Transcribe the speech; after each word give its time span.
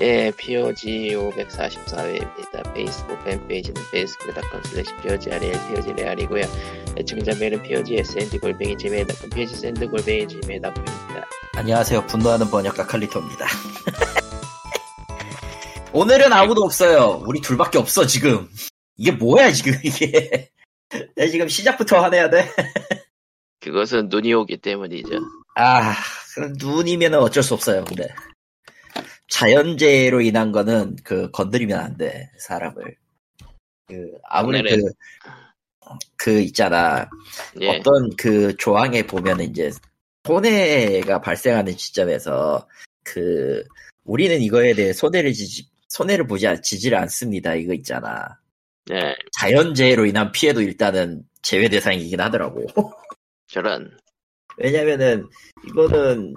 예, 0.00 0.30
POG 0.36 1.16
544회입니다. 1.16 2.72
페이스북 2.72 3.24
팬페이지는 3.24 3.82
facebook.com 3.88 4.62
slash 4.66 4.94
POGREAL, 5.02 5.74
POGREAL이고요. 5.74 6.44
애청자 6.96 7.34
메일은 7.34 7.60
POG 7.62 7.96
SND 7.96 8.38
골뱅이 8.38 8.76
지메일.com, 8.76 9.30
POG 9.30 9.54
SND 9.54 9.88
골뱅이 9.88 10.28
지메일.com입니다. 10.28 11.28
안녕하세요. 11.56 12.06
분노하는 12.06 12.48
번역가 12.48 12.86
칼리토입니다. 12.86 13.46
오늘은 15.92 16.32
아무도 16.32 16.62
없어요. 16.62 17.20
우리 17.26 17.40
둘밖에 17.40 17.78
없어, 17.78 18.06
지금. 18.06 18.48
이게 18.96 19.10
뭐야, 19.10 19.50
지금, 19.50 19.72
이게. 19.82 20.48
내 21.16 21.28
지금 21.28 21.48
시작부터 21.48 22.00
화내야 22.00 22.30
돼. 22.30 22.48
그것은 23.60 24.10
눈이 24.10 24.32
오기 24.32 24.58
때문이죠. 24.58 25.08
아, 25.56 25.92
눈이면 26.60 27.14
어쩔 27.14 27.42
수 27.42 27.54
없어요, 27.54 27.84
근데. 27.84 28.06
자연재해로 29.28 30.20
인한 30.22 30.52
거는, 30.52 30.96
그, 31.04 31.30
건드리면 31.30 31.78
안 31.78 31.96
돼, 31.96 32.30
사람을. 32.38 32.96
그, 33.86 34.12
아무리 34.24 34.62
그, 34.62 34.68
오늘은- 34.68 34.92
그, 36.16 36.40
있잖아. 36.40 37.08
예, 37.60 37.68
어떤 37.78 38.14
그 38.16 38.56
조항에 38.56 39.06
보면 39.06 39.40
이제 39.40 39.70
손해가 40.26 41.20
발생하는 41.20 41.76
시점에서 41.76 42.68
그 43.04 43.64
우리는 44.04 44.40
이거에 44.42 44.74
대해 44.74 44.92
손해를 44.92 45.32
지지 45.32 45.66
손해를 45.88 46.26
보지 46.26 46.46
않- 46.46 46.60
지지를 46.60 46.98
않습니다. 46.98 47.54
이거 47.54 47.72
있잖아. 47.72 48.38
예, 48.90 49.14
자연재해로 49.38 50.04
인한 50.04 50.32
피해도 50.32 50.60
일단은 50.60 51.22
제외 51.40 51.68
대상이긴 51.70 52.20
하더라고. 52.20 52.66
저런, 53.46 53.90
왜냐면은 54.58 55.26
이거는 55.66 56.34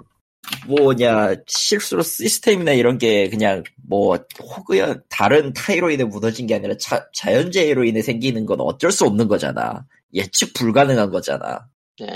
뭐냐 0.66 1.34
실수로 1.46 2.02
시스템이나 2.02 2.72
이런 2.72 2.98
게 2.98 3.28
그냥 3.28 3.62
뭐 3.88 4.18
혹은 4.40 5.00
다른 5.08 5.52
타이로 5.52 5.90
인해 5.90 6.04
무너진 6.04 6.46
게 6.46 6.54
아니라 6.54 6.76
자, 6.78 7.06
자연재해로 7.12 7.84
인해 7.84 8.02
생기는 8.02 8.46
건 8.46 8.60
어쩔 8.60 8.90
수 8.90 9.04
없는 9.04 9.28
거잖아. 9.28 9.84
예측 10.14 10.52
불가능한 10.54 11.10
거잖아. 11.10 11.66
예, 12.00 12.06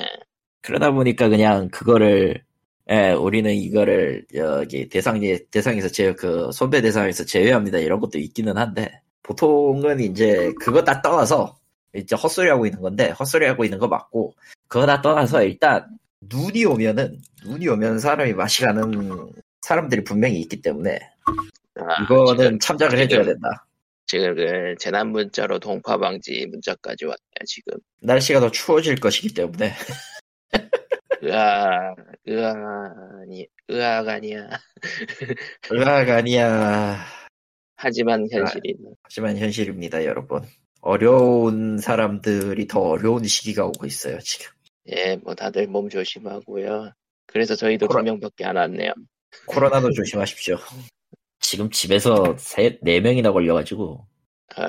그러다 0.62 0.90
보니까 0.92 1.28
그냥 1.28 1.68
그거를 1.70 2.42
예, 2.90 3.10
우리는 3.12 3.52
이거를 3.52 4.26
여기 4.34 4.88
대상 4.88 5.20
대상에서 5.50 5.88
제그 5.88 6.50
손배 6.52 6.82
대상에서 6.82 7.24
제외합니다 7.24 7.78
이런 7.78 8.00
것도 8.00 8.18
있기는 8.18 8.56
한데 8.56 9.00
보통은 9.22 10.00
이제 10.00 10.52
그거 10.60 10.84
다 10.84 11.02
떠나서 11.02 11.56
이제 11.94 12.14
헛소리 12.14 12.48
하고 12.48 12.66
있는 12.66 12.80
건데 12.80 13.10
헛소리 13.10 13.46
하고 13.46 13.64
있는 13.64 13.78
거 13.78 13.88
맞고 13.88 14.34
그거 14.68 14.86
다 14.86 15.02
떠나서 15.02 15.42
일단 15.42 15.86
눈이 16.28 16.64
오면은 16.64 17.18
눈이 17.44 17.68
오면 17.68 17.98
사람이 17.98 18.32
맛이 18.34 18.62
가는 18.62 19.30
사람들이 19.62 20.04
분명히 20.04 20.40
있기 20.40 20.62
때문에 20.62 20.98
아, 21.76 22.02
이거는 22.04 22.36
지금, 22.44 22.58
참작을 22.58 22.98
해줘야 22.98 23.22
지금- 23.22 23.34
된다. 23.34 23.66
지금 24.08 24.34
그 24.36 24.74
재난 24.78 25.08
문자로 25.10 25.58
동파 25.58 25.98
방지 25.98 26.46
문자까지 26.46 27.04
왔네요, 27.06 27.44
지금. 27.44 27.76
날씨가 28.02 28.38
더 28.40 28.50
추워질 28.52 28.96
것이기 29.00 29.34
때문에 29.34 29.72
으아, 31.24 31.94
으아, 32.28 32.92
아니, 33.22 33.46
으아가 33.70 34.12
아니야. 34.14 34.48
의학 35.70 36.08
아니야. 36.08 37.04
하지만 37.76 38.26
현실이 38.30 38.76
하지만 39.02 39.36
현실입니다, 39.38 40.04
여러분. 40.04 40.42
어려운 40.80 41.78
사람들이 41.78 42.68
더 42.68 42.80
어려운 42.80 43.24
시기가 43.24 43.66
오고 43.66 43.86
있어요, 43.86 44.18
지금. 44.20 44.52
예, 44.88 45.16
뭐 45.16 45.34
다들 45.34 45.66
몸 45.66 45.88
조심하고요. 45.88 46.92
그래서 47.26 47.54
저희도 47.56 47.88
코로- 47.88 47.98
두 47.98 48.02
명밖에 48.04 48.44
안 48.44 48.56
왔네요. 48.56 48.92
코로나도 49.46 49.90
조심하십시오. 49.92 50.56
지금 51.40 51.70
집에서 51.70 52.36
세, 52.38 52.78
네 52.82 53.00
명이나 53.00 53.32
걸려가지고. 53.32 54.06
어, 54.56 54.64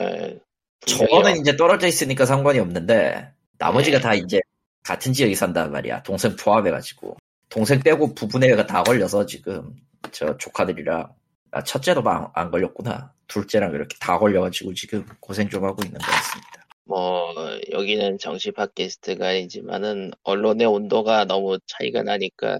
저는 0.86 1.38
이제 1.40 1.56
떨어져 1.56 1.88
있으니까 1.88 2.26
상관이 2.26 2.60
없는데, 2.60 3.32
나머지가 3.58 3.98
네. 3.98 4.04
다 4.04 4.14
이제 4.14 4.39
같은 4.83 5.14
지역에 5.14 5.36
산단 5.36 5.72
말이야. 5.72 6.04
동생 6.04 6.36
포함해가지고. 6.36 7.17
동생 7.50 7.80
빼고 7.80 8.14
부부네가 8.16 8.66
다 8.67 8.83
걸려서 8.83 9.26
지금, 9.26 9.76
저 10.11 10.38
조카들이랑, 10.38 11.14
아, 11.52 11.64
첫째도 11.64 12.02
안, 12.10 12.27
안 12.33 12.52
걸렸구나. 12.52 13.14
둘째랑 13.27 13.73
이렇게 13.73 13.95
다 14.00 14.17
걸려가지고 14.17 14.73
지금 14.73 15.06
고생 15.20 15.48
좀 15.50 15.64
하고 15.64 15.82
있는 15.83 15.98
것 16.00 16.06
같습니다. 16.06 16.66
뭐 16.87 17.33
여기는 17.71 18.17
정치 18.20 18.52
팟캐스트가 18.52 19.27
아니지만은 19.30 20.11
언론의 20.23 20.67
온도가 20.67 21.25
너무 21.25 21.59
차이가 21.67 22.03
나니까 22.03 22.59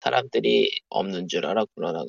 사람들이 0.00 0.70
없는 0.88 1.28
줄 1.28 1.46
알아 1.46 1.64
코로나. 1.74 2.04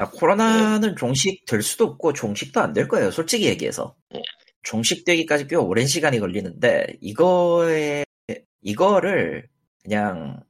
야, 0.00 0.10
코로나는 0.10 0.94
종식 0.96 1.44
될 1.46 1.62
수도 1.62 1.84
없고 1.86 2.12
종식도 2.12 2.60
안 2.60 2.72
될 2.72 2.86
거예요. 2.88 3.10
솔직히 3.10 3.46
얘기해서. 3.46 3.96
네. 4.10 4.22
종식되기까지 4.62 5.46
꽤 5.48 5.56
오랜 5.56 5.86
시간이 5.86 6.20
걸리는데 6.20 6.98
이거에 7.00 8.04
이거를 8.62 9.48
그냥 9.82 10.42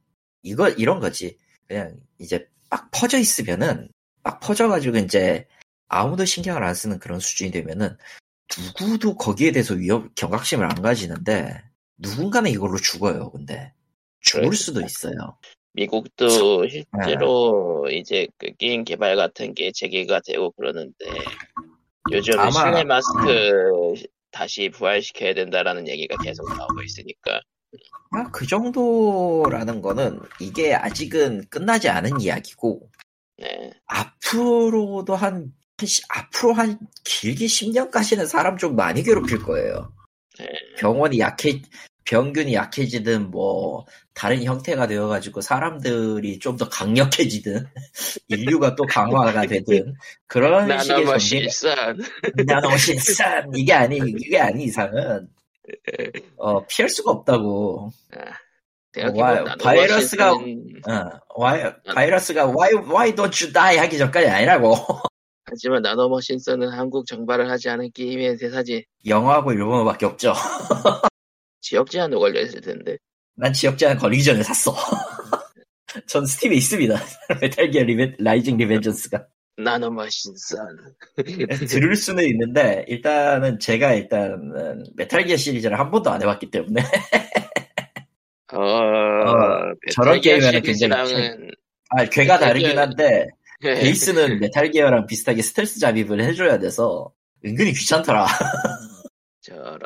이거 0.43 0.69
이런 0.69 0.99
거지. 0.99 1.37
그냥 1.67 1.95
이제 2.19 2.47
막 2.69 2.89
퍼져 2.91 3.17
있으면은 3.17 3.89
막 4.23 4.39
퍼져가지고 4.39 4.97
이제 4.97 5.47
아무도 5.87 6.25
신경을 6.25 6.63
안 6.63 6.73
쓰는 6.75 6.99
그런 6.99 7.19
수준이 7.19 7.51
되면은 7.51 7.97
누구도 8.57 9.15
거기에 9.15 9.51
대해서 9.51 9.73
위협 9.75 10.13
경각심을 10.15 10.65
안 10.65 10.81
가지는데 10.81 11.61
누군가는 11.97 12.49
이걸로 12.49 12.77
죽어요. 12.77 13.29
근데 13.31 13.73
죽을 14.21 14.41
그럴 14.43 14.55
수도 14.55 14.79
수 14.81 14.85
있어요. 14.85 15.37
미국도 15.73 16.63
네. 16.63 16.69
실제로 16.69 17.87
이제 17.91 18.27
그 18.37 18.51
게임 18.57 18.83
개발 18.83 19.15
같은 19.15 19.53
게 19.53 19.71
재개가 19.71 20.21
되고 20.25 20.51
그러는데 20.51 21.05
요즘 22.11 22.39
아마- 22.39 22.51
실내 22.51 22.83
마스크 22.83 23.93
다시 24.31 24.69
부활시켜야 24.69 25.33
된다라는 25.33 25.87
얘기가 25.87 26.17
계속 26.23 26.47
나오고 26.49 26.81
있으니까 26.83 27.39
아, 28.11 28.23
그 28.31 28.47
정도라는 28.47 29.81
거는 29.81 30.19
이게 30.39 30.73
아직은 30.73 31.45
끝나지 31.49 31.87
않은 31.89 32.19
이야기고 32.19 32.89
네. 33.37 33.71
앞으로도 33.85 35.15
한, 35.15 35.53
앞으로 36.09 36.53
한 36.53 36.79
길게 37.03 37.45
10년까지는 37.45 38.27
사람 38.27 38.57
좀 38.57 38.75
많이 38.75 39.03
괴롭힐 39.03 39.39
거예요. 39.43 39.91
네. 40.39 40.45
병원이 40.77 41.19
약해 41.19 41.61
병균이 42.05 42.53
약해지든 42.55 43.29
뭐 43.29 43.85
다른 44.15 44.43
형태가 44.43 44.87
되어가지고 44.87 45.41
사람들이 45.41 46.39
좀 46.39 46.57
더 46.57 46.67
강력해지든 46.67 47.67
인류가 48.29 48.75
또 48.75 48.83
강화가 48.85 49.45
되든 49.45 49.93
그런 50.27 50.79
식의 50.81 51.05
나노 51.05 51.17
실산. 51.19 51.97
나노신산. 52.45 53.51
이게 53.55 53.73
아니 53.73 53.97
이게 53.97 54.39
아니 54.39 54.63
이상은. 54.65 55.27
어 56.37 56.65
피할 56.65 56.89
수가 56.89 57.11
없다고. 57.11 57.91
생각해보면 58.93 59.23
와, 59.23 59.41
나노 59.43 59.63
바이러스가- 59.63 60.31
어, 60.89 61.19
why, 61.39 61.73
바이러스가 61.93 62.47
why 62.47 62.73
why 62.73 63.13
don't 63.13 63.43
you 63.43 63.53
die 63.53 63.77
하기 63.77 63.97
전까지 63.99 64.27
아니라고 64.27 64.73
하지만 65.49 65.81
나노머신서는 65.81 66.69
한국 66.69 67.05
정발을 67.05 67.49
하지 67.49 67.69
않은 67.69 67.91
게임의 67.93 68.37
대사지. 68.37 68.85
영어하고 69.05 69.51
일본어밖에 69.53 70.05
없죠. 70.05 70.33
지역 71.61 71.89
제한도 71.89 72.19
걸려 72.19 72.41
있을 72.41 72.61
텐데. 72.61 72.97
난 73.35 73.53
지역 73.53 73.77
제한 73.77 73.97
걸리기 73.97 74.23
전에 74.23 74.43
샀어. 74.43 74.75
전 76.07 76.25
스팀에 76.25 76.55
있습니다. 76.55 76.95
메탈 77.41 77.71
기어 77.71 77.83
리벤, 77.83 78.15
라이징 78.19 78.57
리벤전스가. 78.57 79.25
nanomachine 79.57 80.43
son 80.43 80.67
들을 81.67 81.95
수는 81.95 82.23
있는데 82.25 82.85
일단은 82.87 83.59
제가 83.59 83.93
일단은 83.93 84.85
메탈 84.95 85.25
기어 85.25 85.35
시리즈를 85.35 85.77
한 85.77 85.91
번도 85.91 86.09
안 86.09 86.21
해봤기 86.21 86.49
때문에. 86.49 86.81
어, 88.53 89.73
저런 89.91 90.21
게임에는 90.21 90.61
굉장히 90.61 90.93
아 91.89 92.05
궤가 92.05 92.37
다르긴 92.37 92.77
한데 92.77 93.27
네. 93.61 93.75
베이스는 93.75 94.39
메탈 94.39 94.71
기어랑 94.71 95.05
비슷하게 95.05 95.41
스텔스 95.41 95.79
잠입을 95.79 96.21
해줘야 96.21 96.59
돼서 96.59 97.11
은근히 97.45 97.73
귀찮더라 97.73 98.25
저런 99.41 99.81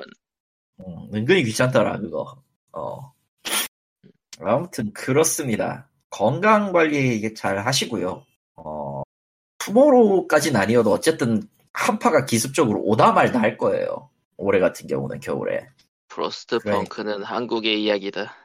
음, 0.80 1.10
은근히 1.14 1.44
귀찮더라 1.44 2.00
그거. 2.00 2.42
어. 2.74 3.14
아무튼 4.40 4.92
그렇습니다. 4.94 5.90
건강 6.10 6.72
관리 6.72 7.16
이게 7.16 7.34
잘 7.34 7.60
하시고요. 7.60 8.26
어, 8.56 9.04
투모로우까지는 9.60 10.60
아니어도 10.60 10.92
어쨌든 10.92 11.44
한파가 11.74 12.26
기습적으로 12.26 12.82
오다 12.84 13.14
말다 13.14 13.40
할 13.40 13.58
거예요. 13.58 14.10
올해 14.38 14.60
같은 14.60 14.88
경우는 14.88 15.20
겨울에. 15.20 15.68
프로스트. 16.08 16.60
펑크는 16.60 17.24
한국의 17.24 17.84
이야기다. 17.84 18.36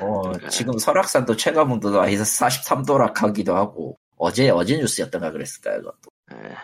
어, 0.00 0.32
지금 0.50 0.78
설악산도 0.78 1.36
체감온도도 1.36 2.00
아니서 2.00 2.24
43도락 2.24 3.16
하기도 3.16 3.56
하고 3.56 3.98
어제 4.22 4.50
어제 4.50 4.76
뉴스였던가 4.76 5.32
그랬을까요, 5.32 5.78
그것도. 5.78 6.10
에, 6.32 6.54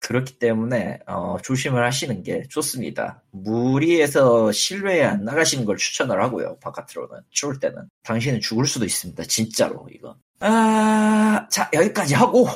그렇기 0.00 0.38
때문에 0.38 0.98
어, 1.06 1.38
조심을 1.42 1.82
하시는 1.82 2.22
게 2.22 2.42
좋습니다. 2.50 3.22
무리해서 3.30 4.52
실외에 4.52 5.02
안 5.02 5.24
나가시는 5.24 5.64
걸 5.64 5.78
추천을 5.78 6.22
하고요. 6.22 6.58
바깥으로는 6.60 7.22
추울 7.30 7.58
때는 7.58 7.88
당신은 8.02 8.40
죽을 8.40 8.66
수도 8.66 8.84
있습니다. 8.84 9.24
진짜로 9.24 9.88
이거. 9.90 10.16
아, 10.40 11.46
자 11.50 11.70
여기까지 11.72 12.14
하고 12.14 12.46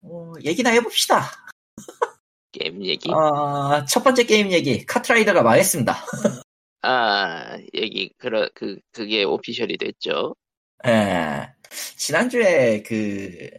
어, 0.00 0.32
얘기나 0.42 0.70
해봅시다. 0.70 1.30
게임 2.52 2.82
얘기? 2.86 3.10
어, 3.12 3.84
첫 3.84 4.02
번째 4.02 4.24
게임 4.24 4.50
얘기. 4.50 4.86
카트라이더가 4.86 5.42
망했습니다. 5.42 5.94
아, 6.82 7.58
얘기, 7.74 8.12
그러, 8.16 8.48
그, 8.54 8.78
그게 8.92 9.24
오피셜이 9.24 9.76
됐죠. 9.76 10.34
예. 10.86 11.50
지난주에 11.96 12.82
그, 12.82 13.50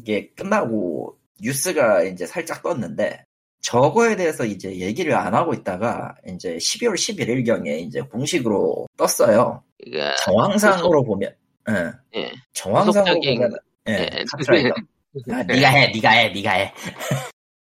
이게 0.00 0.30
끝나고 0.34 1.16
뉴스가 1.40 2.02
이제 2.04 2.26
살짝 2.26 2.62
떴는데, 2.62 3.24
저거에 3.62 4.16
대해서 4.16 4.44
이제 4.44 4.74
얘기를 4.76 5.14
안 5.14 5.34
하고 5.34 5.52
있다가, 5.52 6.14
이제 6.28 6.56
12월 6.56 6.94
11일 6.94 7.44
경에 7.44 7.78
이제 7.78 8.00
공식으로 8.00 8.86
떴어요. 8.96 9.62
그니까, 9.82 10.14
정황상으로 10.24 11.04
보면, 11.04 11.34
예. 11.70 12.20
예. 12.20 12.32
정황상으로 12.52 13.14
후속작인- 13.20 13.36
보면, 13.36 13.52
예, 13.88 13.92
예. 13.92 14.24
카트라이더. 14.30 14.74
아, 15.32 15.42
니가 15.42 15.68
해, 15.68 15.92
니가 15.92 16.10
해, 16.10 16.32
니가 16.32 16.50
해. 16.52 16.72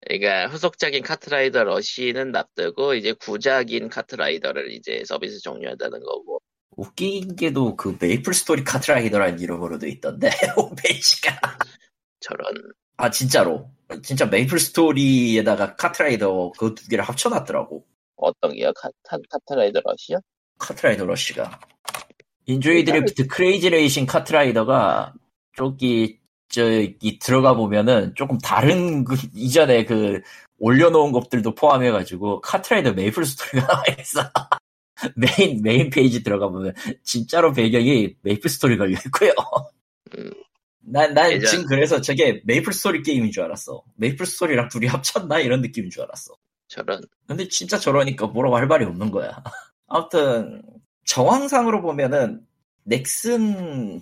그러니까 0.08 0.48
후속작인 0.48 1.04
카트라이더 1.04 1.64
러시는 1.66 2.32
납두고 2.32 2.96
이제 2.96 3.14
구작인 3.14 3.90
카트라이더를 3.90 4.72
이제 4.72 5.04
서비스 5.06 5.40
종료한다는 5.42 6.00
거고 6.00 6.40
웃긴 6.78 7.36
게도 7.36 7.76
그 7.76 7.98
메이플 8.00 8.34
스토리 8.34 8.64
카트라이더라는 8.64 9.40
이름으로도 9.40 9.88
있던데, 9.88 10.30
홈페이지가. 10.56 11.58
저런 12.20 12.46
아, 12.98 13.10
진짜로. 13.12 13.70
진짜 14.04 14.26
메이플 14.26 14.60
스토리에다가 14.60 15.76
카트라이더 15.76 16.52
그 16.58 16.74
두 16.76 16.88
개를 16.90 17.04
합쳐놨더라고. 17.06 17.86
어떤 18.18 18.54
게요? 18.56 18.72
카, 18.76 18.90
카, 19.04 19.18
카트라이더 19.30 19.82
러시요? 19.86 20.20
카트라이더 20.58 21.06
러쉬가. 21.06 21.60
enjoy 22.48 22.84
drift 22.86 23.28
crazy 23.28 23.70
racing 23.70 24.06
카트라이더가 24.08 25.14
저기 25.56 26.20
저기 26.50 27.20
들어가 27.20 27.54
보면은 27.56 28.14
조금 28.16 28.38
다른 28.40 29.04
그 29.04 29.16
이전에 29.36 29.86
그 29.86 30.22
올려놓은 30.60 31.12
것들도 31.12 31.54
포함해가지고 31.56 32.42
카트라이더 32.42 32.94
메이플 32.94 33.26
스토리가 33.26 33.68
나와 33.68 33.84
있어. 34.00 34.22
메인 35.16 35.62
메인 35.62 35.90
페이지 35.92 36.24
들어가 36.24 36.48
보면 36.50 36.74
진짜로 37.04 37.54
배경이 37.54 38.16
메이플 38.24 38.50
스토리 38.50 38.78
걸려 38.78 38.98
있고요. 39.06 39.32
음. 40.18 40.32
난, 40.90 41.14
난 41.14 41.32
예전- 41.32 41.50
지금 41.52 41.66
그래서 41.66 42.00
저게 42.02 42.42
메이플 42.46 42.72
스토리 42.74 43.02
게임인 43.04 43.32
줄 43.32 43.44
알았어. 43.44 43.84
메이플 43.96 44.26
스토리랑 44.26 44.70
둘이 44.70 44.88
합쳤나? 44.88 45.40
이런 45.40 45.62
느낌인 45.62 45.90
줄 45.90 46.04
알았어. 46.04 46.34
저런 46.70 47.02
근데 47.28 47.48
진짜 47.48 47.78
저러니까 47.78 48.28
뭐라고 48.28 48.58
할 48.58 48.68
말이 48.68 48.86
없는 48.86 49.12
거야. 49.12 49.42
아무튼 49.88 50.62
정황상으로 51.06 51.82
보면은 51.82 52.42
넥슨에서 52.84 54.02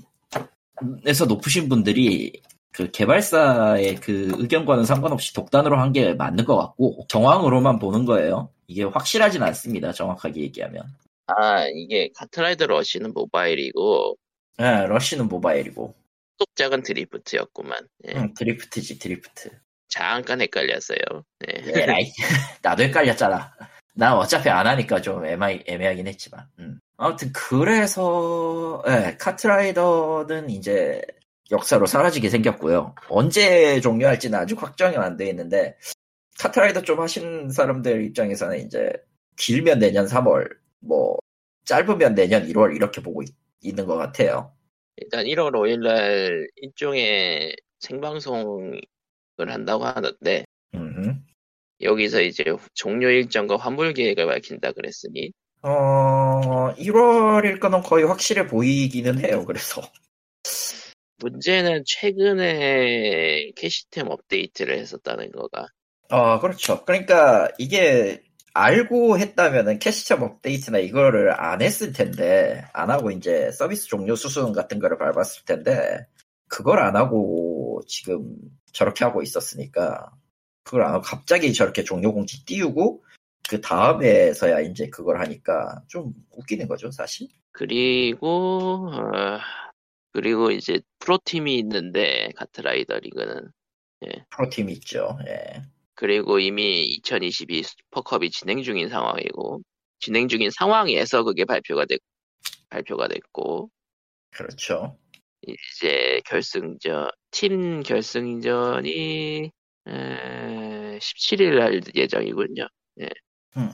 높으신 1.28 1.70
분들이 1.70 2.42
그 2.72 2.92
개발사의 2.92 3.96
그 3.98 4.32
의견과는 4.38 4.84
상관없이 4.86 5.34
독단으로 5.34 5.78
한 5.80 5.94
게 5.94 6.14
맞는 6.14 6.44
것 6.46 6.58
같고 6.58 7.06
정황으로만 7.08 7.80
보는 7.80 8.06
거예요. 8.06 8.50
이게 8.68 8.84
확실하진 8.84 9.44
않습니다. 9.44 9.92
정확하게 9.94 10.42
얘기하면. 10.42 10.84
아 11.28 11.66
이게 11.68 12.10
카트라이더 12.16 12.68
러시는 12.68 13.14
모바일이고 13.14 14.16
예, 14.60 14.86
러쉬는 14.88 15.28
모바일이고 15.28 15.88
후 15.88 15.94
속작은 16.40 16.84
드리프트였구만 16.84 17.88
예. 18.08 18.14
응, 18.16 18.34
드리프트지 18.34 19.00
드리프트. 19.00 19.50
잠깐 19.88 20.42
헷갈렸어요 20.42 20.98
예. 21.48 21.82
에라이. 21.82 22.12
나도 22.62 22.84
헷갈렸잖아. 22.84 23.54
난 23.94 24.14
어차피 24.14 24.50
안 24.50 24.68
하니까 24.68 25.02
좀 25.02 25.26
애매, 25.26 25.64
애매하긴 25.68 26.08
했지만. 26.08 26.46
음. 26.60 26.80
아무튼, 26.98 27.32
그래서, 27.34 28.84
예, 28.88 29.16
카트라이더는 29.20 30.50
이제 30.50 31.02
역사로 31.52 31.86
사라지게 31.86 32.30
생겼고요. 32.30 32.96
언제 33.10 33.80
종료할지는 33.82 34.40
아직 34.40 34.62
확정이 34.62 34.96
안 34.98 35.18
돼 35.18 35.28
있는데, 35.30 35.78
카트라이더 36.40 36.82
좀 36.84 37.00
하신 37.02 37.50
사람들 37.50 38.06
입장에서는 38.06 38.60
이제, 38.66 38.92
길면 39.38 39.80
내년 39.80 40.06
3월, 40.08 40.50
뭐, 40.80 41.18
짧으면 41.66 42.16
내년 42.16 42.48
1월 42.48 42.76
이렇게 42.76 43.02
보고 43.02 43.22
있, 43.24 43.30
있는 43.62 43.86
것 43.86 43.96
같아요. 43.98 44.54
일단 44.98 45.26
1월 45.26 45.52
5일날 45.52 46.48
일종의 46.56 47.56
생방송을 47.80 48.82
한다고 49.38 49.86
하는데 49.86 50.46
음. 50.76 51.26
여기서 51.82 52.22
이제 52.22 52.44
종료 52.74 53.10
일정과 53.10 53.58
환불 53.58 53.94
계획을 53.94 54.26
밝힌다 54.26 54.72
그랬으니 54.72 55.32
어, 55.62 56.74
1월일 56.76 57.60
거는 57.60 57.82
거의 57.82 58.06
확실해 58.06 58.46
보이기는 58.46 59.20
해요, 59.26 59.46
그래서. 59.46 59.82
문제는 61.18 61.84
최근에 61.88 63.52
캐시템 63.56 64.08
업데이트를 64.10 64.78
했었다는 64.78 65.32
거가 65.32 65.68
어, 66.10 66.40
그렇죠. 66.40 66.86
그러니까 66.86 67.50
이게 67.58 68.22
알고 68.56 69.20
했다면은 69.20 69.80
캐시점 69.80 70.24
업데이트나 70.24 70.80
이거를 70.80 71.38
안 71.38 71.62
했을 71.62 71.92
텐데, 71.92 72.64
안 72.74 72.90
하고 72.90 73.12
이제 73.12 73.52
서비스 73.52 73.88
종료 73.88 74.16
수순 74.16 74.54
같은 74.54 74.80
거를 74.80 74.98
밟았을 74.98 75.44
텐데, 75.44 76.08
그걸 76.48 76.80
안 76.80 76.96
하고 76.96 77.82
지금 77.86 78.34
저렇게 78.72 79.04
하고 79.04 79.22
있었으니까, 79.22 80.10
그걸 80.64 80.84
안 80.84 80.94
하고 80.94 81.02
갑자기 81.02 81.52
저렇게 81.52 81.84
종료 81.84 82.14
공지 82.14 82.46
띄우고, 82.46 83.04
그 83.50 83.60
다음에서야 83.60 84.62
이제 84.62 84.90
그걸 84.90 85.20
하니까 85.20 85.82
좀 85.88 86.14
웃기는 86.32 86.70
거죠, 86.70 86.90
사실. 86.92 87.28
그리고 87.52 88.90
어, 88.90 89.40
그리고 90.14 90.52
이제 90.52 90.80
프로팀이 91.00 91.58
있는데 91.58 92.30
카트라이더 92.38 93.00
리그는 93.00 93.52
프로팀이 94.30 94.72
있죠, 94.74 95.20
예. 95.28 95.62
그리고 95.96 96.40
이미 96.40 96.84
2022 96.86 97.64
슈퍼컵이 97.64 98.30
진행 98.30 98.62
중인 98.64 98.90
상황이고 98.90 99.62
진행 100.00 100.28
중인 100.28 100.50
상황에서 100.52 101.24
그게 101.24 101.46
발표가 101.46 101.86
됐 101.86 102.00
발표가 102.70 103.08
됐고 103.08 103.70
그렇죠. 104.32 104.98
이제 105.42 106.22
결승전 106.26 107.10
팀 107.32 107.82
결승전이 107.84 109.52
17일 109.88 111.58
날 111.58 111.82
예정이군요. 111.96 112.68
음. 113.58 113.70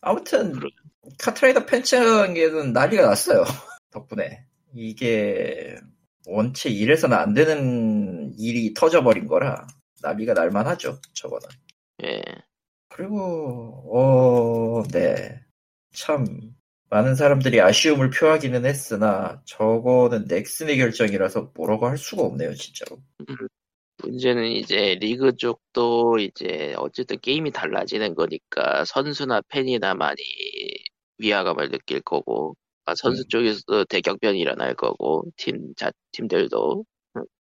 아무튼 0.00 0.52
그러- 0.52 0.70
카트라이더 1.18 1.66
팬층에는 1.66 2.72
난리가 2.72 3.02
났어요. 3.06 3.44
덕분에 3.90 4.44
이게 4.74 5.76
원체 6.26 6.68
이래서는 6.70 7.16
안 7.16 7.34
되는 7.34 8.32
일이 8.38 8.72
터져버린 8.74 9.26
거라 9.26 9.66
난리가 10.08 10.34
날만하죠. 10.34 11.00
저거는. 11.14 11.48
예. 12.04 12.22
그리고 12.88 13.82
어네참 14.84 16.54
많은 16.88 17.14
사람들이 17.16 17.60
아쉬움을 17.60 18.10
표하기는 18.10 18.64
했으나 18.64 19.42
저거는 19.44 20.26
넥슨의 20.28 20.78
결정이라서 20.78 21.52
뭐라고 21.54 21.86
할 21.86 21.98
수가 21.98 22.22
없네요, 22.22 22.54
진짜로. 22.54 22.98
문제는 24.02 24.46
이제 24.52 24.96
리그 25.00 25.34
쪽도 25.36 26.18
이제 26.18 26.74
어쨌든 26.76 27.18
게임이 27.20 27.50
달라지는 27.50 28.14
거니까 28.14 28.84
선수나 28.84 29.40
팬이나 29.48 29.94
많이 29.94 30.20
위화감을 31.18 31.70
느낄 31.70 32.00
거고 32.02 32.56
아, 32.84 32.94
선수 32.94 33.22
음. 33.22 33.28
쪽에서도 33.28 33.84
대격변이 33.86 34.38
일어날 34.38 34.74
거고 34.74 35.24
팀 35.36 35.72
자 35.76 35.90
팀들도 36.12 36.84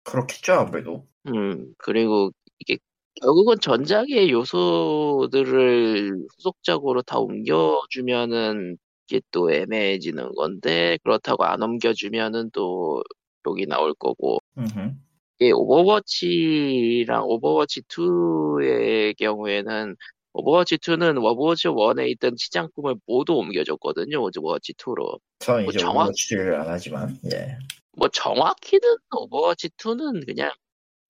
그렇겠죠, 0.04 0.54
아무래도. 0.54 1.08
음 1.28 1.74
그리고 1.78 2.32
이게 2.62 2.78
결국은 3.22 3.60
전작의 3.60 4.30
요소들을 4.32 6.12
후속작으로 6.38 7.02
다 7.02 7.20
옮겨주면은 7.20 8.78
이게 9.08 9.22
또 9.32 9.52
애매해지는 9.52 10.34
건데 10.36 10.98
그렇다고 11.04 11.44
안 11.44 11.62
옮겨주면은 11.62 12.52
또 12.54 13.04
욕이 13.48 13.66
나올 13.66 13.94
거고 13.96 14.38
음흠. 14.58 14.92
이게 15.40 15.52
오버워치랑 15.52 17.24
오버워치 17.26 17.82
2의 17.82 19.18
경우에는 19.18 19.96
오버워치 20.34 20.78
2는 20.78 21.18
오버워치 21.18 21.68
1에 21.68 22.10
있던 22.12 22.36
치장품을 22.38 22.96
모두 23.08 23.34
옮겨줬거든요. 23.34 24.22
오버워치 24.24 24.74
2로. 24.76 25.20
저는 25.40 25.64
뭐 25.64 25.72
이제 25.72 25.80
정확- 25.80 26.04
오버워치를 26.04 26.56
안 26.56 26.70
하지만, 26.70 27.18
예. 27.34 27.58
뭐 27.98 28.08
정확히는 28.08 28.88
오버워치 29.18 29.70
2는 29.78 30.26
그냥 30.26 30.52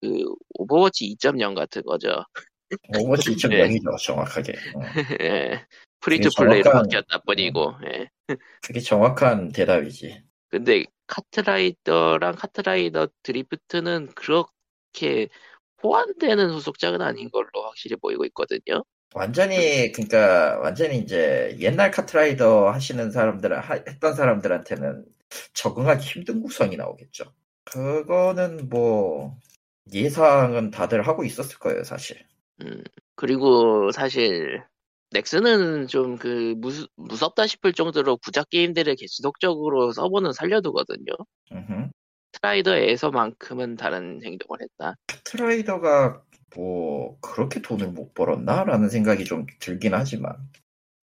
그 0.01 0.25
오버워치 0.55 1.15
2.0 1.15 1.55
같은 1.55 1.83
거죠. 1.83 2.09
오버워치 2.97 3.35
네. 3.47 3.67
2.0이죠, 3.69 3.97
정확하게. 4.03 4.53
어. 4.75 4.79
예. 5.21 5.65
free 5.99 6.19
to 6.19 6.29
play로 6.35 6.71
정확한- 6.71 6.73
바뀌었다 6.83 7.19
뿐이고. 7.19 7.73
예. 7.93 8.09
그게 8.61 8.79
정확한 8.79 9.51
대답이지. 9.51 10.23
근데 10.49 10.85
카트라이더랑 11.07 12.35
카트라이더 12.35 13.09
드리프트는 13.23 14.09
그렇게 14.15 15.27
호환되는 15.83 16.49
후속작은 16.49 17.01
아닌 17.01 17.29
걸로 17.29 17.49
확실히 17.63 17.95
보이고 17.97 18.25
있거든요. 18.25 18.83
완전히 19.13 19.91
그러니까 19.91 20.57
완전히 20.59 20.97
이제 20.99 21.55
옛날 21.59 21.91
카트라이더 21.91 22.69
하시는 22.71 23.11
사람들 23.11 23.59
하- 23.59 23.75
했던 23.87 24.15
사람들한테는 24.15 25.05
적응하기 25.53 26.05
힘든 26.05 26.41
구성이 26.41 26.77
나오겠죠. 26.77 27.25
그거는 27.65 28.69
뭐 28.69 29.37
예상은 29.93 30.71
다들 30.71 31.07
하고 31.07 31.23
있었을 31.23 31.59
거예요, 31.59 31.83
사실. 31.83 32.17
음, 32.61 32.83
그리고 33.15 33.91
사실 33.91 34.63
넥슨은 35.11 35.87
좀 35.87 36.17
그 36.17 36.55
무섭다 36.95 37.47
싶을 37.47 37.73
정도로 37.73 38.17
구작 38.17 38.49
게임들을 38.49 38.95
계속적으로 38.95 39.91
서버는 39.91 40.31
살려두거든요. 40.31 41.13
음흠. 41.51 41.89
트라이더에서만큼은 42.33 43.75
다른 43.75 44.21
행동을 44.23 44.61
했다. 44.61 44.95
트라이더가 45.25 46.21
뭐 46.55 47.17
그렇게 47.19 47.61
돈을 47.61 47.89
못 47.89 48.13
벌었나라는 48.13 48.89
생각이 48.89 49.25
좀 49.25 49.45
들긴 49.59 49.93
하지만 49.93 50.35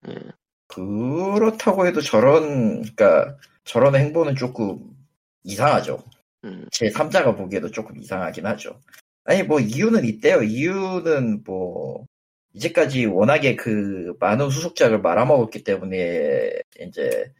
음. 0.07 0.31
그렇다고 0.69 1.87
해도 1.87 2.01
저런 2.01 2.83
그러니까 2.83 3.37
저런 3.65 3.95
행보는 3.95 4.37
조금 4.37 4.97
이상하죠. 5.45 6.03
음. 6.49 6.67
제 6.71 6.89
3자가 6.89 7.37
보기에도 7.37 7.71
조금 7.71 7.97
이상하긴 7.99 8.47
하죠. 8.47 8.81
아니 9.25 9.43
뭐 9.43 9.61
이유는 9.61 10.05
있대요. 10.05 10.43
이유는 10.43 11.45
뭐 11.45 12.07
이제까지 12.55 13.07
워낙에 13.07 13.57
그 13.57 14.15
많은 14.19 14.47
후속작을 14.47 15.01
말아먹었기 15.01 15.65
때문에 15.65 16.51
이제 16.81 17.33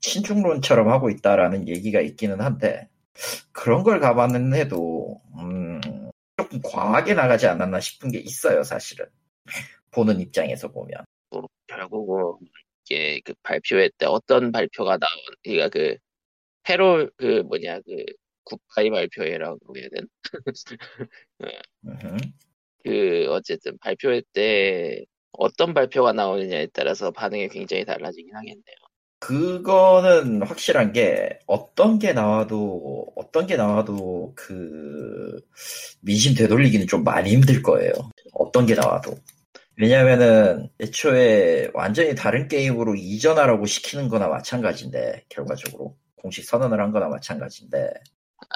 신중론처럼 0.00 0.88
하고 0.88 1.10
있다라는 1.10 1.68
얘기가 1.68 2.00
있기는 2.00 2.40
한데 2.40 2.88
그런 3.52 3.82
걸 3.82 4.00
감안해도 4.00 5.20
음, 5.38 5.80
조금 6.36 6.60
과하게 6.62 7.14
나가지 7.14 7.46
않았나 7.46 7.80
싶은 7.80 8.10
게 8.10 8.18
있어요 8.18 8.62
사실은 8.62 9.06
보는 9.90 10.20
입장에서 10.20 10.70
보면 10.70 11.04
뭐, 11.30 11.46
결국은 11.66 12.48
이게 12.84 13.20
그 13.24 13.34
발표회 13.42 13.90
때 13.98 14.06
어떤 14.06 14.50
발표가 14.52 14.96
나온 14.96 15.20
그러니까 15.44 15.68
그 15.68 15.96
패롤 16.64 17.10
그 17.16 17.42
뭐냐 17.42 17.80
그 17.80 18.04
굿바이 18.44 18.90
발표회라고 18.90 19.58
해야 19.76 19.88
되나? 19.94 20.06
그 22.84 23.26
어쨌든 23.30 23.78
발표회 23.78 24.22
때 24.32 25.04
어떤 25.32 25.74
발표가 25.74 26.12
나오느냐에 26.12 26.68
따라서 26.72 27.10
반응이 27.10 27.48
굉장히 27.48 27.84
달라지긴 27.84 28.34
하겠네요. 28.34 28.76
그거는 29.20 30.42
확실한 30.42 30.92
게 30.92 31.38
어떤 31.46 32.00
게 32.00 32.12
나와도 32.12 33.12
어떤 33.14 33.46
게 33.46 33.56
나와도 33.56 34.32
그 34.34 35.40
민심 36.00 36.34
되돌리기는 36.34 36.88
좀 36.88 37.04
많이 37.04 37.30
힘들 37.30 37.62
거예요. 37.62 37.92
어떤 38.32 38.66
게 38.66 38.74
나와도. 38.74 39.14
왜냐면은 39.76 40.68
애초에 40.80 41.70
완전히 41.72 42.16
다른 42.16 42.48
게임으로 42.48 42.96
이전하라고 42.96 43.66
시키는 43.66 44.08
거나 44.08 44.26
마찬가지인데 44.28 45.24
결과적으로 45.28 45.96
공식 46.16 46.44
선언을 46.44 46.80
한 46.80 46.90
거나 46.90 47.08
마찬가지인데 47.08 47.92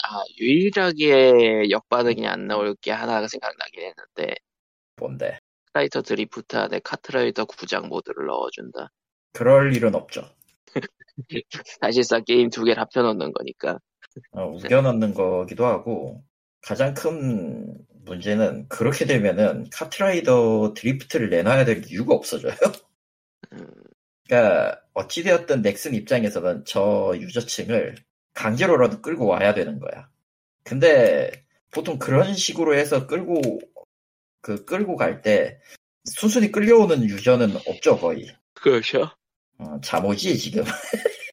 아, 0.04 0.22
유일하게 0.38 1.70
역반응이 1.70 2.26
안 2.26 2.46
나올 2.46 2.74
게 2.76 2.90
하나가 2.90 3.28
생각나긴 3.28 3.82
했는데. 3.82 4.34
뭔데? 4.96 5.38
라이더 5.72 6.02
드리프트 6.02 6.56
안에 6.56 6.80
카트라이더 6.80 7.44
구작 7.44 7.88
모드를 7.88 8.26
넣어준다. 8.26 8.90
그럴 9.32 9.74
일은 9.74 9.94
없죠. 9.94 10.22
사실상 11.80 12.24
게임 12.24 12.48
두 12.48 12.64
개를 12.64 12.80
합쳐놓는 12.80 13.32
거니까. 13.32 13.78
어, 14.32 14.46
우겨 14.46 14.80
넣는 14.80 15.12
거기도 15.12 15.66
하고, 15.66 16.24
가장 16.62 16.94
큰 16.94 17.76
문제는 18.06 18.68
그렇게 18.68 19.04
되면은 19.04 19.68
카트라이더 19.70 20.74
드리프트를 20.74 21.28
내놔야 21.28 21.64
될 21.64 21.82
이유가 21.86 22.14
없어져요. 22.14 22.54
음... 23.52 23.66
그러니까 24.26 24.80
어찌되었든 24.94 25.62
넥슨 25.62 25.94
입장에서는 25.94 26.64
저 26.66 27.12
유저층을 27.16 27.96
강제로라도 28.36 29.02
끌고 29.02 29.26
와야 29.26 29.54
되는 29.54 29.80
거야. 29.80 30.08
근데 30.62 31.30
보통 31.72 31.98
그런 31.98 32.34
식으로 32.34 32.74
해서 32.76 33.06
끌고 33.06 33.60
그 34.40 34.64
끌고 34.64 34.96
갈 34.96 35.22
때 35.22 35.58
순순히 36.04 36.52
끌려오는 36.52 37.02
유저는 37.02 37.56
없죠 37.66 37.98
거의. 37.98 38.28
그렇죠. 38.54 39.10
어, 39.58 39.80
잠오지 39.82 40.38
지금. 40.38 40.62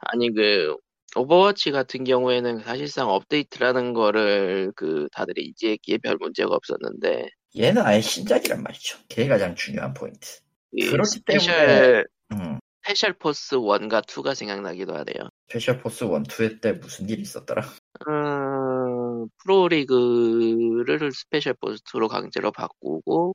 아니 0.00 0.32
그 0.34 0.76
오버워치 1.16 1.70
같은 1.70 2.04
경우에는 2.04 2.60
사실상 2.60 3.08
업데이트라는 3.08 3.94
거를 3.94 4.72
그 4.76 5.08
다들 5.12 5.38
인지했기에 5.38 5.98
별 5.98 6.16
문제가 6.20 6.54
없었는데 6.54 7.28
얘는 7.58 7.82
아예 7.82 8.00
신작이란 8.00 8.62
말이죠. 8.62 8.98
걔가 9.08 9.34
가장 9.34 9.54
중요한 9.54 9.94
포인트. 9.94 10.40
그렇기 10.72 11.08
스페셜, 11.08 11.54
때문에 11.66 12.04
음. 12.32 12.58
스페셜 12.82 13.14
포스 13.14 13.56
1과 13.56 14.04
2가 14.06 14.34
생각나기도 14.34 14.94
하네요. 14.96 15.30
스페셜 15.48 15.78
포스 15.80 16.04
1, 16.04 16.10
2회 16.10 16.60
때 16.60 16.72
무슨 16.72 17.08
일이 17.08 17.22
있었더라? 17.22 17.62
음, 18.06 19.28
프로리그를 19.38 21.10
스페셜 21.12 21.54
포스 21.54 21.82
2로 21.84 22.06
강제로 22.06 22.52
바꾸고 22.52 23.34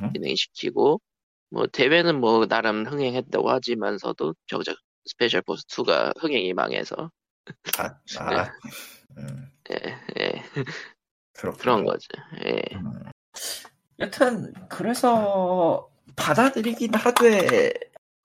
음? 0.00 0.12
진행시키고 0.14 1.00
뭐 1.50 1.66
대회는 1.66 2.20
뭐 2.20 2.46
나름 2.46 2.86
흥행했다고 2.86 3.50
하지만서도 3.50 4.34
정작 4.46 4.76
스페셜 5.04 5.42
포스 5.42 5.66
2가 5.66 6.12
흥행이 6.20 6.52
망해서 6.52 7.10
아, 7.76 7.98
아. 8.20 8.52
음. 9.18 9.50
예, 9.72 9.98
예. 10.20 10.42
그런 11.58 11.84
거죠. 11.84 12.06
예. 12.44 12.62
음. 12.76 13.02
여튼 13.98 14.52
그래서 14.68 15.90
받아들이긴 16.14 16.94
하되 16.94 17.72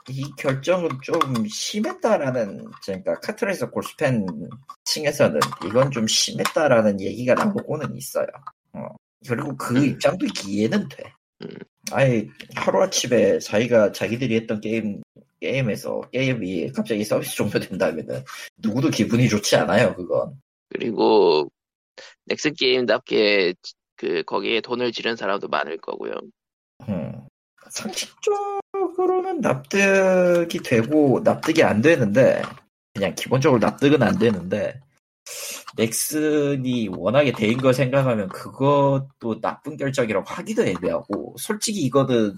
이 0.10 0.24
결정은 0.38 0.89
좀 1.01 1.19
심했다라는 1.48 2.65
그러니까 2.86 3.19
카트라이더 3.20 3.70
골수팬 3.72 4.25
층에서는 4.83 5.39
이건 5.65 5.91
좀 5.91 6.07
심했다라는 6.07 7.00
얘기가 7.01 7.36
나오고는 7.36 7.95
있어요. 7.95 8.27
어. 8.74 8.88
그리고 9.27 9.55
그 9.55 9.77
음. 9.77 9.86
입장도 9.86 10.25
이해는 10.45 10.89
돼. 10.89 11.13
음. 11.43 11.50
아예 11.91 12.27
하루아침에 12.55 13.39
자기가 13.39 13.91
자기들이 13.91 14.36
했던 14.36 14.60
게임 14.60 15.01
게임에서 15.39 16.01
게임이 16.12 16.72
갑자기 16.72 17.03
서비스 17.03 17.36
종료된다면은 17.36 18.24
누구도 18.57 18.89
기분이 18.89 19.27
좋지 19.29 19.55
않아요 19.57 19.95
그건. 19.95 20.39
그리고 20.69 21.50
넥슨 22.25 22.53
게임답게 22.53 23.53
그 23.95 24.24
거기에 24.24 24.62
돈을 24.62 24.91
지른 24.91 25.15
사람도 25.15 25.48
많을 25.48 25.77
거고요. 25.77 26.13
음. 26.88 27.27
상식적 27.69 28.62
으로는 29.03 29.41
납득이 29.41 30.60
되고 30.60 31.19
납득이 31.24 31.63
안 31.63 31.81
되는데 31.81 32.41
그냥 32.93 33.13
기본적으로 33.15 33.60
납득은 33.60 34.01
안 34.01 34.17
되는데 34.17 34.79
넥슨이 35.75 36.89
워낙에 36.89 37.31
대인 37.33 37.57
걸 37.57 37.74
생각하면 37.74 38.29
그것도 38.29 39.41
나쁜 39.41 39.77
결정이라고 39.77 40.25
하기도 40.25 40.63
애매하고 40.63 41.36
솔직히 41.38 41.81
이거는 41.81 42.38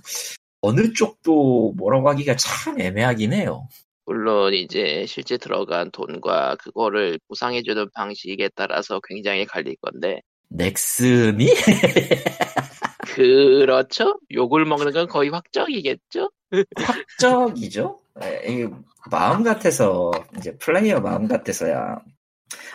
어느 0.61 0.93
쪽도 0.93 1.73
뭐라고 1.77 2.09
하기가 2.09 2.35
참 2.37 2.79
애매하긴 2.79 3.33
해요. 3.33 3.67
물론 4.05 4.53
이제 4.53 5.05
실제 5.07 5.37
들어간 5.37 5.91
돈과 5.91 6.55
그거를 6.57 7.19
보상해주는 7.27 7.89
방식에 7.93 8.49
따라서 8.55 8.99
굉장히 9.07 9.45
갈릴 9.45 9.75
건데 9.81 10.21
넥슨이? 10.49 11.47
그렇죠? 13.15 14.19
욕을 14.31 14.65
먹는 14.65 14.91
건 14.91 15.07
거의 15.07 15.29
확정이겠죠? 15.29 16.31
확정이죠? 16.77 17.99
네, 18.19 18.67
마음 19.11 19.43
같아서, 19.43 20.11
이제 20.37 20.55
플레이어 20.57 20.99
마음 20.99 21.27
같아서야, 21.27 21.99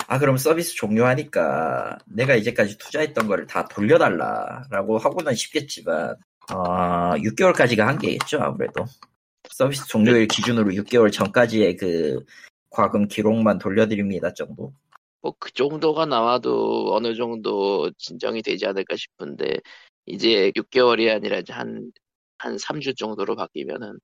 아, 0.07 0.19
그럼 0.19 0.37
서비스 0.37 0.75
종료하니까 0.75 1.99
내가 2.07 2.35
이제까지 2.35 2.79
투자했던 2.79 3.27
거를 3.27 3.47
다 3.47 3.67
돌려달라라고 3.67 4.99
하고는 4.99 5.35
싶겠지만, 5.35 6.17
어, 6.53 7.15
6개월까지가 7.17 7.81
한계겠죠, 7.81 8.41
아무래도. 8.41 8.85
서비스 9.49 9.87
종료일 9.87 10.27
기준으로 10.27 10.73
6개월 10.73 11.13
전까지의 11.13 11.77
그 11.77 12.25
과금 12.71 13.09
기록만 13.09 13.59
돌려드립니다 13.59 14.33
정도. 14.33 14.73
뭐 15.23 15.35
그 15.39 15.53
정도가 15.53 16.07
나와도 16.07 16.95
어느 16.95 17.15
정도 17.15 17.91
진정이 17.99 18.43
되지 18.43 18.67
않을까 18.67 18.97
싶은데 18.97 19.59
이제 20.07 20.51
6개월이 20.57 21.15
아니라 21.15 21.43
한, 21.51 21.93
한 22.41 22.57
3주 22.59 22.95
정도로 22.97 23.37
바뀌면은. 23.37 23.99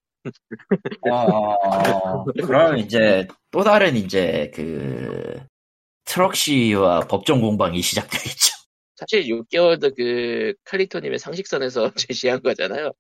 어, 1.11 2.25
그럼 2.47 2.79
이제 2.79 3.27
또 3.51 3.63
다른 3.63 3.97
이제 3.97 4.51
그 4.55 5.39
트럭시와 6.05 7.01
법정 7.09 7.41
공방이 7.41 7.83
시작되겠죠. 7.83 8.57
사실 8.97 9.25
6개월도 9.29 9.95
그 9.97 10.55
칼리토님의 10.65 11.19
상식선에서 11.19 11.93
제시한 12.13 12.43
거잖아요. 12.43 12.93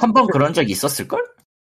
한 0.00 0.12
번 0.12 0.26
그런 0.28 0.52
적 0.52 0.68
있었을걸? 0.68 1.22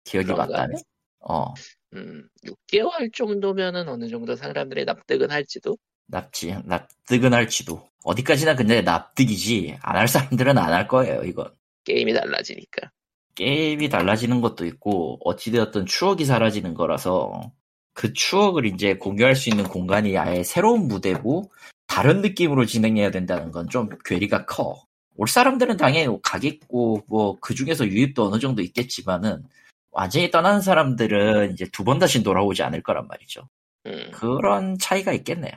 기억이? 0.03 0.31
맞다면. 0.33 0.77
어. 1.19 1.53
음, 1.93 2.27
6개월 2.43 3.13
정도면은 3.13 3.87
어느 3.89 4.07
정도 4.09 4.35
사람들의 4.35 4.85
납득은 4.85 5.31
할지도. 5.31 5.77
납치, 6.07 6.55
납득은 6.65 7.33
할지도. 7.33 7.87
어디까지나 8.03 8.55
근데 8.55 8.81
납득이지. 8.81 9.77
안 9.81 9.95
할 9.95 10.07
사람들은 10.07 10.57
안 10.57 10.73
할 10.73 10.87
거예요, 10.87 11.23
이건. 11.23 11.51
게임이 11.85 12.13
달라지니까. 12.13 12.91
게임이 13.35 13.89
달라지는 13.89 14.41
것도 14.41 14.65
있고, 14.65 15.19
어찌되었든 15.23 15.85
추억이 15.85 16.25
사라지는 16.25 16.73
거라서, 16.73 17.51
그 17.93 18.13
추억을 18.13 18.65
이제 18.65 18.95
공유할 18.95 19.35
수 19.35 19.49
있는 19.49 19.63
공간이 19.65 20.17
아예 20.17 20.43
새로운 20.43 20.87
무대고, 20.87 21.51
다른 21.87 22.21
느낌으로 22.21 22.65
진행해야 22.65 23.11
된다는 23.11 23.51
건 23.51 23.69
좀 23.69 23.89
괴리가 24.05 24.45
커. 24.45 24.83
올 25.17 25.27
사람들은 25.29 25.77
당연히 25.77 26.17
가겠고 26.21 27.03
뭐 27.07 27.37
그 27.39 27.53
중에서 27.55 27.87
유입도 27.87 28.25
어느 28.27 28.39
정도 28.39 28.61
있겠지만은 28.61 29.43
완전히 29.91 30.29
떠나는 30.31 30.59
사람들은 30.61 31.53
이제 31.53 31.65
두 31.71 31.83
번 31.85 31.99
다시 31.99 32.21
돌아오지 32.23 32.63
않을 32.63 32.83
거란 32.83 33.07
말이죠. 33.07 33.47
음, 33.87 34.11
그런 34.11 34.77
차이가 34.77 35.13
있겠네요. 35.13 35.53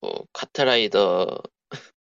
뭐 0.00 0.24
카트라이더 0.32 1.42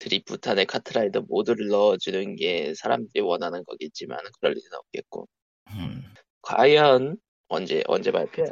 드리프탄에 0.04 0.66
카트라이더 0.66 1.22
모드를 1.22 1.68
넣어주는 1.68 2.36
게 2.36 2.74
사람들이 2.74 3.22
원하는 3.22 3.64
거겠지만 3.64 4.18
그럴 4.38 4.52
리는 4.52 4.68
없겠고 4.72 5.26
음, 5.70 6.04
과연 6.42 7.16
언제 7.48 7.82
언제 7.86 8.12
발표야? 8.12 8.48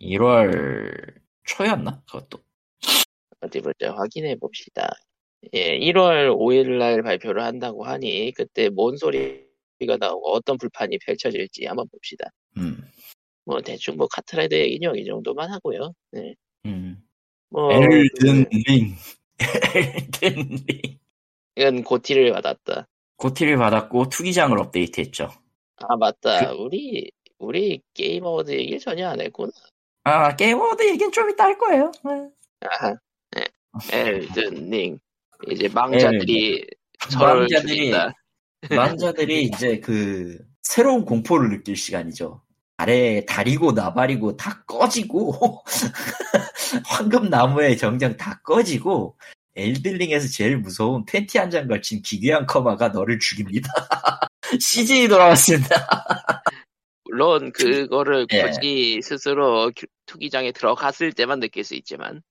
1월 0.00 1.14
초였나? 1.44 2.02
그것도. 2.06 2.38
어디 3.40 3.60
보자 3.60 3.92
확인해 3.92 4.36
봅시다. 4.36 4.88
예, 5.54 5.76
1월 5.78 6.30
5일 6.36 6.78
날 6.78 7.02
발표를 7.02 7.42
한다고 7.42 7.84
하니 7.84 8.32
그때 8.36 8.68
뭔 8.68 8.96
소리가 8.96 9.96
나오고 9.98 10.30
어떤 10.30 10.56
불판이 10.56 10.98
펼쳐질지 11.04 11.66
한번 11.66 11.88
봅시다. 11.88 12.30
음, 12.58 12.78
뭐 13.44 13.60
대충 13.60 13.96
뭐 13.96 14.06
카트라이더 14.06 14.54
얘기는 14.56 14.94
이 14.96 15.04
정도만 15.04 15.50
하고요. 15.50 15.92
네. 16.12 16.34
음. 16.66 17.02
뭐 17.48 17.72
엘든 17.72 18.46
링. 18.50 18.94
엘든 19.74 20.34
링. 20.66 20.98
이건 21.56 21.82
GOTY를 21.82 22.32
받았다. 22.32 22.86
GOTY를 23.16 23.56
받았고 23.56 24.08
투기장을 24.08 24.58
업데이트했죠. 24.58 25.30
아 25.76 25.96
맞다. 25.96 26.52
우리 26.52 27.10
우리 27.38 27.80
게임 27.94 28.24
award 28.24 28.52
얘기를 28.52 28.78
전혀 28.78 29.08
안 29.08 29.20
했구나. 29.20 29.50
아 30.04 30.34
게임 30.36 30.59
award 30.59 30.88
얘기는 30.88 31.12
좀 31.12 31.28
이따 31.30 31.44
할 31.44 31.58
거예요. 31.58 31.92
네. 32.04 32.28
아하. 32.68 32.96
네. 33.32 33.44
엘든링 33.92 34.98
이제 35.50 35.68
망자들이 35.68 36.66
서로를 37.08 37.46
망자들이-. 37.48 38.12
남자들이 38.70 39.44
이제 39.44 39.80
그 39.80 40.38
새로운 40.62 41.04
공포를 41.04 41.50
느낄 41.50 41.76
시간이죠. 41.76 42.42
아래 42.76 43.24
다리고 43.26 43.72
나발이고 43.72 44.36
다 44.36 44.62
꺼지고 44.66 45.62
황금 46.86 47.28
나무의 47.30 47.76
정장 47.78 48.16
다 48.16 48.40
꺼지고 48.44 49.16
엘들링에서 49.56 50.28
제일 50.28 50.58
무서운 50.58 51.04
팬티 51.04 51.38
한 51.38 51.50
장 51.50 51.66
걸친 51.66 52.02
기괴한 52.02 52.46
커마가 52.46 52.88
너를 52.88 53.18
죽입니다. 53.18 53.68
CJ 54.60 55.08
돌아왔습니다. 55.08 55.76
물론 57.04 57.52
그거를 57.52 58.26
예. 58.32 58.42
굳이 58.44 59.00
스스로 59.02 59.70
큐- 59.76 59.86
투기장에 60.06 60.52
들어갔을 60.52 61.12
때만 61.12 61.40
느낄 61.40 61.64
수 61.64 61.74
있지만 61.74 62.22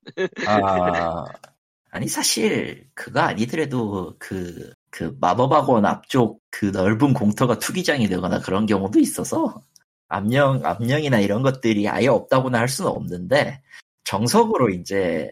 아, 0.48 1.26
아니 1.92 2.08
사실 2.08 2.88
그거 2.94 3.20
아니더라도 3.22 4.16
그, 4.20 4.72
그 4.90 5.16
마법학원 5.20 5.86
앞쪽 5.86 6.42
그 6.52 6.66
넓은 6.68 7.14
공터가 7.14 7.58
투기장이 7.60 8.08
되거나 8.08 8.40
그런 8.40 8.66
경우도 8.66 9.00
있어서 9.00 9.62
암령, 10.08 10.66
암령이나 10.66 11.20
이런 11.20 11.42
것들이 11.42 11.88
아예 11.90 12.08
없다고는 12.08 12.58
할 12.58 12.68
수는 12.68 12.90
없는데 12.92 13.62
정석으로 14.10 14.70
이제 14.70 15.32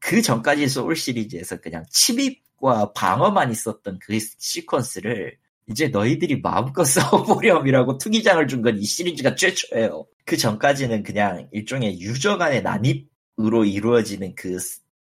그 0.00 0.20
전까지 0.20 0.68
소울 0.68 0.96
시리즈에서 0.96 1.60
그냥 1.60 1.84
침입과 1.90 2.92
방어만 2.92 3.52
있었던 3.52 4.00
그 4.00 4.14
시퀀스를 4.14 5.36
이제 5.68 5.88
너희들이 5.88 6.40
마음껏 6.40 6.84
싸워보렴이라고 6.84 7.98
투기장을 7.98 8.48
준 8.48 8.62
건 8.62 8.78
이 8.78 8.84
시리즈가 8.84 9.36
최초예요. 9.36 10.06
그 10.24 10.36
전까지는 10.36 11.04
그냥 11.04 11.48
일종의 11.52 12.00
유저 12.00 12.36
간의 12.36 12.62
난입으로 12.62 13.64
이루어지는 13.64 14.34
그 14.34 14.58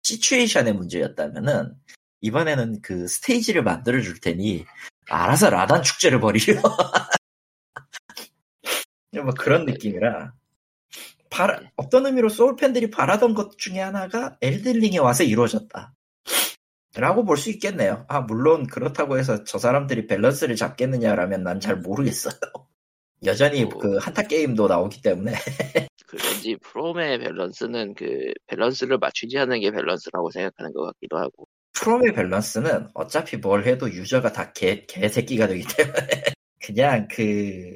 시츄에이션의 0.02 0.74
문제였다면은 0.74 1.72
이번에는 2.20 2.80
그 2.82 3.06
스테이지를 3.06 3.62
만들어 3.62 4.02
줄 4.02 4.18
테니 4.18 4.64
알아서 5.08 5.50
라단 5.50 5.84
축제를 5.84 6.18
벌이려. 6.18 6.60
뭐 9.22 9.32
그런 9.38 9.66
느낌이라 9.66 10.32
바라- 11.34 11.60
어떤 11.76 12.06
의미로 12.06 12.28
소울 12.28 12.54
팬들이 12.56 12.90
바라던 12.90 13.34
것 13.34 13.58
중에 13.58 13.80
하나가 13.80 14.36
엘든링에 14.40 14.98
와서 14.98 15.24
이루어졌다. 15.24 15.92
라고 16.96 17.24
볼 17.24 17.36
수 17.36 17.50
있겠네요. 17.50 18.04
아, 18.08 18.20
물론 18.20 18.66
그렇다고 18.68 19.18
해서 19.18 19.42
저 19.44 19.58
사람들이 19.58 20.06
밸런스를 20.06 20.54
잡겠느냐라면 20.54 21.42
난 21.42 21.58
잘 21.60 21.76
모르겠어요. 21.76 22.34
여전히 23.24 23.64
어. 23.64 23.68
그 23.68 23.96
한타 23.96 24.22
게임도 24.22 24.68
나오기 24.68 25.02
때문에. 25.02 25.32
그런지 26.06 26.56
프롬의 26.62 27.18
밸런스는 27.18 27.94
그 27.94 28.32
밸런스를 28.46 28.98
맞추지 28.98 29.36
않는 29.38 29.60
게 29.60 29.72
밸런스라고 29.72 30.30
생각하는 30.30 30.72
것 30.72 30.84
같기도 30.86 31.18
하고 31.18 31.48
프롬의 31.72 32.12
밸런스는 32.14 32.90
어차피 32.94 33.36
뭘 33.38 33.66
해도 33.66 33.90
유저가 33.90 34.30
다 34.32 34.52
개, 34.52 34.86
개새끼가 34.86 35.48
되기 35.48 35.64
때문에 35.66 35.98
그냥 36.64 37.08
그 37.10 37.74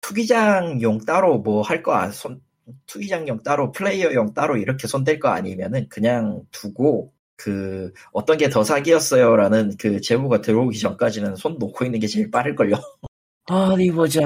투기장용 0.00 1.04
따로 1.04 1.38
뭐 1.38 1.62
할거 1.62 1.92
안, 1.92 2.10
손, 2.10 2.40
투기장용 2.86 3.42
따로 3.42 3.70
플레이어용 3.72 4.34
따로 4.34 4.56
이렇게 4.56 4.86
손댈 4.88 5.18
거 5.20 5.28
아니면은 5.28 5.88
그냥 5.88 6.42
두고 6.50 7.12
그 7.36 7.92
어떤 8.12 8.38
게 8.38 8.48
더 8.48 8.64
사기였어요라는 8.64 9.72
그 9.78 10.00
제보가 10.00 10.40
들어오기 10.40 10.78
전까지는 10.78 11.36
손 11.36 11.58
놓고 11.58 11.84
있는 11.84 12.00
게 12.00 12.06
제일 12.06 12.30
빠를걸요. 12.30 12.74
어디 13.48 13.90
보자. 13.92 14.20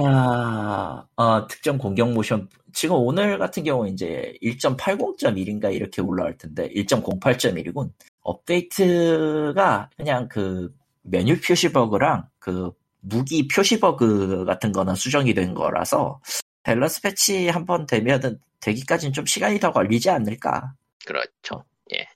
어, 1.17 1.47
특정 1.47 1.77
공격 1.77 2.11
모션 2.13 2.49
지금 2.73 2.97
오늘 2.97 3.39
같은 3.39 3.65
경우 3.65 3.87
이제 3.89 4.33
1.80.1인가 4.43 5.75
이렇게 5.75 6.01
올라올 6.01 6.39
텐데 6.39 6.69
1.08.1이군. 6.71 7.91
업데이트가 8.23 9.91
그냥 9.97 10.29
그 10.29 10.73
메뉴 11.03 11.39
표시 11.41 11.73
버그랑 11.73 12.29
그 12.39 12.71
무기 13.01 13.49
표시 13.49 13.81
버그 13.81 14.45
같은 14.47 14.73
거는 14.73 14.95
수정이 14.95 15.35
된 15.35 15.55
거라서 15.55 16.21
밸런스 16.63 17.01
패치 17.03 17.49
한 17.49 17.65
번 17.67 17.87
되면은 17.87 18.39
되기까지는 18.61 19.13
좀 19.13 19.27
시간이 19.27 19.59
더 19.61 19.73
걸리지 19.73 20.11
않을까. 20.11 20.75
그렇죠. 21.07 21.65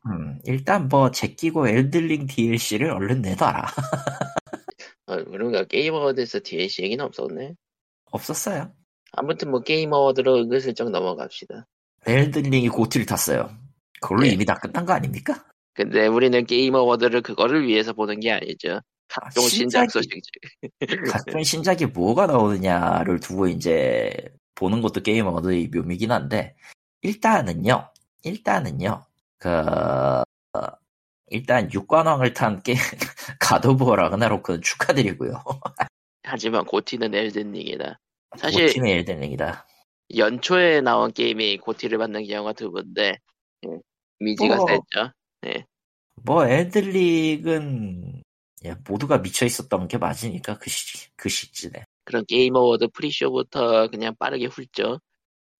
음, 0.07 0.39
일단 0.45 0.87
뭐 0.89 1.11
제끼고 1.11 1.67
엘든링 1.67 2.27
DLC를 2.27 2.91
얼른 2.91 3.23
내놔라. 3.23 3.65
어, 5.07 5.25
그런가 5.25 5.65
게임 5.65 5.95
어워드에서 5.95 6.41
DLC 6.45 6.83
얘기는 6.85 7.05
없었네. 7.05 7.55
없었어요. 8.13 8.73
아무튼 9.13 9.51
뭐 9.51 9.61
게임 9.61 9.93
어워드로 9.93 10.37
은근슬쩍 10.37 10.91
넘어갑시다. 10.91 11.67
엘든링이 12.07 12.69
GOTY를 12.69 13.07
탔어요. 13.07 13.51
그걸로 14.01 14.27
예. 14.27 14.31
이미 14.31 14.45
다 14.45 14.55
끝난 14.55 14.85
거 14.85 14.93
아닙니까? 14.93 15.45
근데 15.75 16.07
우리는 16.07 16.45
게임 16.47 16.75
어워드를 16.75 17.23
그거를 17.23 17.67
위해서 17.67 17.93
보는 17.93 18.21
게 18.21 18.31
아니죠. 18.31 18.81
각종 19.09 19.45
아, 19.45 19.49
신작 19.49 19.87
신작이- 19.89 19.91
소식. 19.91 20.11
각종 21.13 21.43
신작이 21.43 21.87
뭐가 21.87 22.27
나오느냐를 22.27 23.21
두고 23.21 23.49
이제 23.49 24.13
보는 24.55 24.81
것도 24.83 25.03
게임 25.03 25.27
어워드의 25.27 25.69
묘미긴 25.69 26.11
한데 26.13 26.57
일단은요. 27.03 27.91
일단은요. 28.23 29.05
그 29.39 29.49
어, 29.51 30.23
일단 31.29 31.71
육관왕을 31.73 32.33
탄 32.35 32.63
게임 32.63 32.79
갓 33.41 33.58
오브 33.58 33.80
워 33.80 33.97
라그나로크는 33.97 34.63
축하드리고요. 34.63 35.43
하지만 36.23 36.65
GOTY는 36.65 37.15
엘든링이다. 37.15 38.01
사실 38.39 38.67
GOTY는 38.67 38.89
엘든링이다. 38.89 39.67
연초에 40.17 40.81
나온 40.81 41.13
게임이 41.13 41.59
GOTY를 41.59 41.99
받는 41.99 42.27
경우가 42.27 42.53
드문데 42.55 43.19
예, 43.67 43.69
이미지가 44.21 44.55
어. 44.63 44.67
셌죠. 44.67 45.13
뭐 46.23 46.47
엘든링은 46.47 48.13
예, 48.17 48.23
모두가 48.87 49.19
미쳐 49.19 49.45
있었던 49.47 49.89
게 49.89 49.99
맞으니까 49.99 50.59
그 50.59 50.71
시, 50.71 51.09
그 51.17 51.29
시즌에 51.29 51.85
그런 52.05 52.25
게임 52.27 52.55
어워드 52.57 52.89
pre-show부터 52.89 53.89
그냥 53.89 54.15
빠르게 54.19 54.47
훑죠. 54.47 55.01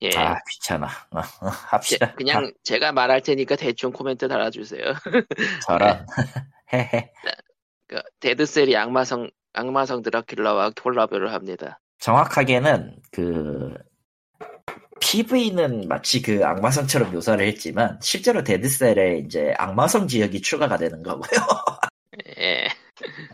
예. 0.03 0.11
아 0.17 0.37
귀찮아 0.51 0.87
어, 1.11 1.19
어, 1.19 1.51
제- 1.51 1.97
합시다 1.97 2.15
그냥 2.15 2.53
제가 2.63 2.93
말할 2.93 3.23
테니까 3.23 3.57
대충 3.57 3.93
코멘트 3.93 4.29
달아주세요. 4.29 4.93
저런 5.67 6.07
헤헤 6.73 7.13
그 7.87 8.01
데드셀이 8.21 8.77
악마성 8.77 9.31
악마성 9.53 10.03
드라큘라와 10.03 10.75
콜라보를 10.83 11.33
합니다. 11.33 11.81
정확하게는 11.99 12.97
그 13.13 13.73
PV는 15.01 15.87
마치 15.89 16.21
그 16.21 16.45
악마성처럼 16.45 17.13
묘사를 17.13 17.47
했지만 17.47 17.99
실제로 18.03 18.43
데드셀에 18.43 19.19
이제 19.19 19.55
악마성 19.59 20.09
지역이 20.09 20.41
추가가 20.41 20.77
되는 20.77 21.03
거고요. 21.03 21.29
예. 22.39 22.69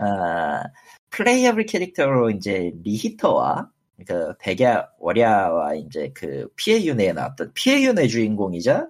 아, 0.01 0.63
playable 1.11 1.66
캐릭터로 1.67 2.31
이제 2.31 2.73
리히터와 2.83 3.71
그 4.07 4.35
백야 4.39 4.89
월야와 4.99 5.75
이제 5.75 6.11
그 6.15 6.49
피의 6.57 6.83
윤회에 6.83 7.13
나왔던 7.13 7.53
피의 7.55 7.83
윤회 7.83 8.07
주인공이자 8.07 8.89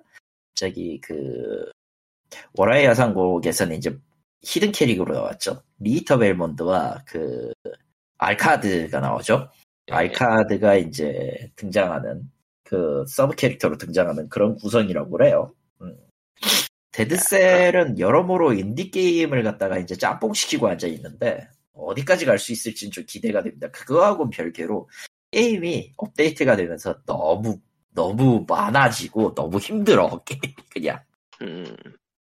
저기 0.55 1.01
그 1.01 1.69
월화의 2.55 2.85
야상곡에서는 2.87 3.77
이제 3.77 3.99
hidden 4.43 4.73
캐릭으로 4.73 5.15
나왔죠. 5.15 5.63
리히터 5.81 6.19
벨몬드와 6.19 7.03
그 7.07 7.53
알카드가 8.19 9.01
나오죠. 9.01 9.51
예. 9.91 9.95
알카드가 9.95 10.77
이제 10.77 11.51
등장하는 11.57 12.31
그 12.63 13.05
sub 13.09 13.35
캐릭터로 13.35 13.79
등장하는 13.79 14.29
그런 14.29 14.57
구성이라고 14.57 15.11
그래요. 15.11 15.55
음. 16.91 16.93
데드셀은 16.93 17.99
여러모로 17.99 18.53
인디 18.55 18.91
게임을 18.91 19.43
갖다가 19.43 19.79
이제 19.79 19.97
짬뽕시키고 19.97 20.69
앉아 20.69 20.87
있는데 20.89 21.49
어디까지 21.73 22.27
갈 22.27 22.39
수 22.39 22.53
있을지는 22.53 22.91
좀 22.93 23.05
기대가 23.07 23.43
됩니다. 23.43 23.71
그거하고는 23.71 24.31
별개로 24.31 24.89
게임이 25.31 25.93
업데이트가 25.97 26.57
되면서 26.57 27.01
너무 27.07 27.61
너무 27.95 28.45
많아지고 28.49 29.35
너무 29.35 29.59
힘들어 29.59 30.23
게임 30.25 30.55
그냥 30.71 31.01
음, 31.43 31.65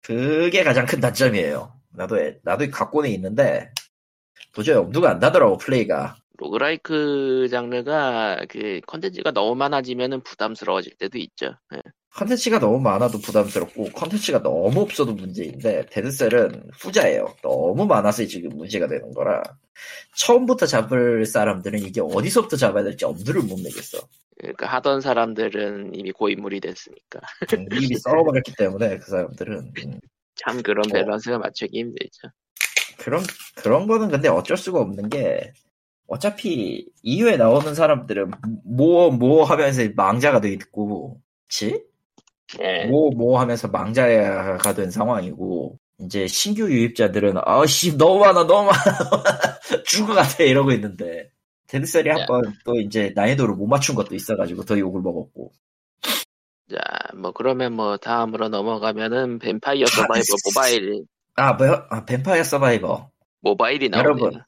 그게 0.02 0.62
가장 0.64 0.87
큰 0.87 1.00
단점이에요. 1.00 1.72
나도 1.92 2.16
나도 2.42 2.70
갖고는 2.70 3.11
있는데 3.11 3.70
도저히 4.52 4.76
엄두가 4.76 5.11
안 5.11 5.18
나더라고 5.18 5.57
플레이가. 5.59 6.16
roguelike 6.38 7.48
장르가 7.50 8.44
그 8.48 8.81
컨텐츠가 8.87 9.31
너무 9.33 9.55
많아지면은 9.55 10.22
부담스러워질 10.22 10.96
때도 10.98 11.18
있죠. 11.18 11.55
예. 11.74 11.81
컨텐츠가 12.16 12.59
너무 12.59 12.81
많아도 12.81 13.18
부담스럽고 13.20 13.90
컨텐츠가 13.90 14.42
너무 14.42 14.81
없어도 14.81 15.12
문제인데 15.12 15.85
데드셀은 15.90 16.70
후자예요. 16.72 17.35
너무 17.42 17.85
많아서 17.85 18.24
지금 18.24 18.57
문제가 18.57 18.87
되는 18.87 19.12
거라 19.12 19.42
처음부터 20.16 20.64
잡을 20.64 21.26
사람들은 21.26 21.81
이게 21.81 22.00
어디서부터 22.00 22.57
잡아야 22.57 22.85
될지 22.85 23.05
엄두를 23.05 23.42
못 23.42 23.61
내겠어. 23.61 23.98
그러니까 24.38 24.66
하던 24.66 25.02
사람들은 25.02 25.94
이미 25.94 26.11
고인물이 26.11 26.61
됐으니까 26.61 27.20
이미 27.72 27.96
썰어버렸기 27.98 28.55
때문에 28.57 28.98
그 28.98 29.11
사람들은 29.11 29.72
음, 29.85 30.00
참 30.37 30.62
그런 30.62 30.87
어. 30.87 30.92
밸런스가 30.92 31.38
맞추기 31.38 31.79
힘들죠. 31.79 32.29
그런 32.98 33.22
그런 33.57 33.87
거는 33.87 34.09
근데 34.09 34.29
어쩔 34.29 34.57
수가 34.57 34.81
없는 34.81 35.11
게 35.11 35.52
어차피 36.07 36.88
이후에 37.02 37.37
나오는 37.37 37.74
사람들은 37.74 38.31
뭐뭐 38.64 39.44
하면서 39.44 39.83
망자가 39.94 40.40
돼 40.40 40.50
있고, 40.52 41.20
그치? 41.42 41.85
예. 42.61 42.87
뭐 42.87 43.11
뭐 43.11 43.40
하면서 43.40 43.68
망자가 43.68 44.74
된 44.74 44.90
상황이고 44.90 45.78
이제 46.00 46.26
신규 46.26 46.70
유입자들은 46.70 47.35
아씨 47.44 47.96
너무 47.96 48.20
많아 48.20 48.46
너무 48.46 48.70
많아 48.70 48.76
죽을 49.87 50.14
것 50.14 50.14
같아 50.20 50.44
이러고 50.44 50.72
있는데. 50.72 51.30
데드셀이 51.68 52.09
한 52.09 52.26
번 52.26 52.42
또 52.64 52.76
이제 52.80 53.12
난이도를 53.16 53.54
못 53.56 53.66
맞춘 53.66 53.96
것도 53.96 54.14
있어가지고 54.14 54.64
더 54.64 54.78
욕을 54.78 55.00
먹었고. 55.02 55.50
자, 56.70 56.78
뭐 57.16 57.32
그러면 57.32 57.72
뭐 57.74 57.96
다음으로 57.96 58.48
넘어가면은 58.48 59.38
뱀파이어 59.40 59.87
서바이버 59.87 60.24
모바일 60.44 61.04
아 61.37 61.52
뭐야 61.54 61.87
아 61.90 62.04
뱀파이어 62.04 62.44
서바이버. 62.44 63.11
모바일이 63.40 63.88
여러분 63.94 64.30
나옵니다. 64.30 64.46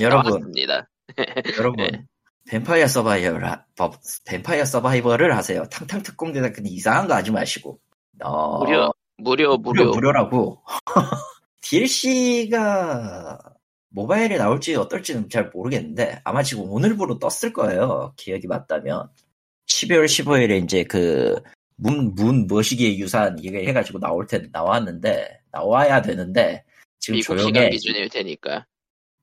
여러분 0.00 0.30
나왔습니다. 0.30 0.88
여러분. 1.58 1.76
네. 1.86 2.04
뱀파이어 2.48 2.86
서바이벌 2.88 3.44
하- 3.44 3.64
법- 3.76 3.96
뱀파이어 4.26 4.64
서바이벌을 4.64 5.36
하세요. 5.36 5.64
탕탕 5.70 6.02
특공대다. 6.02 6.52
근데 6.52 6.70
이상한 6.70 7.06
거 7.06 7.14
하지 7.14 7.30
마시고. 7.30 7.78
어, 8.22 8.58
무료 8.64 8.92
무료 9.18 9.56
무료 9.58 9.84
무료. 9.84 9.90
무료라고. 9.92 10.62
DLC가 11.60 13.38
모바일에 13.90 14.36
나올지 14.38 14.74
어떨지는 14.76 15.28
잘 15.28 15.50
모르겠는데 15.52 16.20
아마 16.24 16.42
지금 16.42 16.64
오늘부로 16.70 17.18
떴을 17.18 17.52
거예요. 17.52 18.12
기억이 18.16 18.46
맞다면. 18.46 19.08
12월 19.66 20.04
15일에 20.06 20.62
이제 20.64 20.84
그 20.84 21.34
문문 21.76 22.46
머시기의 22.48 22.98
유산 22.98 23.38
이게 23.38 23.66
해가지고 23.66 23.98
나올 24.00 24.26
텐 24.26 24.48
나왔는데 24.52 25.40
나와야 25.52 26.00
되는데 26.02 26.64
지금 26.98 27.16
미국 27.18 27.38
시간 27.38 27.52
조용해. 27.52 27.70
기준일 27.70 28.08
테니까 28.08 28.66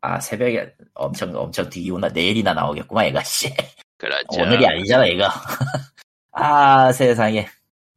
아 0.05 0.19
새벽에 0.19 0.71
엄청 0.93 1.35
엄청 1.35 1.67
뒤에나 1.67 2.09
내일이나 2.09 2.53
나오겠구만 2.53 3.07
얘가 3.07 3.23
씨. 3.23 3.49
그렇죠. 3.97 4.39
오늘이 4.39 4.63
아니잖아 4.67 5.07
이거. 5.07 5.25
아 6.31 6.91
세상에. 6.91 7.47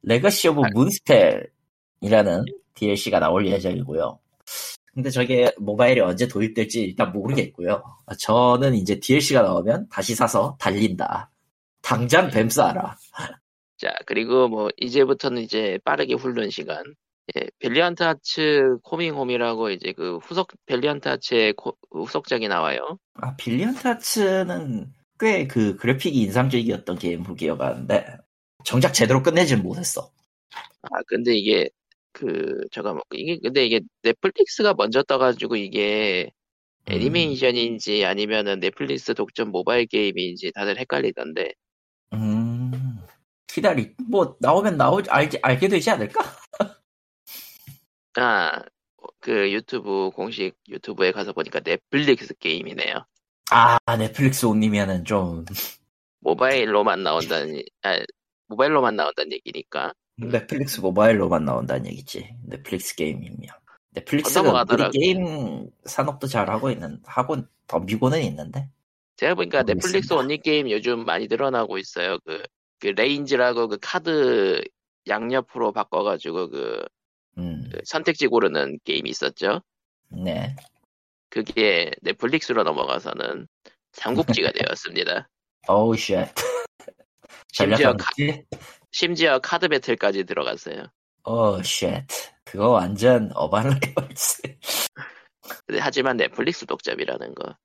Legacy 0.03 0.49
of 0.49 0.63
아. 0.65 0.69
Moonspell이라는 0.73 2.45
DLC가 2.73 3.21
나올 3.21 3.47
예정이고요. 3.47 4.19
근데 4.95 5.11
저게 5.11 5.53
모바일에 5.59 6.01
언제 6.01 6.27
도입될지 6.27 6.81
일단 6.81 7.13
모르겠고요. 7.13 7.85
저는 8.19 8.75
이제 8.75 8.99
DLC가 8.99 9.43
나오면 9.43 9.89
다시 9.91 10.15
사서 10.15 10.57
달린다. 10.59 11.31
당장 11.83 12.31
뱀서 12.31 12.49
사라. 12.49 12.95
자 13.77 13.95
그리고 14.07 14.49
뭐 14.49 14.71
이제부터는 14.79 15.43
이제 15.43 15.79
빠르게 15.85 16.15
훑는 16.15 16.49
시간. 16.49 16.83
예, 17.37 17.47
밸리언트 17.59 18.03
하츠 18.03 18.79
커밍 18.83 19.24
홈이라고 19.24 19.71
이제 19.71 19.93
그 19.93 20.17
후속 20.19 20.49
밸리언트 20.67 21.09
하츠의 21.09 21.53
코- 21.55 21.77
후속작이 21.91 22.49
나와요. 22.49 22.99
아 23.15 23.37
밸리언트 23.37 23.87
하츠는 23.87 24.93
꽤 25.19 25.47
그 25.49 25.77
그래픽이 25.77 26.21
인상적이었던 26.23 26.99
게임으로 26.99 27.23
기억하는데 27.23 28.19
정작 28.65 28.93
제대로 28.93 29.23
끝내지는 29.23 29.63
못했어 29.63 30.13
아 30.83 31.03
근데 31.07 31.35
이게 31.37 31.69
그 32.13 32.61
잠깐만 32.73 33.03
이게 33.13 33.39
근데 33.43 33.65
이게 33.67 33.81
넷플릭스가 34.03 34.75
먼저 34.75 35.03
떠가지고 35.03 35.57
이게 35.57 36.31
음. 36.89 36.93
애니메이션인지 36.95 38.05
아니면은 38.07 38.61
넷플릭스 38.61 39.15
독점 39.15 39.51
모바일 39.51 39.87
게임인지 39.87 40.53
다들 40.55 40.79
헷갈리던데 40.79 41.55
음, 42.13 43.01
기다리, 43.47 43.95
뭐, 44.09 44.37
나오면 44.41 44.77
나오, 44.77 45.01
알지, 45.09 45.39
알게 45.43 45.69
되지 45.69 45.91
않을까? 45.91 46.21
아그 48.19 49.53
유튜브 49.53 50.11
공식 50.15 50.57
유튜브에 50.69 51.13
가서 51.13 51.33
보니까 51.33 51.61
넷플릭스 51.61 52.35
게임이네요. 52.35 53.05
아, 53.51 53.79
넷플릭스 53.97 54.47
온이면은 54.47 55.05
좀, 55.05 55.45
모바일로만 56.21 57.03
나온다는 57.03 57.63
아 57.83 57.99
모바일로만 58.49 58.97
나온다는 58.97 59.33
얘기니까 59.33 59.93
넷플릭스 60.19 60.81
모바일로만 60.81 61.45
나온다는 61.45 61.87
얘기지. 61.87 62.35
넷플릭스 62.45 62.97
게임이면. 62.97 63.49
넷플릭스가. 63.93 64.65
우리 64.71 64.91
게임 64.91 65.71
산업도 65.85 66.27
잘 66.27 66.51
하고 66.51 66.71
있는, 66.71 67.01
하고 67.05 67.37
덤비고는 67.67 68.23
있는데. 68.25 68.69
제가 69.17 69.35
보니까. 69.35 69.63
넷플릭스 69.63 70.13
only 70.13 70.39
게임 70.39 70.71
요즘 70.71 71.05
많이 71.05 71.27
늘어나고 71.29 71.79
있어요. 71.79 72.19
그, 72.25 72.43
그 72.81 72.89
레인즈라고 72.89 73.69
그 73.69 73.79
카드 73.81 74.61
양옆으로 75.09 75.73
바꿔가지고 75.73 76.51
그, 76.51 76.85
음, 77.39 77.69
그 77.73 77.81
선택지 77.85 78.27
고르는 78.27 78.79
게임이 78.85 79.09
있었죠. 79.11 79.63
네. 80.11 80.55
그게 81.31 81.91
넷플릭스로 82.03 82.63
넘어가서는 82.65 83.47
삼국지가 83.93 84.51
되었습니다. 84.53 85.29
어우, 85.69 85.97
shit. 85.97 86.27
심지어 87.53 87.95
카, 87.97 88.11
지 88.17 88.45
심지어 88.91 89.39
카드 89.39 89.69
배틀까지 89.69 90.25
들어갔어요. 90.25 90.85
어우, 91.25 91.63
shit. 91.63 92.07
그거 92.45 92.71
완전 92.71 93.31
Urban 93.35 93.80
Rivals. 93.80 94.43
근데 95.67 95.81
하지만 95.81 96.17
넷플릭스 96.17 96.67
독점이라는 96.67 97.35
거. 97.35 97.57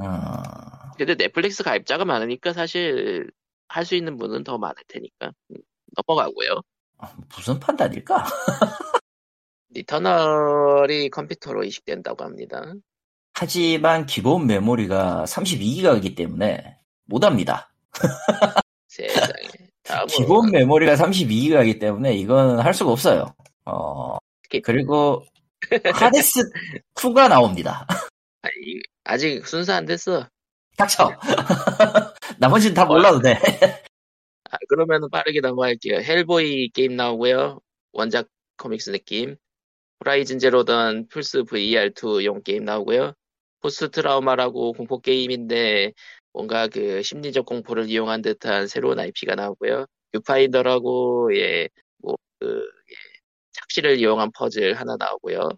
어, 0.00 0.92
근데 0.96 1.14
넷플릭스 1.14 1.62
가입자가 1.62 2.04
많으니까 2.04 2.52
사실 2.52 3.30
할 3.68 3.84
수 3.84 3.94
있는 3.94 4.16
분은 4.16 4.44
더 4.44 4.56
많을 4.58 4.74
테니까 4.88 5.32
음, 5.50 5.56
넘어가고요. 5.96 6.62
무슨 7.34 7.58
판단일까? 7.60 8.24
Returnal이 9.70 11.10
컴퓨터로 11.10 11.64
이식된다고 11.64 12.24
합니다. 12.24 12.74
하지만 13.34 14.06
기본 14.06 14.46
메모리가 14.46 15.24
32기가이기 15.26 16.16
때문에 16.16 16.78
못합니다. 17.04 17.72
세상에. 18.88 19.48
다음은 19.84 20.06
기본 20.08 20.50
메모리가 20.50 20.96
32기가이기 20.96 21.80
때문에 21.80 22.14
이건 22.14 22.58
할 22.60 22.74
수가 22.74 22.90
없어요. 22.90 23.34
어. 23.64 24.18
그리고 24.62 25.24
Hades 25.94 26.40
2가 26.94 27.28
나옵니다. 27.28 27.86
아니, 28.42 28.80
아직 29.04 29.46
순서 29.46 29.74
안 29.74 29.86
됐어. 29.86 30.26
닥쳐. 30.76 31.10
나머지는 32.38 32.74
다 32.74 32.84
몰라도 32.84 33.20
돼. 33.20 33.38
아, 34.50 34.56
그러면 34.68 35.08
빠르게 35.10 35.40
넘어갈게요. 35.40 35.98
헬보이 35.98 36.70
게임 36.70 36.96
나오고요. 36.96 37.60
원작 37.92 38.28
comics 38.58 38.90
느낌. 38.90 39.36
Horizon 40.00 40.38
Zero 40.38 40.73
Dawn 40.73 41.08
플스 41.08 41.42
VR2용 41.42 42.44
게임 42.44 42.64
나오고요. 42.64 43.14
Post 43.60 43.90
Trauma라고 43.90 44.72
공포 44.72 45.00
게임인데 45.00 45.92
뭔가 46.32 46.68
그 46.68 47.02
심리적 47.02 47.46
공포를 47.46 47.90
이용한 47.90 48.22
듯한 48.22 48.68
새로운 48.68 48.98
IP가 49.00 49.34
나오고요. 49.34 49.86
Viewfinder라고 50.12 51.36
예, 51.36 51.68
뭐 51.98 52.16
그, 52.38 52.58
예, 52.90 52.94
착시를 53.52 53.98
이용한 53.98 54.30
퍼즐 54.32 54.74
하나 54.74 54.96
나오고요. 54.98 55.50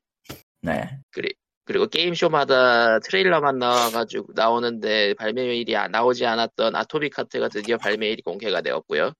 네. 0.62 0.98
그리고 1.10 1.86
게임쇼마다 1.86 2.98
트레일러만 3.00 3.58
나와가지고 3.58 4.32
나오는데 4.34 5.14
발매일이 5.14 5.76
안- 5.76 5.90
나오지 5.92 6.26
않았던 6.26 6.74
Atomic 6.74 7.14
Heart가 7.14 7.48
드디어 7.48 7.76
발매일이 7.78 8.22
공개가 8.22 8.60
되었고요. 8.60 9.12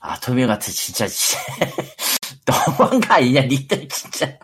아토미 0.00 0.46
같은 0.46 0.72
진짜, 0.72 1.06
진짜. 1.06 1.38
너무한 2.44 3.00
거 3.00 3.14
아니냐, 3.14 3.42
니들 3.42 3.88
진짜. 3.88 4.38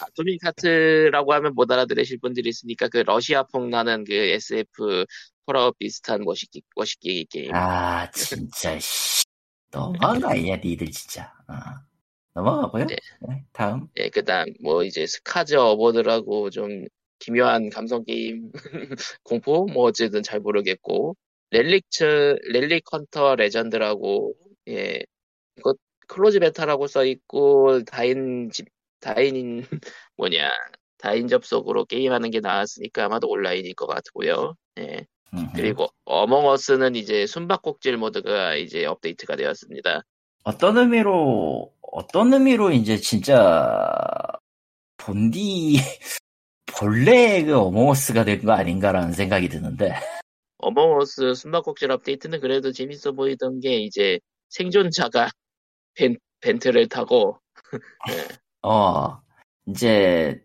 아토믹 0.00 0.40
카트라고 0.42 1.32
하면 1.34 1.54
못 1.54 1.70
알아들으실 1.70 2.18
분들이 2.20 2.50
있으니까 2.50 2.88
그 2.88 2.98
러시아풍 2.98 3.70
나는 3.70 4.04
그 4.04 4.12
SF 4.12 5.04
폴아웃 5.46 5.76
비슷한 5.78 6.22
멋있기, 6.24 6.62
멋있기 6.76 7.26
게임. 7.30 7.54
아, 7.54 8.10
진짜, 8.10 8.78
씨. 8.78 9.24
너무한 9.70 10.20
거 10.20 10.28
아니냐, 10.28 10.56
니들 10.56 10.90
진짜. 10.90 11.32
어. 11.48 11.54
넘어가고요. 12.38 12.86
네. 12.86 12.96
네, 13.20 13.44
다음. 13.52 13.88
예, 13.96 14.08
그다음 14.10 14.46
뭐 14.62 14.84
이제 14.84 15.06
스카즈 15.06 15.56
어워드라고 15.56 16.50
좀 16.50 16.86
기묘한 17.18 17.68
감성 17.70 18.04
게임 18.04 18.52
공포 19.24 19.66
뭐 19.66 19.84
어쨌든 19.84 20.22
잘 20.22 20.38
모르겠고 20.40 21.16
Relics 21.50 22.38
Relic 22.52 22.84
Hunters 22.92 23.34
Legend라고 23.36 24.34
예 24.68 25.02
이거 25.56 25.74
closed 26.06 26.38
beta라고 26.40 26.86
써 26.86 27.04
있고 27.04 27.82
다인 27.84 28.50
집 28.50 28.66
다인 29.00 29.62
뭐냐 30.16 30.50
다인 30.98 31.26
접속으로 31.26 31.86
게임하는 31.86 32.30
게 32.30 32.40
나왔으니까 32.40 33.06
아마도 33.06 33.28
온라인일 33.28 33.74
것 33.74 33.86
같고요. 33.86 34.54
예 34.78 35.06
음흠. 35.34 35.52
그리고 35.56 35.88
Among 36.04 36.45
Us는 36.45 36.94
이제 36.94 37.26
숨바꼭질 37.26 37.96
모드가 37.96 38.54
이제 38.54 38.86
업데이트가 38.86 39.36
되었습니다. 39.36 40.02
어떤 40.44 40.78
의미로 40.78 41.72
어떤 41.92 42.32
의미로 42.32 42.70
이제 42.70 42.96
진짜 42.98 43.88
본디 44.96 45.76
본래 46.78 47.42
그 47.44 47.56
어몽어스가 47.58 48.24
된 48.24 48.40
거 48.44 48.52
아닌가라는 48.52 49.12
생각이 49.12 49.48
드는데 49.48 49.94
어몽어스 50.58 51.34
숨바꼭질 51.34 51.90
업데이트는 51.90 52.40
그래도 52.40 52.72
재밌어 52.72 53.12
보이던 53.12 53.60
게 53.60 53.76
이제 53.78 54.18
생존자가 54.50 55.30
벤, 55.94 56.16
벤트를 56.40 56.88
타고 56.88 57.38
어 58.62 59.20
이제 59.66 60.40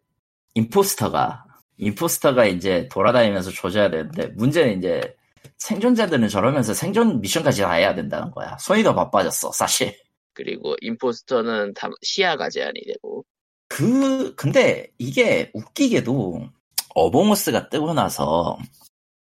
임포스터가 0.56 1.45
임포스터가 1.77 2.45
이제 2.45 2.88
돌아다니면서 2.89 3.51
조져야 3.51 3.89
되는데 3.89 4.27
문제는 4.27 4.77
이제 4.77 5.15
생존자들은 5.58 6.27
저러면서 6.29 6.73
생존 6.73 7.19
미션까지 7.21 7.62
다 7.62 7.73
해야 7.73 7.95
된다는 7.95 8.32
거야. 8.32 8.58
손이 8.60 8.84
더 8.84 8.93
바빠졌어 8.93 9.51
사실. 9.51 9.95
그리고 10.34 10.76
임포스터는 10.82 11.74
다 11.74 11.89
시야가 12.02 12.50
제한이 12.50 12.82
되고 12.86 13.26
그 13.67 14.36
근데 14.36 14.88
이게 14.98 15.52
웃기게도 15.54 16.48
어몽어스가 16.96 17.69
뜨고 17.69 17.93
나서 17.93 18.58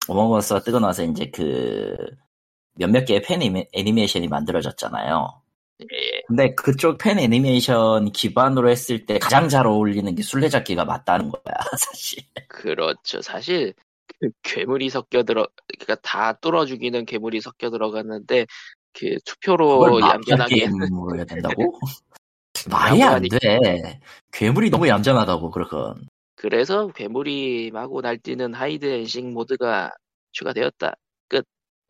어몽어스가 0.07 0.61
뜨고 0.61 0.79
나서 0.79 1.03
이제 1.03 1.29
그 1.31 1.95
몇몇 2.75 3.05
개의 3.05 3.21
팬 3.21 3.39
애니- 3.39 3.67
애니메이션이 3.73 4.27
만들어졌잖아요. 4.27 5.41
예, 5.81 6.21
근데 6.27 6.53
그쪽 6.55 6.97
팬 6.97 7.19
애니메이션 7.19 8.11
기반으로 8.11 8.69
했을 8.69 9.05
때 9.05 9.17
가장 9.19 9.49
잘 9.49 9.65
어울리는 9.67 10.13
게 10.15 10.21
술래잡기가 10.21 10.85
맞다는 10.85 11.29
거야 11.31 11.55
사실. 11.79 12.23
그렇죠. 12.47 13.21
사실 13.21 13.73
그 14.19 14.29
괴물이 14.43 14.89
섞여 14.89 15.23
들어 15.23 15.47
그러니까 15.79 15.95
다 16.07 16.33
뚫어 16.33 16.65
죽이는 16.65 17.05
괴물이 17.05 17.41
섞여 17.41 17.69
들어갔는데 17.71 18.45
그 18.97 19.17
투표로 19.25 20.01
얌전하게 20.01 20.55
게임으로 20.55 21.15
해야 21.17 21.25
된다고? 21.25 21.79
말이 22.69 23.03
안 23.03 23.21
돼. 23.21 23.99
괴물이 24.31 24.69
너무 24.69 24.87
얌전하다고 24.87 25.51
그러건. 25.51 26.07
그래서 26.35 26.87
괴물이 26.87 27.71
마구 27.71 28.01
날뛰는 28.01 28.53
hide 28.53 28.85
and 28.85 29.06
seek 29.06 29.33
모드가 29.33 29.91
추가되었다. 30.31 30.95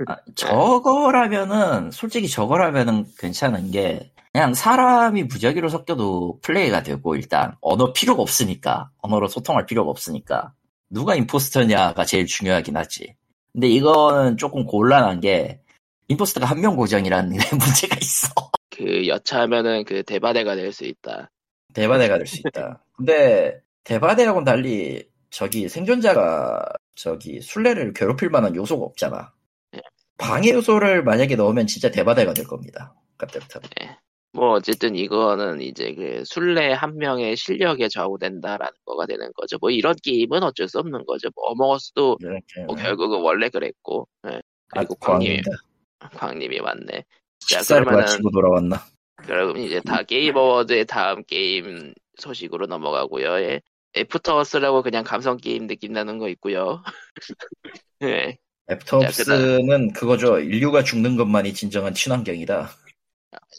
아, 0.08 0.18
저거라면은 0.36 1.92
솔직히 1.92 2.28
저거라면은 2.28 3.06
괜찮은 3.18 3.72
게 3.72 4.12
그냥 4.34 4.54
사람이 4.54 5.24
무작위로 5.24 5.70
섞여도 5.70 6.40
플레이가 6.42 6.84
되고 6.84 7.16
일단 7.16 7.56
언어 7.62 7.94
필요가 7.94 8.22
없으니까 8.22 8.90
언어로 9.02 9.30
소통할 9.30 9.66
필요가 9.66 9.90
없으니까 9.90 10.52
누가 10.90 11.16
impostor냐가 11.16 12.04
제일 12.04 12.26
중요하긴 12.26 12.76
하지. 12.76 13.16
근데 13.54 13.70
이거는 13.70 14.36
조금 14.36 14.66
곤란한 14.66 15.22
게 15.22 15.62
임포스터가 16.08 16.46
한 16.46 16.60
명 16.62 16.76
고정이라는 16.76 17.30
문제가 17.88 17.98
있어. 18.02 18.28
그 18.70 19.08
여차하면은 19.08 19.86
그 19.86 20.04
대바대가 20.04 20.56
될 20.56 20.72
수 20.72 20.86
있다. 20.86 21.30
대바대가 21.74 22.18
될 22.18 22.28
수 22.28 22.42
있다. 22.48 22.84
근데 22.94 23.60
대바대하고는 23.84 24.46
달리 24.46 25.08
저기 25.30 25.68
생존자가 25.70 26.64
저기 26.96 27.42
술래를 27.42 27.94
괴롭힐 27.94 28.30
만한 28.30 28.56
요소가 28.56 28.86
없잖아. 28.86 29.34
예. 29.76 29.82
방해 30.18 30.52
요소를 30.52 31.04
만약에 31.04 31.36
넣으면 31.36 31.68
진짜 31.68 31.90
대바대가 31.92 32.34
될 32.34 32.46
겁니다. 32.46 32.94
그때부터. 33.18 33.60
뭐 34.34 34.52
어쨌든 34.52 34.96
이거는 34.96 35.62
이제 35.62 35.94
그 35.96 36.24
술래 36.26 36.74
한 36.74 36.98
명의 36.98 37.36
실력에 37.38 37.88
좌우된다라는 37.88 38.72
거가 38.86 39.06
되는 39.06 39.32
거죠. 39.36 39.58
뭐 39.62 39.70
이런 39.72 39.96
게임은 40.04 40.44
어쩔 40.44 40.68
수 40.68 40.80
없는 40.80 41.06
거죠. 41.06 41.30
뭐 41.36 41.46
어머어스도 41.52 42.18
뭐 42.68 42.76
결국은 42.76 43.22
원래 43.22 43.50
그랬고. 43.50 44.08
예. 44.30 44.42
그리고 44.68 44.96
아, 45.02 45.06
광님이 45.06 45.42
광님이 46.00 46.60
왔네. 46.60 47.06
자 47.40 47.62
그러면은 47.62 48.00
마치고 48.00 48.32
돌아왔나? 48.32 48.84
그럼 49.18 49.58
이제 49.58 49.82
다 49.82 50.04
게임 50.04 50.36
어워드의 50.36 50.86
다음 50.86 51.24
게임 51.24 51.94
소식으로 52.18 52.68
넘어가고요. 52.68 53.40
예. 53.42 53.62
After 53.98 54.36
Us라고 54.36 54.82
그냥 54.82 55.04
감성 55.04 55.38
게임 55.38 55.68
느낌 55.68 55.94
나는 55.94 56.18
거 56.18 56.28
있고요. 56.30 56.84
예. 58.04 58.38
After 58.70 59.26
Us는 59.26 59.94
그거죠. 59.94 60.40
인류가 60.40 60.84
죽는 60.84 61.16
것만이 61.16 61.54
진정한 61.54 61.94
친환경이다. 61.94 62.70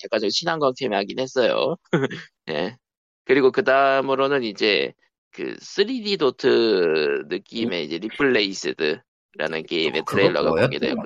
약간 0.05 0.21
좀 0.21 0.29
친환경 0.31 0.73
테마긴 0.79 1.19
했어요. 1.21 1.77
예. 2.51 2.77
그리고 3.25 3.51
그 3.51 3.65
다음으로는 3.65 4.43
이제 4.45 4.93
그 5.31 5.55
3D 5.57 6.19
도트 6.19 7.25
느낌의 7.29 7.85
이제 7.85 7.99
Replaced라는 7.99 9.67
게임의 9.69 10.03
그거 10.05 10.17
트레일러가? 10.17 10.51
공개되고 10.51 11.03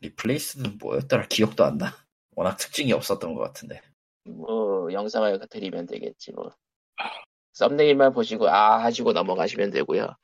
Replaced는 0.00 0.78
뭐였더라? 0.80 1.26
기억도 1.28 1.64
안 1.64 1.78
나. 1.78 1.94
워낙 2.36 2.56
특징이 2.56 2.92
없었던 2.92 3.34
것 3.34 3.40
같은데. 3.42 3.80
뭐 4.24 4.92
영상을 4.92 5.40
드리면 5.50 5.86
되겠지 5.86 6.32
뭐. 6.32 6.50
썸네일만 7.54 8.12
보시고 8.12 8.48
아 8.48 8.82
하시고 8.84 9.12
넘어가시면 9.12 9.70
되고요. 9.70 10.14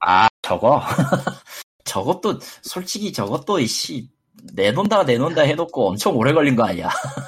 아 0.00 0.28
저거 0.42 0.80
저것도 1.84 2.38
솔직히 2.62 3.12
저것도 3.12 3.58
이씨 3.58 4.08
내놓는다 4.54 5.04
내놓는다 5.04 5.42
해놓고 5.42 5.88
엄청 5.88 6.16
오래 6.16 6.32
걸린 6.32 6.56
거 6.56 6.64
아니야? 6.64 6.88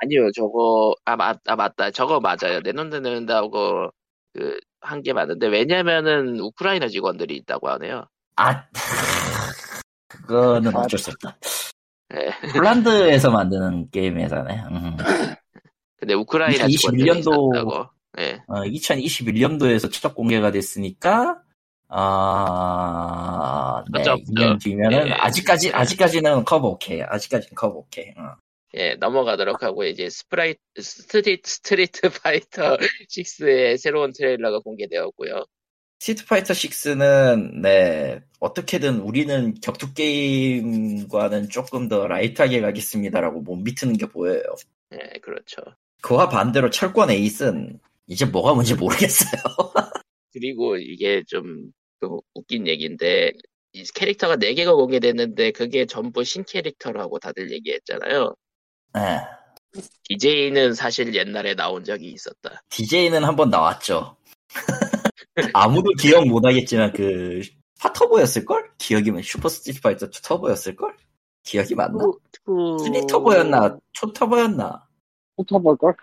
아니요 0.00 0.30
저거 0.34 0.94
아, 1.04 1.16
맞, 1.16 1.40
아 1.46 1.56
맞다 1.56 1.90
저거 1.90 2.20
맞아요 2.20 2.60
내놓는다 2.62 3.00
내놓는다고 3.00 3.90
그 4.34 4.60
한 4.82 5.02
게 5.02 5.12
맞는데 5.12 5.46
왜냐면은 5.48 6.40
우크라이나 6.40 6.88
직원들이 6.88 7.36
있다고 7.36 7.68
하네요. 7.68 8.06
아 8.36 8.64
그거는 10.10 10.74
어쩔 10.76 10.98
수 10.98 11.10
없다. 11.10 11.38
예. 12.14 12.48
폴란드에서 12.52 13.30
만드는 13.30 13.90
게임 13.90 14.18
회사네. 14.18 14.62
음. 14.70 14.96
근데 15.96 16.14
우크라이나 16.14 16.66
2021 16.66 16.78
직원들이 16.78 17.04
년도 17.04 17.50
있었다고. 17.54 17.88
예. 18.18 18.42
어, 18.48 18.62
2021년도에서 18.64 19.92
첫 19.92 20.14
공개가 20.14 20.50
됐으니까 20.50 21.40
아, 21.92 23.84
네, 23.92 23.98
그죠, 23.98 24.16
2년 24.28 24.60
뒤면은 24.62 25.08
예. 25.08 25.12
아직까지 25.12 25.72
아직까지는 25.72 26.44
커버 26.44 26.68
오케이. 26.68 27.02
아직까지는 27.02 27.54
커버 27.54 27.78
오케이. 27.78 28.10
어. 28.16 28.34
예, 28.74 28.94
넘어가도록 28.94 29.64
하고 29.64 29.84
이제 29.84 30.08
스프라이 30.08 30.54
Street 30.80 31.50
Street 31.50 32.00
Fighter 32.22 32.76
6의 32.76 33.76
새로운 33.78 34.12
트레일러가 34.12 34.60
공개되었고요. 34.60 35.44
Street 36.00 36.24
Fighter 36.24 36.54
6는 36.54 37.60
네 37.60 38.20
어떻게든 38.40 39.00
우리는 39.00 39.54
격투 39.60 39.92
게임과는 39.92 41.50
조금 41.50 41.88
더 41.88 42.08
라이트하게 42.08 42.62
가겠습니다라고 42.62 43.42
몸 43.42 43.62
비트는 43.62 43.98
게 43.98 44.06
보여요. 44.06 44.42
예, 44.92 45.18
그렇죠. 45.20 45.60
그와 46.00 46.30
반대로 46.30 46.70
철권 46.70 47.10
eight는 47.10 47.78
이제 48.06 48.24
뭐가 48.24 48.54
뭔지 48.54 48.74
모르겠어요. 48.74 49.42
그리고 50.32 50.78
이게 50.78 51.22
좀그 51.26 52.20
웃긴 52.34 52.66
얘기인데 52.66 53.32
이 53.72 53.84
캐릭터가 53.94 54.36
4개가 54.36 54.74
공개됐는데 54.74 55.50
그게 55.50 55.84
전부 55.84 56.24
신 56.24 56.44
캐릭터라고 56.44 57.18
다들 57.18 57.52
얘기했잖아요. 57.52 58.34
네. 58.94 59.18
DJ는 60.04 60.72
사실 60.72 61.14
옛날에 61.14 61.54
나온 61.54 61.84
적이 61.84 62.08
있었다. 62.08 62.62
DJ는 62.70 63.22
한번 63.22 63.50
나왔죠. 63.50 64.16
아무도 65.52 65.90
기억 65.98 66.26
못 66.26 66.44
하겠지만 66.44 66.92
그 66.92 67.42
파터보였을걸? 67.80 68.72
기억이면 68.78 69.22
슈퍼 69.22 69.48
스트리트 69.48 69.80
파이터 69.80 70.06
2 70.06 70.10
터보였을걸? 70.22 70.96
기억이 71.42 71.74
맞나? 71.74 71.98
투- 72.44 72.76
3 72.84 73.06
터보였나? 73.06 73.78
2 73.94 74.12
터보였나? 74.14 74.86
붙어볼걸? 75.36 75.94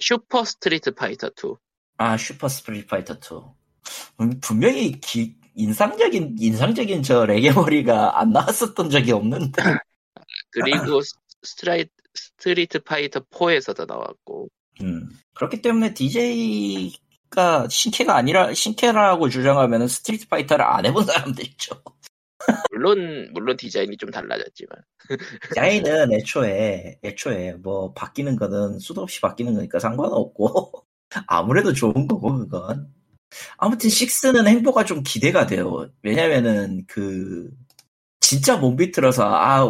슈퍼 0.00 0.44
스트리트 0.44 0.92
파이터 0.94 1.28
2. 1.28 1.56
아 1.98 2.16
슈퍼 2.16 2.48
스트리트 2.48 2.86
파이터 2.86 3.14
2 3.14 3.54
음, 4.20 4.40
분명히 4.40 4.92
기- 5.00 5.36
인상적인 5.54 6.36
인상적인 6.38 7.02
저 7.02 7.26
레게 7.26 7.52
머리가 7.52 8.18
안 8.20 8.30
나왔었던 8.32 8.88
적이 8.90 9.12
없는데 9.12 9.62
그리고 10.52 11.00
스- 11.02 11.14
스트라이트 11.42 11.90
Street 12.14 12.80
Fighter 12.82 13.20
4에서도 13.20 13.86
나왔고 13.86 14.48
음, 14.82 15.08
그렇기 15.34 15.60
때문에 15.62 15.94
DJ 15.94 16.92
가 17.30 17.68
신캐가 17.68 18.14
아니라 18.16 18.52
신캐라고 18.52 19.28
주장하면 19.28 19.88
Street 19.88 20.28
Fighter를 20.28 20.64
안 20.64 20.84
해본 20.86 21.04
사람들 21.04 21.44
있죠. 21.50 21.80
물론 22.70 23.30
물론 23.34 23.56
디자인이 23.56 23.96
좀 23.98 24.10
달라졌지만 24.10 24.78
디자인은 25.50 26.12
애초에 26.12 26.98
애초에 27.04 27.52
뭐 27.54 27.92
바뀌는 27.92 28.36
거는 28.36 28.78
수도 28.80 29.02
없이 29.02 29.20
바뀌는 29.20 29.54
거니까 29.54 29.78
상관없고 29.78 30.72
아무래도 31.28 31.72
좋은 31.72 32.06
거고 32.08 32.38
그건 32.38 32.92
아무튼 33.58 33.90
6는 33.90 34.46
행보가 34.48 34.84
좀 34.84 35.02
기대가 35.04 35.46
돼요. 35.46 35.88
왜냐면은 36.02 36.84
그 36.88 37.50
진짜 38.20 38.56
몸 38.56 38.76
비틀어서 38.76 39.24
아 39.24 39.64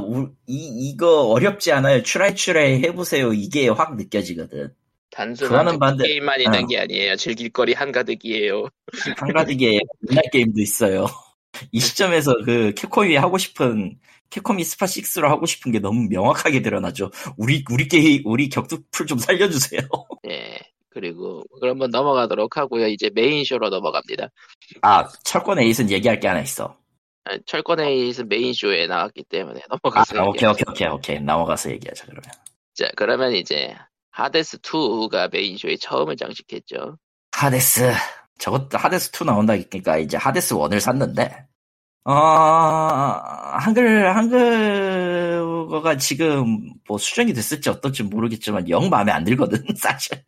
이 0.46 0.90
이거 0.90 1.29
어렵지 1.29 1.73
않아요. 1.73 2.03
추라이 2.03 2.35
추라이 2.35 2.83
해보세요. 2.85 3.33
이게 3.33 3.68
확 3.68 3.96
느껴지거든. 3.96 4.75
단순한 5.11 5.79
반대- 5.79 6.07
게임만 6.07 6.40
있는 6.40 6.64
어. 6.64 6.66
게 6.66 6.79
아니에요. 6.79 7.16
즐길 7.16 7.51
거리 7.51 7.73
한가득이에요. 7.73 8.68
한가득의 9.18 9.81
옛날 10.11 10.25
게임도 10.33 10.61
있어요. 10.61 11.07
이 11.73 11.81
시점에서 11.81 12.35
그 12.44 12.73
캡콤이 12.75 13.16
하고 13.16 13.38
싶은 13.38 13.99
캡콤이 14.31 14.62
스파 14.64 14.87
6로 14.87 15.27
하고 15.29 15.46
싶은 15.46 15.73
게 15.73 15.81
너무 15.81 16.07
명확하게 16.09 16.62
드러나죠. 16.62 17.11
우리 17.37 17.64
우리 17.70 17.88
게임 17.88 18.23
우리 18.25 18.49
격투풀 18.49 19.07
좀 19.07 19.18
살려주세요. 19.18 19.81
예. 20.29 20.59
그리고 20.90 21.42
그러면 21.61 21.90
넘어가도록 21.90 22.57
하고요. 22.57 22.88
이제 22.88 23.11
메인 23.14 23.44
쇼로 23.44 23.68
넘어갑니다. 23.68 24.29
아 24.83 25.09
철권 25.25 25.59
eight은 25.61 25.90
얘기할 25.90 26.18
게 26.20 26.27
하나 26.29 26.40
있어. 26.40 26.77
아, 27.25 27.37
철권에이스 27.46 28.23
메인 28.23 28.53
쇼에 28.53 28.87
나왔기 28.87 29.25
때문에 29.25 29.61
아, 29.68 29.77
넘어가서 29.77 30.23
오케이 30.23 30.49
얘기하죠. 30.49 30.51
오케이 30.51 30.64
오케이 30.73 30.88
오케이 30.88 31.20
넘어가서 31.20 31.70
얘기하자 31.73 32.07
그러면. 32.07 32.23
자, 32.75 32.90
그러면 32.96 33.35
이제 33.35 33.75
하데스 34.12 34.59
2가 34.59 35.31
메인 35.33 35.57
쇼에 35.57 35.77
처음을 35.77 36.16
장식했죠. 36.16 36.96
하데스. 37.33 37.92
저것도 38.38 38.79
하데스 38.79 39.11
2 39.11 39.25
나온다니까 39.25 39.99
이제 39.99 40.16
하데스 40.16 40.55
1을 40.55 40.81
샀는데. 40.81 41.46
어 42.05 42.12
한글 42.12 44.16
한글어가 44.16 45.99
지금 45.99 46.73
뭐 46.88 46.96
수정이 46.96 47.35
됐을지 47.35 47.68
어떨지 47.68 48.03
모르겠지만 48.03 48.68
영 48.70 48.88
마음에 48.88 49.12
안 49.12 49.25
들거든 49.25 49.62
사실. 49.77 50.23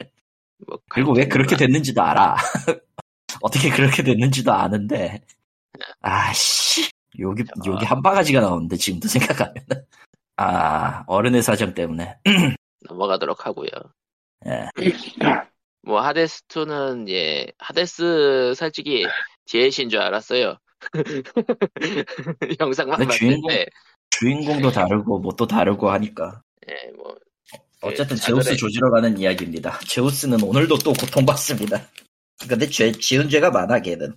뭐 0.67 0.79
그리고 0.89 1.13
왜 1.13 1.27
그렇게 1.27 1.57
됐는지도 1.57 2.03
알아. 2.03 2.37
어떻게 3.41 3.71
그렇게 3.71 4.03
됐는지도 4.03 4.53
아는데. 4.53 5.23
아씨. 6.01 6.91
여기 7.19 7.45
여기 7.67 7.85
한 7.85 8.03
바가지가 8.03 8.41
나오는데 8.41 8.77
지금도 8.77 9.09
생각하면 9.13 9.55
아 10.37 11.05
어른의 11.07 11.43
사정 11.43 11.75
때문에 11.75 12.17
넘어가도록 12.89 13.47
하고요. 13.47 13.69
예. 14.47 14.69
뭐 15.85 16.01
하데스 16.01 16.43
2는 16.49 17.09
예 17.11 17.47
하데스 17.59 18.55
솔직히 18.57 19.05
DLC인 19.47 19.89
줄 19.89 20.01
알았어요. 20.01 20.57
영상만 22.61 22.99
봤을 22.99 23.19
주인공- 23.19 23.49
때, 23.51 23.67
주인공도 24.11 24.71
다르고 24.71 25.19
뭣도 25.21 25.47
다르고 25.47 25.91
하니까 25.91 26.43
예, 26.69 26.91
뭐 26.97 27.17
어쨌든 27.83 28.17
그 28.17 28.23
제우스 28.23 28.57
조지러 28.57 28.91
가는 28.91 29.19
이야기입니다. 29.19 29.79
제우스는 29.87 30.43
오늘도 30.43 30.79
또 30.79 30.93
고통받습니다. 30.93 31.89
근데 32.49 32.67
죄, 32.69 32.93
지은 32.93 33.29
죄가 33.29 33.51
많아 33.51 33.81
걔는. 33.81 34.15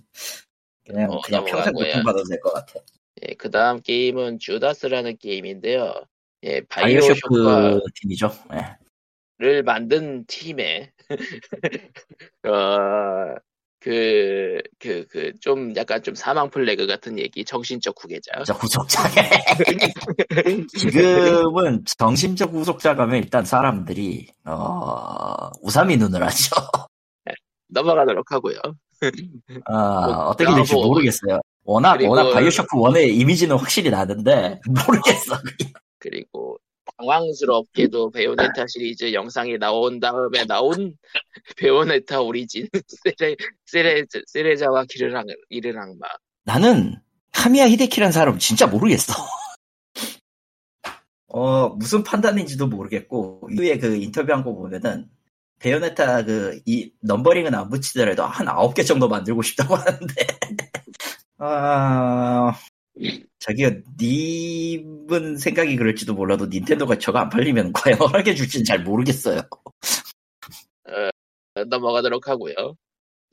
그냥 0.86 1.10
어, 1.10 1.20
그냥 1.20 1.44
평생. 1.44 1.72
고통받아도 1.72 2.24
될 2.28 2.40
것 2.40 2.52
같아. 2.52 2.74
예, 3.28 3.34
그 3.34 3.50
다음 3.50 3.80
게임은 3.80 4.38
주다스라는 4.38 5.16
게임인데요. 5.18 5.94
예, 6.44 6.60
바이오쇼크 6.68 7.80
팀이죠. 8.00 8.32
예. 8.54 9.62
만든 9.62 10.24
팀에, 10.26 10.92
어, 12.46 13.34
그, 13.80 14.60
그, 14.78 15.06
그, 15.10 15.32
좀, 15.40 15.74
약간 15.76 16.02
좀 16.02 16.14
사망 16.14 16.48
flag 16.50 16.86
같은 16.86 17.18
얘기, 17.18 17.44
정신적 17.44 17.94
후계자. 18.02 18.42
저 18.44 18.54
후속자. 18.54 19.02
지금은 20.78 21.84
정신적 21.98 22.52
후속작 22.52 22.86
하면 22.86 23.16
일단 23.18 23.44
사람들이 23.44 24.28
어 24.44 25.50
의심의 25.62 25.96
눈을 25.98 26.22
하죠. 26.24 26.56
넘어가도록 27.68 28.32
하고요. 28.32 28.58
아, 29.66 30.06
뭐, 30.06 30.14
어떻게 30.28 30.52
될지. 30.54 30.74
모르겠어요. 30.74 31.40
워낙 31.64 31.96
그리고- 31.98 32.12
워낙 32.14 32.32
바이오쇼크 32.32 32.76
1의 32.76 33.08
이미지는 33.10 33.56
확실히 33.56 33.90
나는데 33.90 34.60
모르겠어. 34.66 35.36
그 35.42 35.54
리고, 36.02 36.58
당황스럽게도 36.98 38.10
베요네타 38.12 38.66
시리즈 38.68 39.12
영상이 39.12 39.58
나온 39.58 39.98
다음에 40.00 40.44
나온 40.46 40.96
베요네타 41.56 42.20
오리진, 42.20 42.68
세레, 43.18 43.36
세레, 43.66 44.04
세레자와 44.26 44.84
기르랑, 44.88 45.26
이르랑마. 45.48 46.06
나는 46.44 46.96
카미야 47.32 47.68
히데키라는 47.68 48.12
사람 48.12 48.38
진짜 48.38 48.66
모르겠어. 48.66 49.12
어 51.28 51.68
무슨 51.70 52.02
판단인지도 52.02 52.66
모르겠고 52.68 53.48
이후에 53.52 53.78
그 53.78 53.96
인터뷰한 53.96 54.42
거 54.44 54.54
보면은 54.54 55.08
베요네타 55.58 56.24
그 56.24 56.60
이 56.66 56.92
넘버링은 57.02 57.54
안 57.54 57.68
붙이더라도 57.68 58.22
한 58.24 58.48
아홉 58.48 58.74
개 58.74 58.82
정도 58.84 59.08
만들고 59.08 59.42
싶다고 59.42 59.74
하는데 59.76 60.14
아 61.38 62.54
저기요 63.38 63.70
님은 63.98 65.36
생각이 65.36 65.76
그럴지도 65.76 66.14
몰라도 66.14 66.46
닌텐도가 66.46 66.98
저거 66.98 67.18
안 67.18 67.28
팔리면 67.28 67.72
과연 67.72 67.98
허락해 68.00 68.34
줄지는 68.34 68.64
잘 68.64 68.82
모르겠어요. 68.82 69.40
어, 70.88 71.64
넘어가도록 71.66 72.28
하고요. 72.28 72.76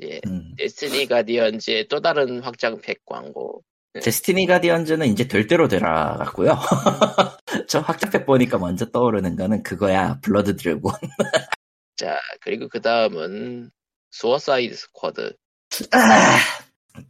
예, 0.01 0.19
음. 0.27 0.53
데스티니 0.57 1.05
가디언즈의 1.07 1.87
또 1.87 2.01
다른 2.01 2.41
확장팩 2.41 3.05
광고. 3.05 3.63
데스티니 3.93 4.47
가디언즈는 4.47 5.07
이제 5.07 5.27
될 5.27 5.47
대로 5.47 5.67
되라 5.67 6.17
같고요. 6.17 6.57
저 7.69 7.79
확장팩 7.79 8.25
보니까 8.25 8.57
먼저 8.57 8.85
떠오르는 8.89 9.35
거는 9.35 9.61
그거야 9.63 10.19
블러드 10.21 10.55
드래곤. 10.55 10.91
자, 11.95 12.17
그리고 12.41 12.67
그 12.67 12.81
다음은 12.81 13.69
수어사이드 14.11 14.75
스쿼드. 14.75 15.35
아, 15.91 16.37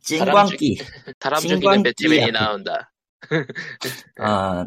찐광기. 0.02 0.78
사람 1.20 1.42
죽이는 1.42 1.84
배트맨이. 1.84 2.32
나온다. 2.32 2.92
아, 4.20 4.66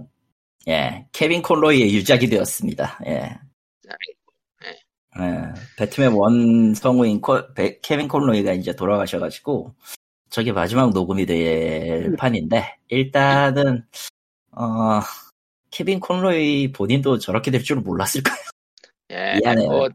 예, 0.69 1.07
케빈 1.13 1.43
콘로이의 1.43 1.95
유작이 1.95 2.29
되었습니다. 2.29 3.01
예. 3.07 3.37
예, 5.19 5.45
배트맨 5.79 6.13
원 6.13 6.75
성우인 6.75 7.21
코- 7.21 7.55
베- 7.55 7.79
케빈 7.81 8.07
콘로이가 8.09 8.53
이제 8.53 8.75
돌아가셔가지고 8.77 9.75
저게 10.29 10.53
마지막 10.53 10.93
녹음이 10.93 11.25
될 11.25 12.15
판인데 12.19 12.77
일단은 12.89 13.87
어 14.51 15.01
케빈 15.71 16.01
콘로이 16.01 16.73
본인도 16.73 17.19
저렇게 17.19 17.51
될 17.51 17.63
줄은 17.63 17.83
몰랐을 17.83 18.23
거예요. 18.23 18.39
예, 19.11 19.39
미안해요. 19.41 19.69
뭐, 19.69 19.89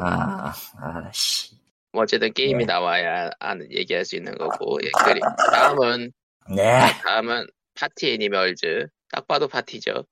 아, 0.00 0.52
아씨. 0.78 1.53
뭐 1.94 2.02
어쨌든 2.02 2.32
게임이 2.32 2.66
네. 2.66 2.72
나와야 2.72 3.30
얘기할 3.70 4.04
수 4.04 4.16
있는 4.16 4.34
거고. 4.36 4.78
예, 4.82 4.90
그리고 5.04 5.26
다음은 5.52 6.12
네. 6.54 6.80
다음은 7.02 7.46
파티 7.74 8.12
애니멀즈. 8.12 8.88
딱 9.10 9.26
봐도 9.28 9.46
파티죠. 9.48 10.04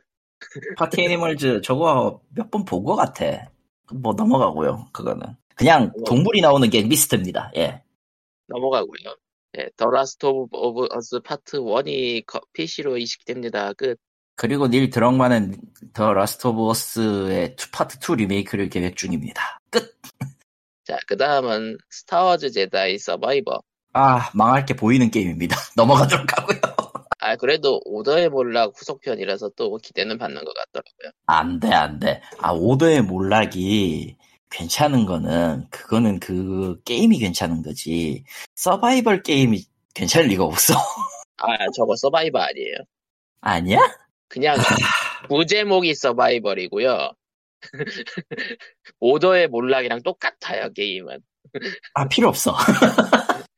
파티 0.76 1.02
애니멀즈 1.02 1.60
저거 1.62 2.20
몇 2.34 2.50
번 2.50 2.64
본 2.64 2.84
것 2.84 2.94
같아. 2.96 3.24
뭐 3.92 4.14
넘어가고요. 4.14 4.86
그거는 4.92 5.22
그냥 5.56 5.92
동물이 6.06 6.40
나오는 6.40 6.68
갱 6.70 6.82
비스트입니다. 6.82 7.50
예. 7.56 7.82
넘어가고요. 8.46 9.16
예, 9.58 9.68
더 9.76 9.90
라스트 9.90 10.24
오브 10.26 10.86
어스 10.92 11.20
파트 11.20 11.58
1이 11.58 12.24
PC로 12.54 12.96
이식됩니다. 12.96 13.72
끝. 13.74 13.98
그리고 14.36 14.66
닐 14.68 14.88
드럭만은 14.88 15.56
더 15.92 16.12
라스트 16.14 16.46
오브 16.46 16.68
어스의 16.70 17.56
투- 17.56 17.70
파트 17.70 17.98
2 17.98 18.16
리메이크를 18.16 18.68
계획 18.70 18.96
중입니다. 18.96 19.58
끝. 19.70 19.94
자, 20.92 20.98
그 21.06 21.16
다음은 21.16 21.78
스타워즈 21.90 22.50
제다이 22.50 22.98
서바이버. 22.98 23.62
아 23.94 24.30
망할 24.34 24.66
게 24.66 24.74
보이는 24.74 25.10
게임입니다. 25.10 25.56
넘어가도록 25.76 26.26
하고요. 26.38 26.58
아, 27.20 27.36
그래도 27.36 27.80
오더의 27.86 28.28
몰락 28.28 28.72
후속편이라서 28.76 29.52
또 29.56 29.78
기대는 29.78 30.18
받는 30.18 30.44
것 30.44 30.52
같더라고요. 30.54 31.12
안 31.26 31.60
돼 31.60 31.72
안 31.72 31.98
돼. 31.98 32.20
아 32.40 32.52
오더의 32.52 33.02
몰락이 33.04 34.16
괜찮은 34.50 35.06
거는 35.06 35.66
그거는 35.70 36.20
그 36.20 36.78
게임이 36.84 37.18
괜찮은 37.20 37.62
거지. 37.62 38.24
서바이벌 38.54 39.22
게임이 39.22 39.64
괜찮을 39.94 40.28
리가 40.28 40.44
없어. 40.44 40.74
아, 41.38 41.46
저거 41.74 41.94
서바이버 41.96 42.38
아니에요. 42.38 42.76
아니야? 43.40 43.78
그냥 44.28 44.56
부제목이 45.28 45.94
서바이벌이고요. 45.94 47.12
오더의 49.00 49.48
몰락이랑 49.48 50.02
똑같아요, 50.02 50.72
게임은. 50.72 51.20
아 51.94 52.08
필요 52.08 52.28
없어. 52.28 52.56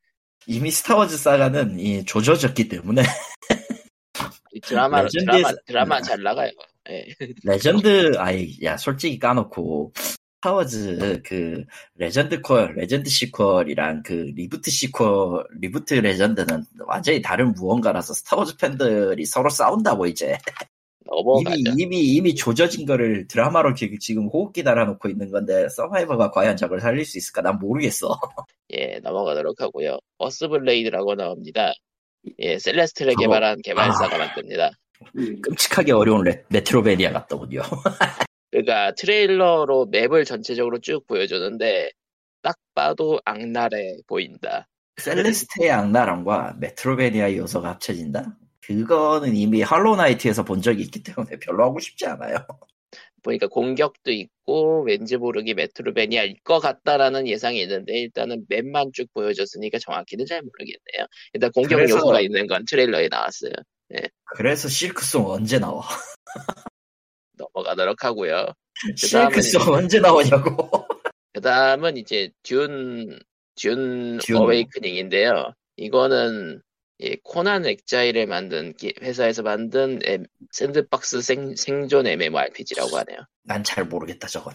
이미 0.47 0.71
스타워즈 0.71 1.17
사가는 1.17 1.79
이 1.79 2.05
조져졌기 2.05 2.69
때문에 2.69 3.03
이 4.53 4.61
드라마, 4.61 5.07
드라마, 5.07 5.53
드라마 5.67 6.01
잘 6.01 6.23
나가요. 6.23 6.51
예. 6.91 7.07
레전드 7.45 8.13
아이 8.19 8.57
야 8.63 8.77
솔직히 8.77 9.19
까놓고 9.19 9.93
스타워즈 10.45 11.23
그 11.25 11.65
레전드 11.95 12.43
퀄, 12.43 12.67
legend 12.75 13.09
sequel이랑 13.09 14.03
그 14.03 14.31
reboot 14.37 14.71
sequel, 14.71 15.43
reboot 15.59 15.95
legend는 15.95 16.65
완전히 16.87 17.23
다른 17.23 17.55
무언가라서 17.55 18.13
스타워즈 18.13 18.57
팬들이 18.59 19.25
서로 19.25 19.49
싸운다고 19.49 20.07
이제 20.07 20.37
넘어가죠. 21.15 21.57
이미 21.59 21.73
이미 21.83 22.01
이미 22.15 22.35
조져진 22.35 22.87
거를 22.87 23.27
드라마로 23.29 23.75
지- 23.75 23.99
지금 24.01 24.27
호흡기 24.29 24.63
달아놓고 24.63 25.09
있는 25.09 25.31
건데 25.31 25.69
서바이버가 25.69 26.31
과연 26.31 26.57
저걸 26.57 26.81
살릴 26.81 27.05
수 27.05 27.19
있을까? 27.19 27.43
난 27.43 27.59
모르겠어. 27.59 28.09
예, 28.73 28.99
넘어가도록 29.03 29.61
하고요. 29.61 29.99
어스블레이드라고 30.19 31.15
나옵니다. 31.15 31.73
예, 32.39 32.59
셀레스트를 32.59 33.15
개발한 33.21 33.61
개발사가 33.63 34.15
아. 34.15 34.19
만듭니다. 34.19 34.71
끔찍하게 35.43 35.93
어려운 35.93 36.25
레, 36.25 36.43
metroidvania 36.49 37.13
같더군요. 37.13 37.61
그러니까 38.51 38.93
트레일러로 38.95 39.87
맵을 39.87 40.25
전체적으로 40.25 40.79
쭉 40.81 41.07
보여주는데 41.07 41.91
딱 42.43 42.57
봐도 42.75 43.21
악랄해 43.25 43.99
보인다. 44.07 44.69
셀레스테의 44.97 45.71
악랄함과 45.73 46.57
metroidvania 46.61 47.35
요소가 47.37 47.71
합쳐진다? 47.71 48.37
그거는 48.67 49.35
이미 49.37 49.63
할로우 49.63 49.93
나이트에서 49.93 50.45
본 50.45 50.63
적이 50.63 50.83
있기 50.83 51.03
때문에 51.03 51.39
별로 51.41 51.65
하고 51.65 51.79
싶지 51.81 52.07
않아요. 52.07 52.37
보니까 53.23 53.47
공격도 53.47 54.11
있고 54.13 54.83
왠지 54.85 55.17
모르게 55.17 55.55
metroidvania일 55.55 56.37
것 56.45 56.61
같다라는 56.61 57.27
예상이 57.27 57.61
있는데 57.63 57.95
일단은 58.01 58.45
맵만 58.49 58.91
쭉 58.93 59.07
보여줬으니까 59.15 59.79
정확히는 59.79 60.27
잘 60.27 60.43
모르겠네요. 60.43 61.07
일단 61.33 61.51
공격 61.53 61.77
그래서- 61.77 61.97
요소가 61.97 62.21
있는 62.21 62.47
건 62.47 62.65
트레일러에 62.67 63.09
나왔어요. 63.09 63.53
그래서 64.37 64.69
실크송 64.69 65.31
언제 65.31 65.59
나와? 65.59 65.83
넘어가도록 67.33 68.05
하고요. 68.05 68.47
실크송 68.97 69.73
언제 69.73 70.01
나오냐고. 70.01 70.69
그 71.33 71.41
다음은 71.41 71.97
이제 71.97 72.31
듄, 72.43 73.19
듄 73.57 74.19
듄. 74.23 74.37
어웨이크닝인데요. 74.37 75.53
이거는 75.77 76.61
예, 77.01 77.17
코난 77.25 77.67
엑자일을 77.67 78.27
만든 78.27 78.73
기- 78.75 78.95
회사에서 79.03 79.43
만든 79.43 79.99
엠- 80.05 80.27
샌드박스 80.53 81.21
생, 81.23 81.55
생존 81.57 82.07
MMORPG라고 82.07 82.97
하네요. 82.99 83.19
난 83.43 83.63
잘 83.65 83.85
모르겠다 83.85 84.29
저건. 84.29 84.55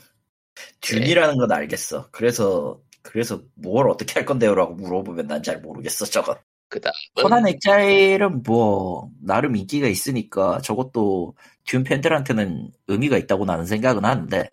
네. 0.56 0.64
듄이라는 0.82 1.38
건 1.38 1.52
알겠어. 1.52 2.10
그래서 2.12 2.82
그래서 3.02 3.42
뭘 3.56 3.90
어떻게 3.90 4.14
할 4.14 4.26
건데요라고 4.26 4.76
물어보면 4.76 5.28
난 5.28 5.44
잘 5.44 5.60
모르겠어 5.62 6.06
저건. 6.06 6.36
그 6.70 6.80
다음은 6.80 6.94
코난 7.16 7.48
엑자일은 7.48 8.44
뭐 8.44 9.10
나름 9.22 9.56
인기가 9.56 9.88
있으니까 9.88 10.62
저것도 10.62 11.36
듄 11.66 11.84
팬들한테는 11.84 12.72
의미가 12.88 13.18
있다고 13.18 13.46
나는 13.46 13.66
생각은 13.66 14.06
하는데 14.06 14.50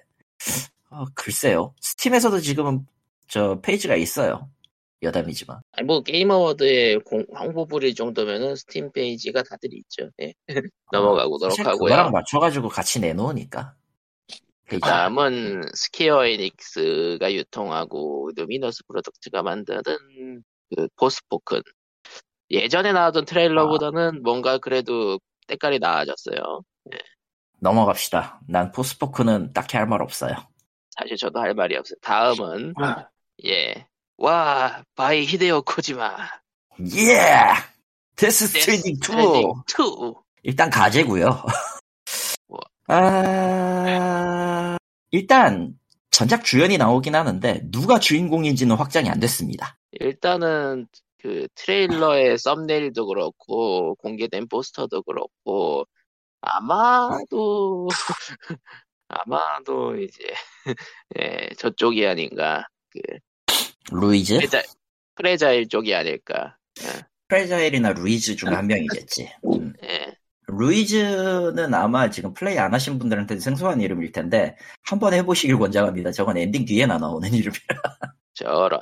어, 0.90 1.04
글쎄요. 1.14 1.74
스팀에서도 1.80 2.40
지금은 2.40 2.86
저 3.28 3.60
페이지가 3.60 3.96
있어요. 3.96 4.48
여담이지만. 5.02 5.60
아니 5.72 5.86
뭐 5.86 6.02
게임 6.02 6.30
어워드에 6.30 6.98
공- 6.98 7.26
홍보 7.38 7.66
뿌릴 7.66 7.94
정도면은 7.94 8.56
스팀 8.56 8.92
페이지가 8.92 9.42
다들 9.42 9.70
있죠. 9.74 10.08
예. 10.22 10.32
넘어가도록 10.92 11.50
사실 11.52 11.66
하고요. 11.66 11.90
그거랑 11.90 12.10
맞춰가지고 12.12 12.68
같이 12.68 13.00
내놓으니까. 13.00 13.74
그 14.68 14.80
다음은 14.80 15.62
스퀘어 15.74 16.26
에닉스가 16.26 17.32
유통하고 17.32 18.30
루미너스 18.34 18.84
프로덕트가 18.86 19.42
만드는 19.42 19.82
그 20.74 20.88
포스포큰 20.96 21.62
예전에 22.50 22.92
나왔던 22.92 23.26
트레일러보다는 23.26 24.22
뭔가 24.22 24.58
그래도 24.58 25.20
때깔이 25.46 25.78
나아졌어요. 25.78 26.62
넘어갑시다. 27.60 28.40
난 28.48 28.72
포스포큰은 28.72 29.52
딱히 29.52 29.76
할 29.76 29.86
말 29.86 30.02
없어요. 30.02 30.34
사실 30.90 31.16
저도 31.16 31.38
할 31.40 31.54
말이 31.54 31.76
없어요. 31.76 31.96
다음은 32.02 32.74
예. 33.44 33.86
와, 34.18 34.82
by 34.94 35.24
히데오 35.24 35.62
코지마. 35.62 36.16
예! 36.96 37.20
데스 38.16 38.46
스트랜딩 38.48 38.92
2! 38.92 38.96
스트랜딩 38.96 39.52
2. 39.68 40.14
일단 40.42 40.70
가제고요 40.70 41.42
뭐. 42.46 42.60
아... 42.88 44.76
일단 45.10 45.78
전작 46.10 46.44
주연이 46.44 46.78
나오긴 46.78 47.14
하는데 47.14 47.60
누가 47.70 47.98
주인공인지는 47.98 48.76
확정이 48.76 49.10
안 49.10 49.20
됐습니다. 49.20 49.76
일단은 49.92 50.86
그 51.18 51.46
트레일러의 51.54 52.38
썸네일도 52.38 53.06
그렇고 53.06 53.96
공개된 53.96 54.48
포스터도 54.48 55.02
그렇고 55.02 55.84
아마도 56.40 57.88
아마도 59.08 59.96
이제 59.96 60.24
예, 61.18 61.48
저쪽이 61.58 62.06
아닌가 62.06 62.66
그 62.90 63.00
루이즈? 63.92 64.36
프레자, 64.38 64.62
프레자일 65.14 65.68
쪽이 65.68 65.94
아닐까 65.94 66.56
프레자일이나 67.28 67.92
루이즈 67.92 68.36
중 68.36 68.52
한 68.52 68.66
명이겠지. 68.66 69.32
음. 69.46 69.72
예. 69.84 70.14
루이즈는 70.48 71.74
아마 71.74 72.08
지금 72.10 72.32
플레이 72.34 72.56
안 72.58 72.72
하신 72.72 72.98
분들한테 73.00 73.40
생소한 73.40 73.80
이름일 73.80 74.12
텐데 74.12 74.56
한번 74.84 75.12
해보시길 75.12 75.58
권장합니다. 75.58 76.12
저건 76.12 76.36
엔딩 76.38 76.64
뒤에 76.64 76.86
나 76.86 76.98
나오는 76.98 77.28
이름이라. 77.32 77.58
저런 78.34 78.80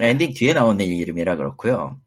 엔딩 0.00 0.32
뒤에 0.34 0.54
나오는 0.54 0.84
이름이라 0.84 1.36
그렇고요. 1.36 2.00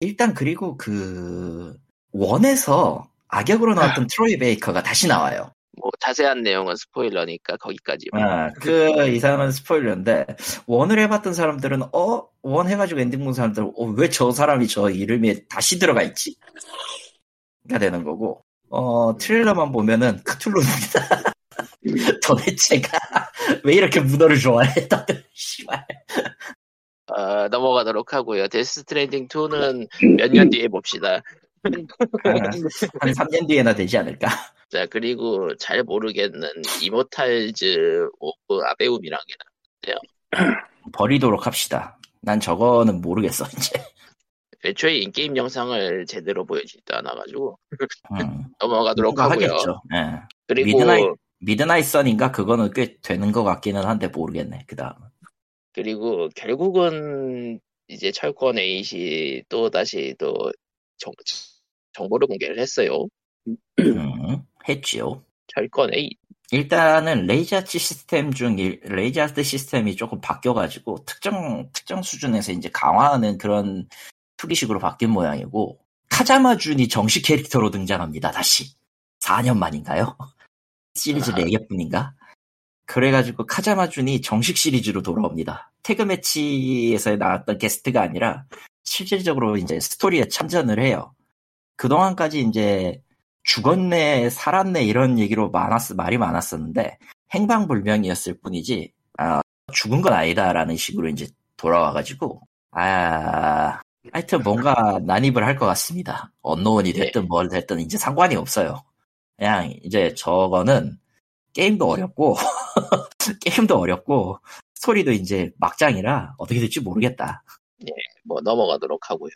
일단 0.00 0.32
그리고 0.32 0.76
그 0.78 1.76
one에서 2.12 3.10
악역으로 3.28 3.74
나왔던 3.74 4.06
트로이 4.10 4.38
베이커가 4.38 4.82
다시 4.82 5.08
나와요. 5.08 5.52
뭐 5.80 5.90
자세한 6.00 6.42
내용은 6.42 6.74
스포일러니까 6.76 7.56
거기까지만 7.58 8.22
아, 8.22 8.50
그 8.60 9.08
이상은 9.08 9.50
스포일러인데 9.52 10.26
one을 10.66 10.98
해봤던 11.00 11.34
사람들은 11.34 11.82
어? 11.92 12.28
one 12.42 12.68
해가지고 12.68 13.00
엔딩 13.00 13.24
본 13.24 13.32
사람들은 13.34 13.72
어, 13.76 13.84
왜 13.96 14.08
저 14.08 14.30
사람이 14.30 14.68
저 14.68 14.88
이름에 14.90 15.44
다시 15.48 15.78
들어가 15.78 16.02
있지? 16.02 16.36
가 17.68 17.78
되는 17.78 18.04
거고 18.04 18.42
어 18.70 19.16
트레일러만 19.18 19.72
보면은 19.72 20.22
크툴루입니다. 20.24 21.32
도대체가 22.26 22.98
왜 23.64 23.74
이렇게 23.74 24.00
문어를 24.00 24.38
좋아해? 24.38 24.72
다들 24.88 25.24
씨발. 25.34 25.84
어, 27.08 27.48
넘어가도록 27.48 28.12
하고요 28.14 28.48
데스 28.48 28.80
스트랜딩 28.80 29.28
2는 29.28 29.86
몇 30.16 30.30
년 30.32 30.50
뒤에 30.50 30.66
봅시다 30.68 31.22
아, 31.62 31.70
한 33.00 33.12
3년 33.12 33.46
뒤에나 33.48 33.74
되지 33.74 33.96
않을까? 33.98 34.28
자 34.68 34.86
그리고 34.86 35.54
잘 35.56 35.82
모르겠는 35.84 36.48
이모탈즈 36.82 38.08
오브 38.18 38.62
아베움이란 38.64 39.20
게 39.82 39.94
버리도록 40.92 41.46
합시다. 41.46 41.98
난 42.20 42.40
저거는 42.40 43.00
모르겠어 43.00 43.44
이제. 43.56 43.80
애초에 44.64 44.98
in-game 44.98 45.36
영상을 45.36 46.06
제대로 46.06 46.44
보여주지도 46.44 46.96
않아가지고 46.96 47.58
음, 48.12 48.44
넘어가도록 48.60 49.18
하고요. 49.18 49.46
하겠죠. 49.46 49.80
예. 49.94 50.20
그리고 50.48 50.66
Midnight 50.66 51.06
Midnight 51.38 51.84
Suns인가 51.84 52.32
그거는 52.32 52.72
꽤 52.74 52.96
되는 53.00 53.30
것 53.30 53.44
같기는 53.44 53.84
한데 53.84 54.08
모르겠네. 54.08 54.64
그 54.66 54.74
다음. 54.74 54.94
그리고 55.72 56.28
결국은 56.34 57.60
이제 57.88 58.10
철권 58.10 58.58
eight이 58.58 59.44
또 59.48 59.70
다시 59.70 60.14
또 60.18 60.34
정, 60.96 61.12
정보를 61.92 62.26
공개를 62.26 62.58
했어요. 62.58 63.06
음, 63.46 64.42
했지요. 64.68 65.22
철권 65.48 65.94
에잇 65.94 66.18
일단은 66.52 67.26
Rage 67.26 67.56
Art 67.56 67.78
시스템 67.78 68.32
중 68.32 68.58
일- 68.58 68.80
Rage 68.84 69.17
Art 69.17 69.42
시스템이 69.42 69.96
조금 69.96 70.20
바뀌어가지고 70.20 71.04
특정 71.04 71.68
특정 71.72 72.02
수준에서 72.02 72.52
이제 72.52 72.68
강화하는 72.72 73.36
그런 73.38 73.88
투기식으로 74.36 74.78
바뀐 74.78 75.10
모양이고 75.10 75.78
카자마 76.08 76.56
준이 76.56 76.88
정식 76.88 77.22
캐릭터로 77.22 77.70
등장합니다. 77.70 78.30
다시 78.30 78.74
4년 79.20 79.56
만인가요? 79.58 80.16
시리즈 80.94 81.30
아. 81.32 81.34
4개뿐인가? 81.34 82.12
그래가지고 82.86 83.46
카자마 83.46 83.88
준이 83.88 84.20
정식 84.20 84.56
시리즈로 84.56 85.02
돌아옵니다. 85.02 85.72
태그 85.82 86.02
매치에서 86.02 87.16
나왔던 87.16 87.58
게스트가 87.58 88.00
아니라 88.00 88.44
실질적으로 88.84 89.56
이제 89.56 89.80
스토리에 89.80 90.28
참전을 90.28 90.78
해요. 90.80 91.12
그동안까지 91.76 92.40
이제 92.42 93.02
죽었네, 93.46 94.28
살았네 94.30 94.84
이런 94.84 95.18
얘기로 95.18 95.50
많았 95.50 95.92
말이 95.94 96.18
많았었는데 96.18 96.98
행방불명이었을 97.32 98.40
뿐이지 98.40 98.92
아, 99.18 99.40
죽은 99.72 100.02
건 100.02 100.12
아니다라는 100.12 100.76
식으로 100.76 101.08
이제 101.08 101.28
돌아와가지고 101.56 102.40
아 102.72 103.80
하여튼 104.12 104.42
뭔가 104.42 104.98
난입을 105.04 105.44
할 105.46 105.56
것 105.58 105.66
같습니다. 105.66 106.32
언노원이 106.42 106.92
됐든 106.92 107.28
뭘 107.28 107.48
됐든 107.48 107.80
이제 107.80 107.96
상관이 107.98 108.36
없어요. 108.36 108.82
그냥 109.36 109.72
이제 109.84 110.14
저거는 110.14 110.98
게임도 111.54 111.88
어렵고 111.88 112.36
게임도 113.42 113.78
어렵고 113.78 114.38
스토리도 114.74 115.12
이제 115.12 115.52
막장이라 115.58 116.34
어떻게 116.38 116.60
될지 116.60 116.80
모르겠다. 116.80 117.42
뭐 118.24 118.40
넘어가도록 118.40 119.10
하고요. 119.10 119.30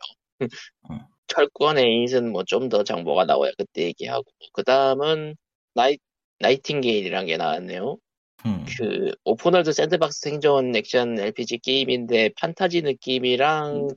음. 0.91 1.01
철권 1.31 1.79
에잇은 1.79 2.33
뭐 2.33 2.45
좀 2.45 2.69
더 2.69 2.85
정보가 2.85 3.25
나와야 3.27 3.53
그때 3.59 3.85
얘기하고 3.85 4.25
그 4.53 4.63
다음은 4.65 5.37
나이 5.75 5.99
나이팅게일이란 6.41 7.27
게 7.27 7.37
나왔네요. 7.37 7.99
음. 8.47 8.65
그 8.79 9.13
open 9.25 9.46
world 9.46 9.73
sandbox 9.73 10.21
생존 10.21 10.75
액션 10.77 11.19
RPG 11.19 11.59
게임인데 11.61 12.31
판타지 12.39 12.83
느낌이랑 12.83 13.89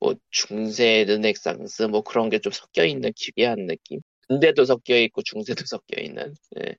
그뭐 0.00 0.14
중세 0.30 1.04
르네상스 1.04 1.84
뭐 1.84 2.02
그런 2.02 2.28
게 2.30 2.38
좀 2.40 2.52
섞여 2.52 2.84
있는 2.84 3.12
기괴한 3.16 3.66
느낌. 3.66 4.00
근대도 4.28 4.64
섞여 4.66 4.96
있고 4.98 5.22
중세도 5.22 5.64
섞여 5.68 6.00
있는. 6.02 6.34
예. 6.60 6.76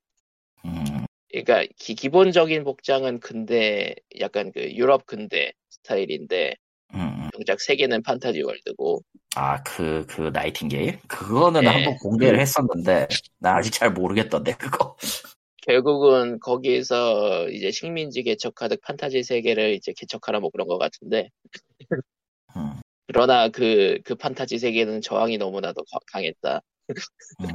음. 0.65 1.05
그러니까 1.30 1.65
기, 1.78 1.95
기본적인 1.95 2.63
복장은 2.63 3.19
근대 3.19 3.95
약간 4.19 4.51
그 4.51 4.71
유럽 4.76 5.05
근대 5.05 5.53
스타일인데 5.69 6.55
음. 6.93 7.29
정작 7.33 7.59
세계는 7.61 8.03
판타지 8.03 8.41
world고 8.41 9.01
아, 9.35 9.61
그, 9.63 10.05
그, 10.07 10.29
나이팅게일? 10.31 10.99
그거는 11.07 11.61
네. 11.61 11.67
한번 11.67 11.95
공개를 11.97 12.39
했었는데, 12.39 13.07
나 13.39 13.55
아직 13.55 13.71
잘 13.71 13.91
모르겠던데, 13.91 14.53
그거. 14.57 14.95
결국은 15.65 16.39
거기서 16.39 17.49
이제 17.49 17.71
식민지 17.71 18.21
개척하듯 18.23 18.81
판타지 18.81 19.23
세계를 19.23 19.73
이제 19.73 19.93
개척하라 19.95 20.39
뭐 20.39 20.49
그런 20.49 20.67
것 20.67 20.77
같은데 20.77 21.29
음, 22.55 22.73
그러나 23.07 23.47
그, 23.47 23.99
그 24.03 24.15
판타지 24.15 24.59
세계는 24.59 25.01
저항이 25.01 25.37
너무나도 25.37 25.83
가- 25.85 25.99
강했다. 26.11 26.61
음. 27.41 27.47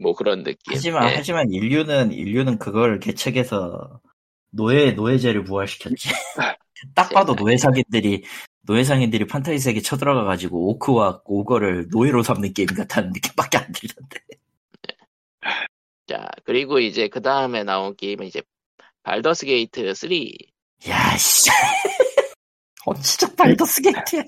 뭐 0.00 0.14
그런 0.14 0.42
느낌. 0.42 0.58
하지만, 0.66 1.10
예. 1.10 1.14
하지만 1.14 1.50
인류는, 1.52 2.12
인류는 2.12 2.58
그걸 2.58 2.98
개척해서 2.98 4.00
노예, 4.50 4.90
노예제를 4.90 5.44
부활시켰지. 5.44 6.08
딱 6.94 7.10
봐도 7.10 7.34
노예상인들이, 7.34 8.24
노예상인들이 8.62 9.26
판타지 9.26 9.58
세계 9.58 9.80
쳐들어가 9.80 10.24
가지고 10.24 10.70
orc와 10.70 11.22
ogre를 11.24 11.88
노예로 11.90 12.22
삼는 12.22 12.52
게임 12.54 12.68
같다는 12.68 13.10
느낌밖에 13.12 13.58
안 13.58 13.72
들던데. 13.72 14.20
자, 16.06 16.28
그리고 16.44 16.78
이제 16.78 17.08
그 17.08 17.22
다음에 17.22 17.64
나온 17.64 17.96
게임은 17.96 18.26
이제 18.26 18.42
Baldur's 19.02 19.46
Gate 19.46 19.94
3. 19.94 20.10
야, 20.88 21.16
씨. 21.16 21.50
언제적 22.84 23.36
Baldur's 23.36 23.82
Gate야. 23.82 24.22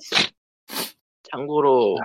참고로 1.31 1.99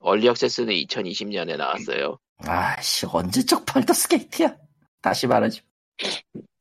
early 0.00 0.28
access는 0.28 0.74
2020년에 0.74 1.56
나왔어요. 1.56 2.18
아, 2.38 2.80
씨, 2.80 3.06
언제적 3.06 3.64
Baldur's 3.64 4.08
Gate야. 4.08 4.56
다시 5.00 5.26
말하지. 5.26 5.62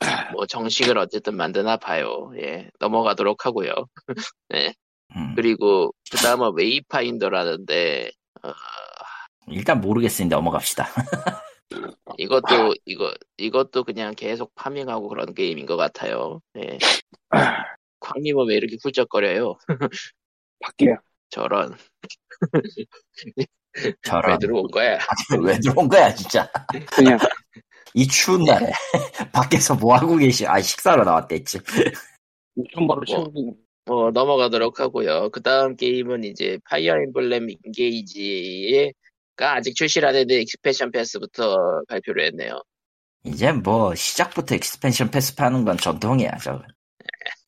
뭐 0.37 0.45
정식을 0.45 0.97
어쨌든 0.97 1.35
만드나 1.35 1.77
봐요. 1.77 2.31
예, 2.37 2.69
넘어가도록 2.79 3.45
하고요. 3.45 3.71
음, 5.15 5.33
그리고 5.35 5.93
그 6.11 6.17
다음은 6.17 6.53
Wayfinder라는데 6.55 8.11
어, 8.43 8.53
일단 9.47 9.81
모르겠으니 9.81 10.29
넘어갑시다. 10.29 10.87
이것도 12.17 12.75
이거 12.85 13.13
이것도 13.37 13.83
그냥 13.83 14.13
계속 14.15 14.53
farming하고 14.55 15.09
그런 15.09 15.33
게임인 15.33 15.65
것 15.65 15.77
같아요. 15.77 16.41
예. 16.57 16.77
광님은 17.99 18.47
왜 18.47 18.55
이렇게 18.55 18.77
훌쩍거려요? 18.81 19.55
밖에 20.59 20.95
저런 21.29 21.75
저런. 24.03 24.31
왜 24.31 24.37
들어온 24.39 24.67
거야? 24.71 24.97
왜 25.41 25.59
들어온 25.59 25.87
거야, 25.89 26.13
진짜. 26.13 26.49
그냥 26.91 27.17
이 27.93 28.07
추운 28.07 28.43
날에. 28.43 28.71
밖에서 29.31 29.75
뭐 29.75 29.95
하고 29.95 30.17
계시, 30.17 30.45
아, 30.45 30.59
식사로 30.59 31.03
나왔댔지. 31.03 31.59
손바로 32.73 33.01
뭐. 33.01 33.05
채우고 33.05 33.57
어, 33.87 34.11
넘어가도록 34.11 34.79
하고요. 34.79 35.29
그 35.29 35.41
다음 35.41 35.75
게임은 35.75 36.23
이제 36.23 36.57
Fire 36.69 36.95
Emblem 36.95 37.49
Engage가 37.49 38.93
아직 39.37 39.75
출시를 39.75 40.09
안 40.09 40.15
했는데 40.15 40.41
expansion 40.41 40.91
pass부터 40.91 41.83
발표를 41.87 42.25
했네요. 42.25 42.61
이제 43.23 43.51
뭐, 43.51 43.93
시작부터 43.93 44.55
expansion 44.55 45.11
pass 45.11 45.35
파는 45.35 45.65
건 45.65 45.77
전통이야, 45.77 46.37
저거. 46.37 46.63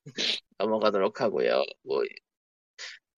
넘어가도록 0.57 1.21
하고요. 1.21 1.63
뭐 1.83 2.01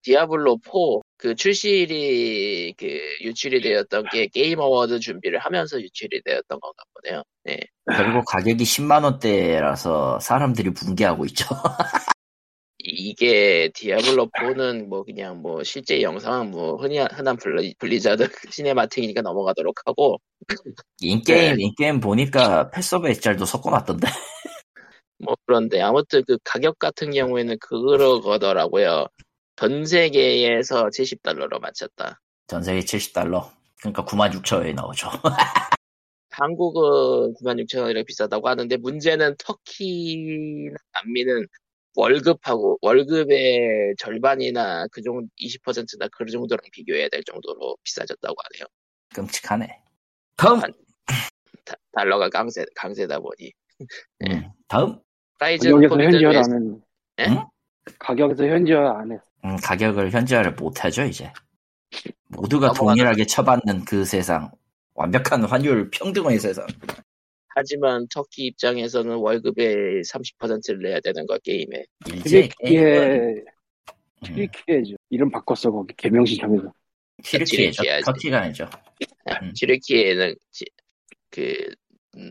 Diablo 0.03 0.59
4 0.65 1.01
그 1.21 1.35
출시일이 1.35 2.75
그 2.77 2.87
유출이 3.23 3.61
되었던 3.61 4.05
게 4.13 4.29
Game 4.29 4.61
Award 4.61 5.01
준비를 5.01 5.41
하면서 5.41 5.81
유출이 5.81 6.23
되었던 6.23 6.61
건가 6.61 6.85
보네요. 6.95 7.25
네. 7.43 7.59
그리고 7.87 8.23
가격이 8.23 8.63
10만 8.63 9.03
원대라서 9.03 10.21
사람들이 10.21 10.71
분개하고 10.71 11.25
있죠. 11.27 11.45
이게 12.79 13.69
Diablo 13.75 14.29
4는 14.39 14.87
뭐 14.87 15.03
그냥 15.03 15.43
뭐 15.43 15.65
실제 15.65 16.01
영상은 16.01 16.53
뭐 16.53 16.77
흔히 16.77 16.99
흔한 16.99 17.37
블리, 17.37 17.75
Blizzard 17.79 18.29
cinematic이니까 18.51 19.21
넘어가도록 19.23 19.75
하고 19.87 20.21
in-game, 21.01 21.57
네. 21.57 21.63
in-game 21.65 21.99
보니까 21.99 22.71
패서브 22.71 23.13
짤도 23.13 23.45
섞어놨던데. 23.45 24.07
뭐 25.19 25.35
그런데 25.47 25.81
아무튼 25.81 26.23
그 26.29 26.39
가격 26.45 26.79
같은 26.79 27.11
경우에는 27.11 27.57
그러더라고요. 27.59 29.09
전 29.59 29.85
세계에서 29.85 30.87
70달러로 30.87 31.59
맞췄다. 31.61 32.21
전 32.47 32.63
세계 32.63 32.79
70달러. 32.79 33.51
그러니까 33.81 34.05
96,000원에 34.05 34.73
나오죠. 34.73 35.09
한국은 36.31 37.35
96,000원이라 37.43 38.07
비싸다고 38.07 38.49
하는데 38.49 38.77
문제는 38.77 39.35
터키나 39.39 40.77
남미는 40.93 41.47
월급하고 41.97 42.79
월급의 42.83 43.95
절반이나 43.99 44.87
그 44.93 45.03
정도 45.03 45.27
20%나 45.41 46.07
그 46.17 46.25
정도랑 46.31 46.61
비교해야 46.71 47.09
될 47.09 47.25
정도로 47.25 47.77
비싸졌다고 47.83 48.37
하네요. 48.53 48.67
끔찍하네. 49.13 49.83
다음! 50.37 50.61
다- 51.65 51.75
달러가 51.91 52.29
강세 52.29 52.65
강세다 52.77 53.19
보니 53.19 53.51
네. 54.21 54.35
음, 54.37 54.49
다음! 54.69 55.01
가격에서 55.41 55.97
웨스트- 56.31 56.53
안 56.53 56.53
했네. 56.55 56.79
예? 57.19 57.25
응? 57.31 57.45
가격에서 57.99 58.45
현지화 58.47 59.01
안 59.01 59.11
했어. 59.11 59.28
음, 59.45 59.57
가격을 59.57 60.11
현지화를 60.11 60.53
못하죠, 60.53 61.05
이제. 61.05 61.33
모두가 62.29 62.73
동일하게 62.73 63.25
쳐받는 63.27 63.85
그 63.85 64.05
세상. 64.05 64.51
완벽한 64.95 65.45
환율 65.45 65.91
평등의 65.91 66.39
세상. 66.39 66.67
하지만 67.49 68.07
터키 68.13 68.47
입장에서는 68.47 69.17
월급의 69.17 70.03
30%를 70.03 70.81
내야 70.81 71.01
되는 71.01 71.27
거 71.27 71.39
게임에 71.39 71.85
이제 72.15 72.49
게임은 72.61 73.45
튀르키예 74.25 74.77
음. 74.79 74.97
이름 75.11 75.31
바꿨어 75.31 75.71
거기 75.73 75.95
개명신청해서. 75.97 76.73
튀르키예죠. 77.23 77.83
튀르키예야지. 77.83 78.05
터키가 78.05 78.41
아니죠. 78.43 78.69
음. 79.43 79.53
튀르키예는 79.55 80.35
지- 80.53 80.65
그 81.31 81.69
음, 82.17 82.31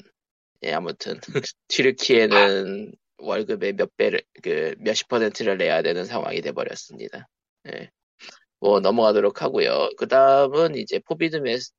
예, 0.63 0.73
아무튼 0.73 1.19
튀르키예는 1.67 2.93
월급의 3.17 3.73
몇 3.73 3.95
배를 3.97 4.21
그 4.43 4.75
몇십 4.79 5.07
퍼센트를 5.07 5.57
내야 5.57 5.81
되는 5.81 6.05
상황이 6.05 6.41
돼 6.41 6.51
버렸습니다. 6.51 7.27
예. 7.67 7.89
뭐 8.59 8.79
넘어가도록 8.79 9.41
하고요. 9.41 9.89
그 9.97 10.07
다음은 10.07 10.75
이제 10.75 10.99
포비드 10.99 11.37
메스 11.37 11.71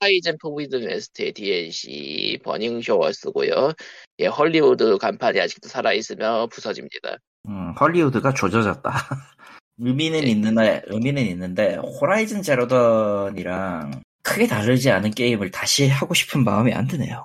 하이젠 0.00 0.36
포비드 0.42 0.76
메스트의 0.76 1.32
DLC 1.32 2.40
Burning 2.42 2.82
Shores고요. 2.82 3.72
예, 4.18 4.26
헐리우드 4.26 4.98
간판이 4.98 5.40
아직도 5.40 5.68
살아 5.68 5.92
있으며 5.92 6.48
부서집니다. 6.48 7.18
음, 7.48 7.72
헐리우드가 7.78 8.34
조져졌다. 8.34 8.90
의미는 9.78 10.22
네. 10.22 10.30
있는데, 10.30 10.82
의미는 10.86 11.22
있는데, 11.26 11.76
Horizon 11.76 12.42
Zero 12.42 12.91
Dawn이랑 12.91 14.02
크게 14.22 14.46
다르지 14.48 14.90
않은 14.90 15.12
게임을 15.12 15.50
다시 15.52 15.88
하고 15.88 16.14
싶은 16.14 16.44
마음이 16.44 16.72
안 16.72 16.86
드네요. 16.86 17.24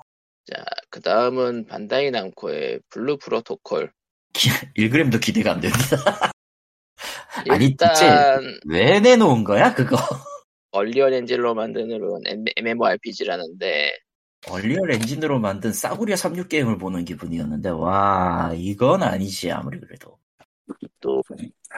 자, 0.50 0.64
그 0.88 1.00
다음은 1.00 1.66
Bandai 1.66 2.10
Namco의 2.10 2.80
Blue 2.88 3.18
Protocol. 3.18 3.92
1g도 4.32 5.20
기대가 5.20 5.52
안 5.52 5.60
됩니다. 5.60 6.32
아니, 7.50 7.66
일단 7.66 8.42
왜 8.66 8.98
내놓은 8.98 9.44
거야, 9.44 9.74
그거? 9.74 9.96
얼리언 10.70 11.12
엔젤로 11.12 11.54
만드는 11.54 12.00
MMORPG라는데 12.56 13.92
Unreal 14.48 14.92
Engine으로 14.92 15.38
만든 15.38 15.72
싸구려 15.72 16.16
36 16.16 16.48
게임을 16.48 16.78
보는 16.78 17.04
기분이었는데, 17.04 17.70
와, 17.70 18.52
이건 18.56 19.02
아니지, 19.02 19.50
아무리 19.50 19.78
그래도. 19.80 20.18
또 21.00 21.22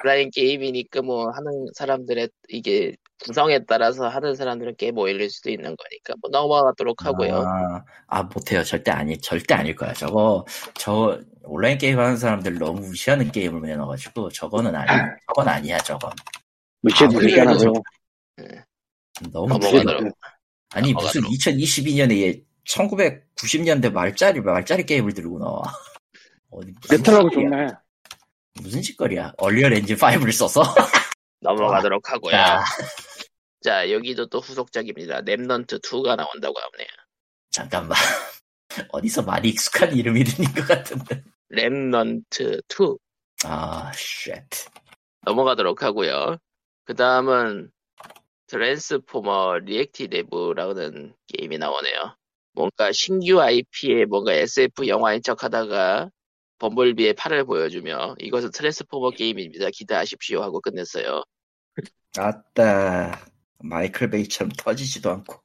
온라인 0.05 0.31
게임이니까 0.31 1.03
뭐 1.03 1.31
하는 1.31 1.67
사람들의 1.75 2.29
이게 2.49 2.97
구성에 3.25 3.61
따라서 3.67 4.09
하는 4.09 4.35
사람들은 4.35 4.77
꽤 4.79 4.91
모일릴 4.91 5.31
수도 5.31 5.51
있는 5.51 5.77
거니까 5.77 6.15
뭐 6.21 6.31
넘어가도록 6.31 7.05
하고요. 7.05 7.37
아, 7.37 7.85
아, 8.07 8.23
못해요. 8.23 8.65
절대 8.65 8.91
아니, 8.91 9.19
절대 9.19 9.55
아닐 9.55 9.75
거야. 9.75 9.93
저거, 9.93 10.45
저, 10.75 11.21
온라인 11.43 11.77
게임 11.77 11.99
하는 11.99 12.17
사람들 12.17 12.59
너무 12.59 12.81
무시하는 12.81 13.31
게임을 13.31 13.61
내놔가지고, 13.63 14.31
저거는 14.31 14.75
아니, 14.75 14.89
저건 15.29 15.49
아니야, 15.49 15.79
저건. 15.79 16.11
무시해도 16.81 17.19
아무리 17.19 17.31
되잖아요. 17.33 17.73
너무 19.31 19.49
넘어가도록. 19.49 20.03
무시해. 20.03 20.13
아니, 20.71 20.95
무슨 20.95 21.21
넘어가도록. 21.21 21.31
2022년에 21.33 22.45
1990년대 22.67 23.93
말짜리, 23.93 24.41
말짜리 24.41 24.87
게임을 24.87 25.13
들고 25.13 25.39
나와. 25.39 25.63
어디, 26.51 26.73
짓거리야. 26.89 27.31
좋네. 27.31 27.67
무슨 28.63 28.83
짓거리야. 28.83 29.35
Unreal 29.37 29.75
Engine 29.75 29.97
5를 29.97 30.33
써서? 30.33 30.63
넘어가도록 31.41 32.11
하고요. 32.11 32.35
자, 33.63 33.71
자 33.71 33.91
여기도 33.91 34.27
또 34.27 34.39
후속작입니다. 34.39 35.23
Remnant 35.23 35.83
2가 35.83 36.17
나온다고 36.17 36.59
하네요. 36.59 36.89
잠깐만. 37.51 37.97
어디서 38.91 39.23
많이 39.23 39.49
익숙한 39.49 39.97
이름이 39.97 40.25
들린 40.25 40.53
것 40.55 40.67
같은데. 40.67 41.23
Remnant 41.53 42.63
2 42.69 42.97
아, 43.45 43.91
shit. 43.95 44.45
넘어가도록 45.23 45.83
하고요. 45.83 46.37
그 46.85 46.95
다음은 46.95 47.71
Transformers 48.47 49.59
Reactivate라는 49.61 51.15
게임이 51.29 51.59
나오네요. 51.59 52.17
뭔가 52.53 52.91
신규 52.93 53.41
IP에 53.41 54.07
뭔가 54.07 54.33
SF 54.33 54.89
영화인 54.89 55.23
척 55.23 55.45
하다가 55.45 56.11
Bumblebee의 56.59 57.15
팔을 57.15 57.45
보여주며 57.45 58.17
이것은 58.19 58.51
Transformer 58.51 59.11
게임입니다. 59.11 59.69
기대하십시오 59.73 60.43
하고 60.43 60.61
끝냈어요. 60.61 61.23
아따. 62.19 63.30
Michael 63.63 64.11
Bay처럼 64.11 64.51
터지지도 64.57 65.11
않고. 65.11 65.41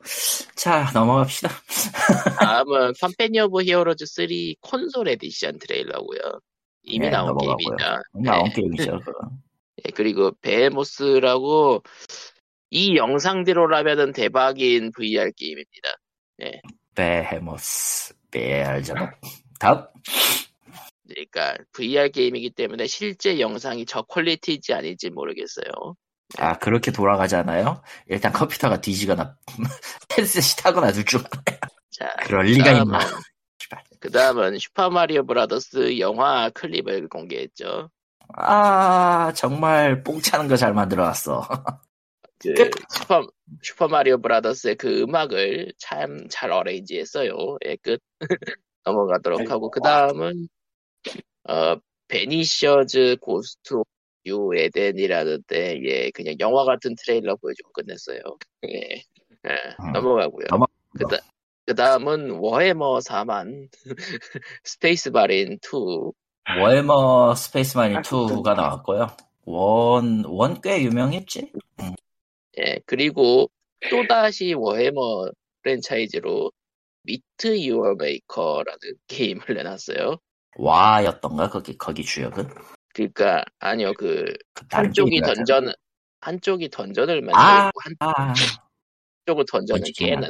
자, 0.56 0.90
넘어갑시다. 0.94 1.50
다음은 2.40 2.94
Company 3.00 3.40
of 3.42 3.64
Heroes 3.64 4.06
3 4.06 4.28
console 4.62 5.10
edition 5.10 5.60
trailer고요. 5.60 6.40
이미 6.84 7.06
네, 7.06 7.12
나온 7.12 7.28
넘어가고요. 7.30 7.58
게임이죠. 7.58 8.02
나온 8.24 8.44
네. 8.46 8.54
게임이죠. 8.54 9.00
예, 9.86 9.92
그리고 9.96 10.32
Behemoth라고 10.42 11.84
이 12.70 12.96
영상대로라면은 12.96 14.14
대박인 14.14 14.92
VR 14.92 15.32
게임입니다. 15.36 15.90
Behemoth. 16.96 18.14
VR이잖아. 18.32 19.14
다음. 19.60 19.86
그러니까 21.08 21.56
VR 21.74 22.10
게임이기 22.10 22.52
때문에 22.52 22.88
실제 22.88 23.40
영상이 23.40 23.86
저 23.86 24.02
퀄리티인지 24.02 24.74
아닌지 24.74 25.10
모르겠어요. 25.10 25.96
아, 26.38 26.58
그렇게 26.60 26.92
돌아가잖아요? 26.92 27.82
일단 28.08 28.34
컴퓨터가 28.34 28.82
뒤지거나, 28.82 29.38
헤드셋이 30.18 30.62
타거나 30.64 30.92
둘 30.92 31.06
중. 31.06 31.22
자, 31.92 32.10
그럴 32.24 32.46
리가 32.46 32.72
있나. 32.72 33.00
그 34.00 34.12
다음은 34.12 34.58
Super 34.60 34.93
Mario 34.93 35.26
Brothers 35.26 36.00
영화 36.00 36.50
클립을 36.52 37.08
공개했죠. 37.10 37.90
아, 38.38 39.32
정말 39.36 40.04
뽕 40.04 40.20
차는 40.22 40.48
거 40.48 40.58
잘 40.58 40.74
만들어놨어. 40.74 41.48
그 42.40 42.54
끝. 42.54 42.72
슈퍼 42.90 43.28
Super 43.64 43.92
Mario 43.92 44.20
Brothers의 44.22 44.76
그 44.76 45.02
음악을 45.02 45.74
참 45.80 46.28
잘 46.30 46.52
arrange 46.52 46.98
했어요. 47.00 47.58
예, 47.66 47.76
끝. 47.78 48.02
넘어가도록 48.86 49.52
하고 49.52 49.72
그 49.72 49.82
다음은 49.82 50.48
어 51.50 51.76
Banishers 52.08 53.18
Ghosts 53.22 53.76
of 54.28 54.50
New 54.56 54.75
Eden이라는 54.75 55.44
데 55.48 55.80
예 55.84 56.12
그냥 56.12 56.36
영화 56.40 56.64
같은 56.66 56.96
트레일러 56.96 57.36
보여주고 57.36 57.72
끝냈어요. 57.74 58.20
예, 58.68 59.04
예, 59.48 59.50
음, 59.80 59.92
넘어가고요. 59.94 60.46
넘어- 60.50 60.66
그다 60.98 61.18
그 61.68 61.74
다음은 61.76 62.32
Warhammer 62.40 63.00
4만 63.00 63.70
Space 64.64 65.10
Marine 65.10 65.58
2 65.62 66.12
Warhammer 66.62 67.34
Space 67.36 67.64
Marine 67.64 67.98
아, 67.98 68.02
2가 68.02 68.56
나왔고요. 68.56 69.08
원, 69.46 70.24
원 70.26 70.62
꽤 70.62 70.82
유명했지? 70.84 71.52
예, 72.60 72.80
그리고 72.86 73.50
또다시 73.90 74.54
Warhammer 74.54 75.30
프랜차이즈로 75.64 76.52
Meet 77.04 77.60
Your 77.62 77.96
Maker라는 77.96 78.80
게임을 79.08 79.46
내놨어요. 79.56 80.18
와였던가, 80.58 81.50
거기, 81.50 81.78
거기 81.78 82.04
주역은? 82.04 82.48
그러니까 82.96 83.44
아니요 83.60 83.94
그그 83.94 84.34
한쪽이 84.72 85.20
던전 85.20 85.74
한쪽이 86.22 86.70
던전을 86.70 87.22
만들고 87.22 87.40
아, 87.40 87.72
아, 88.00 88.34
한쪽은 89.26 89.46
던전을 89.52 89.84
깨는. 89.96 90.30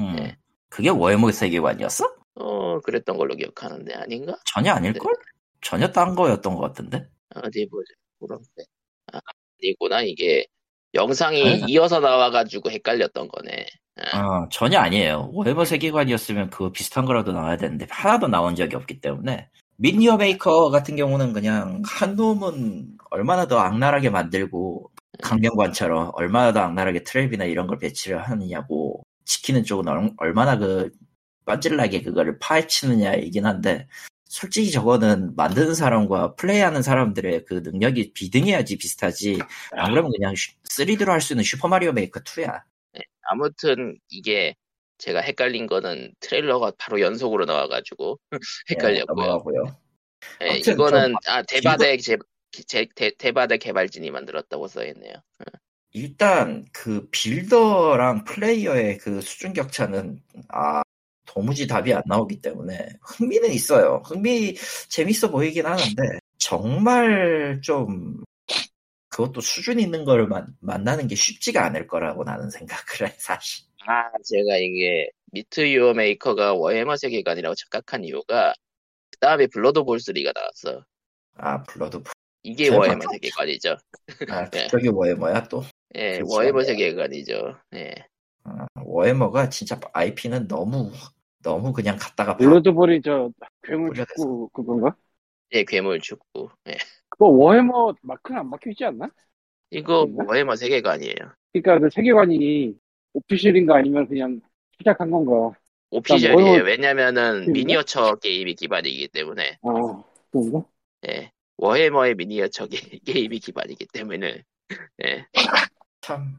음. 0.00 0.16
네. 0.16 0.36
그게 0.68 0.88
워해머 0.88 1.32
세계관이었어? 1.32 2.04
어 2.36 2.80
그랬던 2.80 3.18
걸로 3.18 3.34
기억하는데 3.34 3.92
아닌가? 3.94 4.36
전혀 4.46 4.72
아닐걸? 4.72 5.12
전혀 5.60 5.90
딴 5.90 6.14
거였던 6.14 6.54
것 6.54 6.60
같은데? 6.60 7.08
어디 7.34 7.68
보자. 7.68 7.92
그런데 8.20 8.64
아, 9.12 9.18
아니구나 9.60 10.02
이게 10.02 10.46
영상이 10.94 11.42
아니다. 11.42 11.66
이어서 11.68 11.98
나와가지고 11.98 12.70
헷갈렸던 12.70 13.26
거네. 13.26 13.66
어, 14.14 14.48
전혀 14.50 14.78
아니에요. 14.78 15.30
워해머 15.32 15.64
세계관이었으면 15.64 16.50
그거 16.50 16.70
비슷한 16.70 17.04
거라도 17.04 17.32
나와야 17.32 17.56
되는데 17.56 17.86
하나도 17.90 18.28
나온 18.28 18.54
적이 18.54 18.76
없기 18.76 19.00
때문에 19.00 19.50
Meet 19.82 20.16
Your 20.16 20.40
Maker 20.40 20.70
같은 20.70 20.94
경우는 20.94 21.32
그냥 21.32 21.82
한 21.84 22.14
놈은 22.14 22.98
얼마나 23.10 23.48
더 23.48 23.58
악랄하게 23.58 24.10
만들고 24.10 24.92
강명관처럼 25.22 26.12
얼마나 26.14 26.52
더 26.52 26.60
악랄하게 26.60 27.00
트랩이나 27.02 27.50
이런 27.50 27.66
걸 27.66 27.78
배치를 27.78 28.22
하느냐고 28.22 29.02
지키는 29.24 29.64
쪽은 29.64 29.88
얼, 29.88 30.12
얼마나 30.18 30.56
그 30.56 30.90
빤질나게 31.46 32.02
그거를 32.02 32.38
파헤치느냐이긴 32.38 33.44
한데 33.44 33.88
솔직히 34.26 34.70
저거는 34.70 35.34
만드는 35.34 35.74
사람과 35.74 36.36
플레이하는 36.36 36.82
사람들의 36.82 37.44
그 37.44 37.54
능력이 37.64 38.12
비등해야지 38.12 38.78
비슷하지. 38.78 39.40
안 39.72 39.90
그러면 39.90 40.12
그냥 40.12 40.32
3D로 40.70 41.08
할 41.08 41.20
수 41.20 41.32
있는 41.32 41.42
Super 41.42 41.66
Mario 41.66 41.90
Maker 41.92 42.20
2야. 42.20 42.62
아무튼 43.22 43.98
이게 44.10 44.54
제가 45.02 45.20
헷갈린 45.20 45.66
거는 45.66 46.14
트레일러가 46.20 46.72
바로 46.78 47.00
연속으로 47.00 47.44
나와가지고 47.44 48.18
헷갈렸고요. 48.70 49.16
네, 49.16 49.22
넘어가고요. 49.22 49.76
예, 50.42 50.48
아무튼 50.48 50.72
이거는 50.74 51.14
좀아 51.24 51.42
대바대 51.42 51.96
제, 51.96 52.16
제- 52.66 52.86
대, 52.94 53.10
대바대 53.18 53.58
개발진이 53.58 54.12
만들었다고 54.12 54.68
써있네요. 54.68 55.14
일단 55.90 56.64
그 56.72 57.08
builder랑 57.10 58.24
플레이어의 58.24 58.98
그 58.98 59.20
수준 59.20 59.52
격차는 59.52 60.22
아 60.48 60.82
도무지 61.26 61.66
답이 61.66 61.92
안 61.92 62.02
나오기 62.06 62.40
때문에 62.40 62.88
흥미는 63.02 63.50
있어요. 63.50 64.02
흥미 64.04 64.54
재밌어 64.88 65.30
보이긴 65.30 65.66
하는데 65.66 66.02
정말 66.38 67.60
좀 67.62 68.22
그것도 69.08 69.40
수준 69.40 69.78
있는 69.78 70.04
걸 70.04 70.26
만, 70.26 70.46
만나는 70.60 71.06
게 71.08 71.14
쉽지가 71.14 71.64
않을 71.66 71.86
거라고 71.86 72.24
나는 72.24 72.48
생각을 72.48 73.08
해 73.10 73.14
사실. 73.18 73.64
아 73.86 74.10
제가 74.24 74.56
이게 74.58 75.10
미트 75.32 75.68
유어 75.72 75.94
메이커가 75.94 76.54
워해머 76.54 76.96
세계관이라고 76.96 77.54
착각한 77.54 78.04
이유가 78.04 78.52
그 79.10 79.18
다음에 79.18 79.46
Blood 79.46 79.82
Bowl 79.84 79.98
3가 79.98 80.32
나왔어. 80.34 80.84
아 81.36 81.62
Blood 81.64 82.02
이게 82.42 82.66
제가 82.66 82.78
Warhammer 82.78 83.00
좀- 83.00 83.12
세계관이죠. 83.12 83.76
아 84.28 84.44
네. 84.50 84.64
그쪽이 84.64 84.88
워해머야 84.88 85.44
또 85.48 85.62
예, 85.94 86.14
그렇지 86.18 86.34
워해머. 86.34 86.62
세계관이죠. 86.62 87.56
예. 87.74 87.94
아, 88.44 88.66
워해머가 88.84 89.48
진짜 89.48 89.78
IP는 89.92 90.48
너무 90.48 90.90
너무 91.42 91.72
그냥 91.72 91.96
갖다가 91.98 92.32
박- 92.32 92.38
Blood 92.38 92.72
Bowl이 92.72 93.00
저 93.02 93.30
괴물. 93.62 93.94
축구 93.94 94.48
그건가? 94.52 94.94
예, 95.52 95.64
괴물 95.64 96.00
축구. 96.00 96.48
예. 96.68 96.76
그거 97.08 97.26
워해머 97.28 97.94
마크는 98.02 98.40
안 98.40 98.50
박혀있지 98.50 98.84
않나? 98.84 99.08
이거? 99.70 100.06
워해머 100.12 100.56
세계관이에요. 100.56 101.14
그러니까 101.52 101.78
그 101.78 101.90
세계관이 101.94 102.74
official인가 103.14 103.76
아니면 103.76 104.08
그냥 104.08 104.40
시작한 104.78 105.10
건가? 105.10 105.56
official이에요. 105.90 106.34
Warhammer- 106.36 106.64
왜냐면은 106.64 107.32
그런가? 107.40 107.52
미니어처 107.52 108.16
게임이 108.16 108.54
기반이기 108.54 109.08
때문에. 109.08 109.58
아 109.62 110.02
그런가? 110.30 110.64
예. 111.08 111.30
워해머의 111.58 112.14
미니어처 112.14 112.66
게, 112.66 112.76
게임이 113.28 113.38
기반이기 113.40 113.86
때문에. 113.92 114.42
예. 115.04 115.26
참 116.00 116.36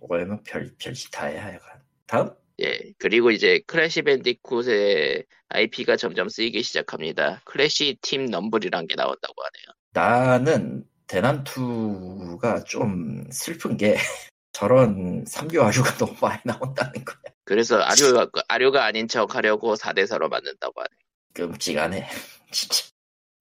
워해머 0.00 0.40
별 0.44 0.70
별짓 0.78 1.10
다 1.12 1.26
해야 1.26 1.44
하여간 1.44 1.80
다음 2.06 2.30
예. 2.60 2.92
그리고 2.98 3.30
이제 3.30 3.60
Crash 3.66 4.02
Bandicoot의 4.02 5.24
IP가 5.48 5.96
점점 5.96 6.28
쓰이기 6.28 6.62
시작합니다. 6.62 7.40
Crash 7.44 7.96
Team 8.02 8.26
Rumble이란 8.26 8.88
게 8.88 8.96
나온다고 8.96 9.34
하네요. 9.44 9.66
나는 9.92 10.84
대난투가 11.06 12.64
좀 12.64 13.24
슬픈 13.30 13.76
게 13.76 13.94
저런 14.58 15.24
삼교 15.24 15.62
아류가 15.62 15.90
너무 16.04 16.16
많이 16.20 16.40
나온다는 16.44 17.04
거야. 17.04 17.16
그래서 17.44 17.78
아류가, 17.78 18.28
아류가 18.48 18.84
아닌 18.84 19.06
척 19.06 19.36
하려고 19.36 19.76
4대4로 19.76 20.28
만든다고 20.28 20.80
하네요. 20.80 20.98
끔찍하네. 21.32 22.08
진짜. 22.50 22.86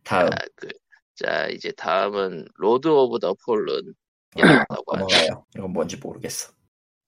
다음 0.04 0.30
자, 0.30 0.38
그, 0.56 0.68
자, 1.16 1.48
이제 1.48 1.72
다음은 1.72 2.48
Lord 2.54 2.88
of 2.88 3.20
the 3.20 3.36
Fallen. 3.46 3.96
이 4.36 4.42
나온다고 4.42 4.94
하네요. 4.94 5.08
넘어가요. 5.08 5.46
이건 5.56 5.74
뭔지 5.74 5.98
모르겠어. 5.98 6.54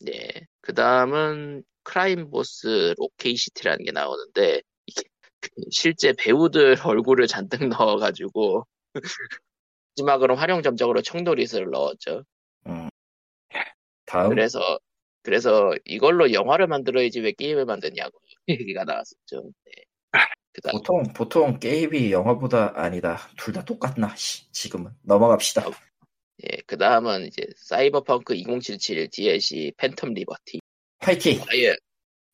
예. 0.08 0.28
그 0.62 0.74
다음은 0.74 1.64
Crime 1.84 2.32
Boss 2.32 2.96
Rockay 2.98 3.31
City라는 3.31 3.86
게 3.86 3.92
나오는데, 3.92 4.62
그 5.40 5.50
실제 5.70 6.14
배우들 6.18 6.78
얼굴을 6.84 7.28
잔뜩 7.28 7.68
넣어가지고, 7.68 8.66
마지막으로 9.96 10.36
화룡점정으로 10.36 10.64
척 10.64 11.04
노리스를 11.04 11.70
넣었죠. 11.70 12.24
다음 14.10 14.30
그래서, 14.30 14.80
그래서 15.22 15.72
이걸로 15.86 16.34
영화를 16.34 16.68
만들어야지 16.68 17.20
왜 17.22 17.32
게임을 17.32 17.66
만드냐고 17.66 18.20
얘기가 18.48 18.84
나왔었죠. 18.84 19.52
네. 19.66 19.84
그 20.52 20.62
다음, 20.62 20.72
보통 20.74 21.04
보통 21.14 21.60
게임이 21.60 22.12
영화보다 22.12 22.74
아니다. 22.76 23.20
둘 23.38 23.54
다 23.54 23.64
똑같나? 23.64 24.16
씨, 24.16 24.52
지금은 24.52 24.92
넘어갑시다. 25.04 25.66
예. 26.44 26.58
그 26.66 26.78
다음은 26.78 27.28
이제 27.28 27.46
사이버펑크 27.56 28.34
2077 28.34 29.10
DLC 29.10 29.74
Phantom 29.78 30.14
Liberty. 30.16 30.60
파이팅. 31.00 31.40
아예, 31.50 31.76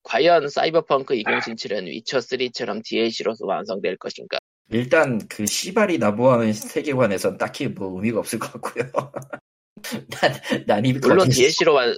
과연 0.04 0.48
사이버펑크 0.48 1.16
2077은 1.16 1.88
위쳐 1.88 2.20
3처럼 2.20 2.82
DLC로서 2.84 3.46
완성될 3.46 3.98
것인가? 3.98 4.38
일단 4.70 5.20
그 5.28 5.46
시발이 5.46 5.98
나보하는 5.98 6.54
세계관에선 6.54 7.38
딱히 7.38 7.68
뭐 7.68 7.96
의미가 7.96 8.20
없을 8.20 8.40
것 8.40 8.54
같고요. 8.54 8.86
난, 10.22 10.34
난 10.66 10.86
이미 10.86 11.00
물론 11.00 11.30
DLC로 11.30 11.74
완, 11.74 11.96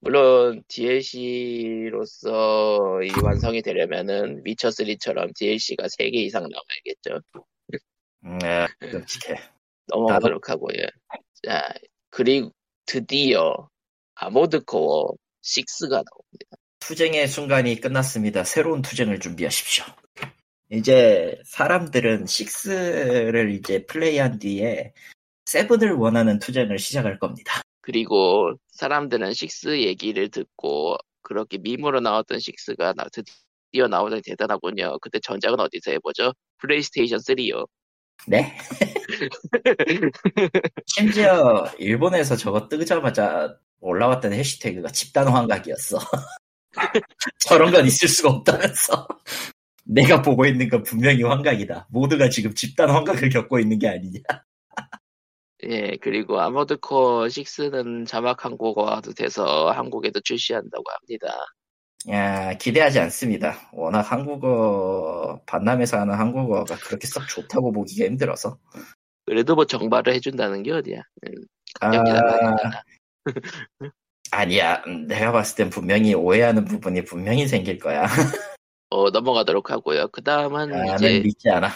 물론 0.00 0.62
DLC로서 0.68 2.28
이 3.02 3.10
완성이 3.22 3.62
되려면은 3.62 4.42
위쳐 4.44 4.68
3처럼 4.68 5.34
DLC가 5.34 5.86
3개 5.86 6.14
이상 6.14 6.42
나와야겠죠. 6.42 7.22
음, 8.26 8.38
네, 8.38 8.66
끔찍해. 8.90 9.36
넘어가도록 9.86 10.48
하고요. 10.50 10.86
자, 11.42 11.72
그리고 12.10 12.52
드디어 12.86 13.68
아모드 14.14 14.64
코어 14.64 15.14
6가 15.42 15.90
나옵니다. 15.90 16.56
투쟁의 16.80 17.28
순간이 17.28 17.80
끝났습니다. 17.80 18.44
새로운 18.44 18.82
투쟁을 18.82 19.20
준비하십시오. 19.20 19.84
이제 20.70 21.40
사람들은 21.46 22.24
6를 22.24 23.54
이제 23.54 23.86
플레이한 23.86 24.38
뒤에 24.38 24.92
7을 25.46 25.98
원하는 25.98 26.38
투쟁을 26.38 26.78
시작할 26.78 27.18
겁니다. 27.18 27.62
그리고 27.80 28.54
사람들은 28.72 29.30
6 29.30 29.80
얘기를 29.80 30.28
듣고 30.30 30.96
그렇게 31.22 31.58
밈으로 31.58 32.00
나왔던 32.00 32.38
6가 32.38 32.94
나, 32.96 33.04
드디어 33.12 33.88
나오다니 33.88 34.22
대단하군요. 34.22 34.98
그때 35.00 35.18
전작은 35.20 35.60
어디서 35.60 35.90
해보죠? 35.92 36.32
플레이스테이션 36.58 37.18
3요. 37.18 37.66
네? 38.26 38.56
심지어 40.86 41.66
일본에서 41.78 42.36
저거 42.36 42.68
뜨자마자 42.68 43.54
올라왔던 43.80 44.32
해시태그가 44.32 44.88
집단 44.90 45.28
환각이었어. 45.28 45.98
저런 47.40 47.70
건 47.70 47.86
있을 47.86 48.08
수가 48.08 48.30
없다면서. 48.30 49.06
내가 49.84 50.22
보고 50.22 50.46
있는 50.46 50.70
건 50.70 50.82
분명히 50.82 51.22
환각이다. 51.22 51.88
모두가 51.90 52.30
지금 52.30 52.54
집단 52.54 52.88
환각을 52.88 53.28
겪고 53.28 53.58
있는 53.58 53.78
게 53.78 53.88
아니냐. 53.88 54.20
예, 55.62 55.96
그리고 56.00 56.40
Armored 56.40 56.78
Core 56.78 57.26
6는 57.26 58.06
자막 58.06 58.44
한국어화도 58.44 59.14
돼서 59.14 59.70
한국에도 59.70 60.20
출시한다고 60.20 60.84
합니다. 60.90 61.34
야, 62.10 62.52
기대하지 62.58 63.00
않습니다. 63.00 63.70
워낙 63.72 64.00
한국어, 64.00 65.40
반남에서 65.46 66.00
하는 66.00 66.14
한국어가 66.14 66.76
그렇게 66.76 67.06
썩 67.06 67.26
좋다고 67.28 67.72
보기가 67.72 68.04
힘들어서. 68.04 68.58
그래도 69.24 69.54
뭐 69.54 69.64
정발을 69.64 70.12
해준다는 70.12 70.62
게 70.62 70.72
어디야. 70.72 71.00
음, 71.26 71.34
아, 71.80 71.88
아니야. 74.30 74.82
음, 74.86 75.06
내가 75.06 75.32
봤을 75.32 75.56
땐 75.56 75.70
분명히 75.70 76.12
오해하는 76.12 76.66
부분이 76.66 77.04
분명히 77.04 77.48
생길 77.48 77.78
거야. 77.78 78.02
어, 78.90 79.10
넘어가도록 79.10 79.70
하고요. 79.70 80.08
그 80.08 80.22
다음은 80.22 80.70
나는 80.70 80.94
이제 80.94 81.20
믿지 81.20 81.48
않아. 81.48 81.70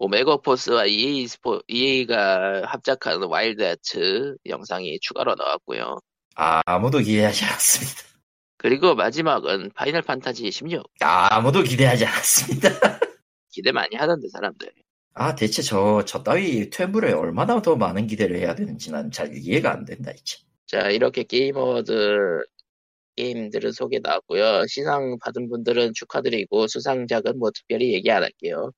응. 0.00 0.04
Omega 0.04 0.38
Force와 0.38 0.86
EA 0.86 1.26
스포, 1.28 1.60
EA가 1.68 2.62
합작하는 2.66 3.28
Wild 3.28 3.62
Hearts 3.66 4.36
영상이 4.46 4.98
추가로 5.00 5.34
나왔고요. 5.34 5.98
아, 6.36 6.62
아무도 6.66 6.98
기대하지 6.98 7.44
않았습니다. 7.44 8.02
그리고 8.56 8.94
마지막은 8.94 9.70
파이널 9.74 10.02
판타지 10.02 10.50
16. 10.50 10.84
아 11.00 11.40
무도 11.40 11.62
기대하지 11.62 12.04
않았습니다. 12.06 12.68
기대 13.50 13.72
많이 13.72 13.96
하던데 13.96 14.28
사람들. 14.28 14.72
아, 15.14 15.34
대체 15.34 15.60
저, 15.62 16.04
저 16.06 16.22
따위 16.22 16.70
퇴물에 16.70 17.12
얼마나 17.12 17.60
더 17.60 17.76
많은 17.76 18.06
기대를 18.06 18.36
해야 18.36 18.54
되는지 18.54 18.90
난 18.92 19.10
잘 19.10 19.36
이해가 19.36 19.72
안 19.72 19.84
된다, 19.84 20.12
이제. 20.12 20.38
자 20.66 20.88
이렇게 20.90 21.24
게이머들 21.24 22.44
게임들은 23.16 23.72
소개 23.72 23.98
나왔고요. 24.00 24.66
시상 24.68 25.18
받은 25.20 25.48
분들은 25.50 25.92
축하드리고 25.94 26.68
수상작은 26.68 27.38
뭐 27.38 27.50
특별히 27.50 27.92
얘기 27.92 28.10
안 28.10 28.22
할게요. 28.22 28.72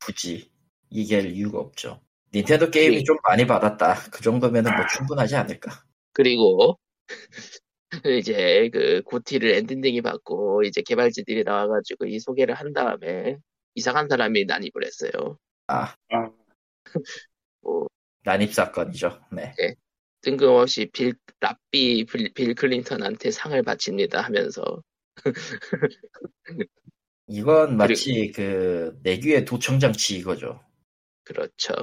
굳이 0.00 0.50
이길 0.90 1.32
이유가 1.32 1.58
없죠. 1.58 2.00
닌텐도 2.34 2.70
게임이 2.70 2.96
네. 2.96 3.02
좀 3.04 3.16
많이 3.28 3.46
받았다. 3.46 4.10
그 4.10 4.22
정도면은 4.22 4.74
뭐 4.74 4.86
충분하지 4.86 5.36
않을까. 5.36 5.84
그리고 6.12 6.78
이제 8.04 8.70
그 8.72 9.02
고티를 9.02 9.50
엔딩이 9.50 10.02
받고 10.02 10.64
이제 10.64 10.82
개발진들이 10.82 11.44
나와가지고 11.44 12.06
이 12.06 12.18
소개를 12.18 12.54
한 12.54 12.72
다음에 12.72 13.38
이상한 13.74 14.08
사람이 14.08 14.46
난입을 14.46 14.84
했어요. 14.84 15.38
아, 15.68 15.94
아, 16.10 16.30
뭐 17.60 17.86
난입 18.24 18.52
사건이죠. 18.52 19.20
네. 19.32 19.54
뜬금없이 20.22 20.90
빌 20.92 21.14
랍비 21.40 22.06
빌, 22.06 22.32
빌 22.32 22.54
클린턴한테 22.54 23.30
상을 23.30 23.62
바칩니다 23.62 24.22
하면서 24.22 24.82
이건 27.26 27.76
마치 27.76 28.30
그 28.32 28.98
내규의 29.02 29.44
도청 29.44 29.78
장치 29.78 30.16
이거죠. 30.18 30.60
그렇죠. 31.24 31.74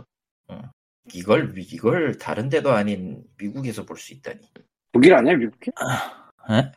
이걸 1.14 1.54
이걸 1.58 2.18
다른 2.18 2.48
데도 2.50 2.72
아닌 2.72 3.24
미국에서 3.38 3.86
볼 3.86 3.98
수 3.98 4.14
있다니. 4.14 4.40
독일 4.92 5.16
아니야 5.16 5.36
미국이? 5.36 5.72
에? 6.52 6.72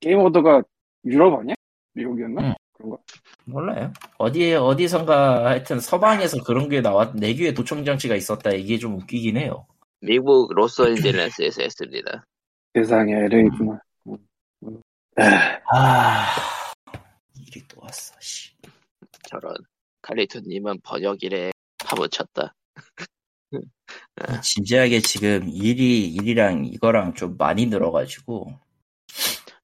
게임 0.00 0.18
오더가 0.20 0.62
유럽 1.04 1.40
아니야? 1.40 1.54
미국이었나? 1.94 2.42
응. 2.48 2.54
그런가? 2.74 2.98
몰라요. 3.46 3.92
어디에 4.18 4.54
어디선가 4.56 5.46
하여튼 5.46 5.80
서방에서 5.80 6.42
그런 6.44 6.68
게 6.68 6.80
나왔 6.82 7.16
내규의 7.16 7.54
도청 7.54 7.84
장치가 7.84 8.14
있었다. 8.14 8.50
이게 8.50 8.78
좀 8.78 8.94
웃기긴 8.96 9.36
해요. 9.38 9.66
미국 10.00 10.52
로스앤젤레스에서 10.54 11.62
했습니다. 11.62 12.24
세상에 12.74 13.12
LA구나. 13.24 13.80
응. 14.08 14.18
응. 14.64 14.82
아, 15.16 15.60
아 15.72 16.26
일이 17.54 17.64
또 17.68 17.80
왔어. 17.80 18.14
씨. 18.20 18.50
저런 19.28 19.54
칼리토님은 20.02 20.80
번역일에 20.82 21.52
파묻혔다. 21.78 22.54
진지하게 24.42 25.00
지금 25.00 25.48
일이 25.48 26.06
일이랑 26.08 26.66
이거랑 26.66 27.14
좀 27.14 27.36
많이 27.36 27.66
늘어가지고 27.66 28.52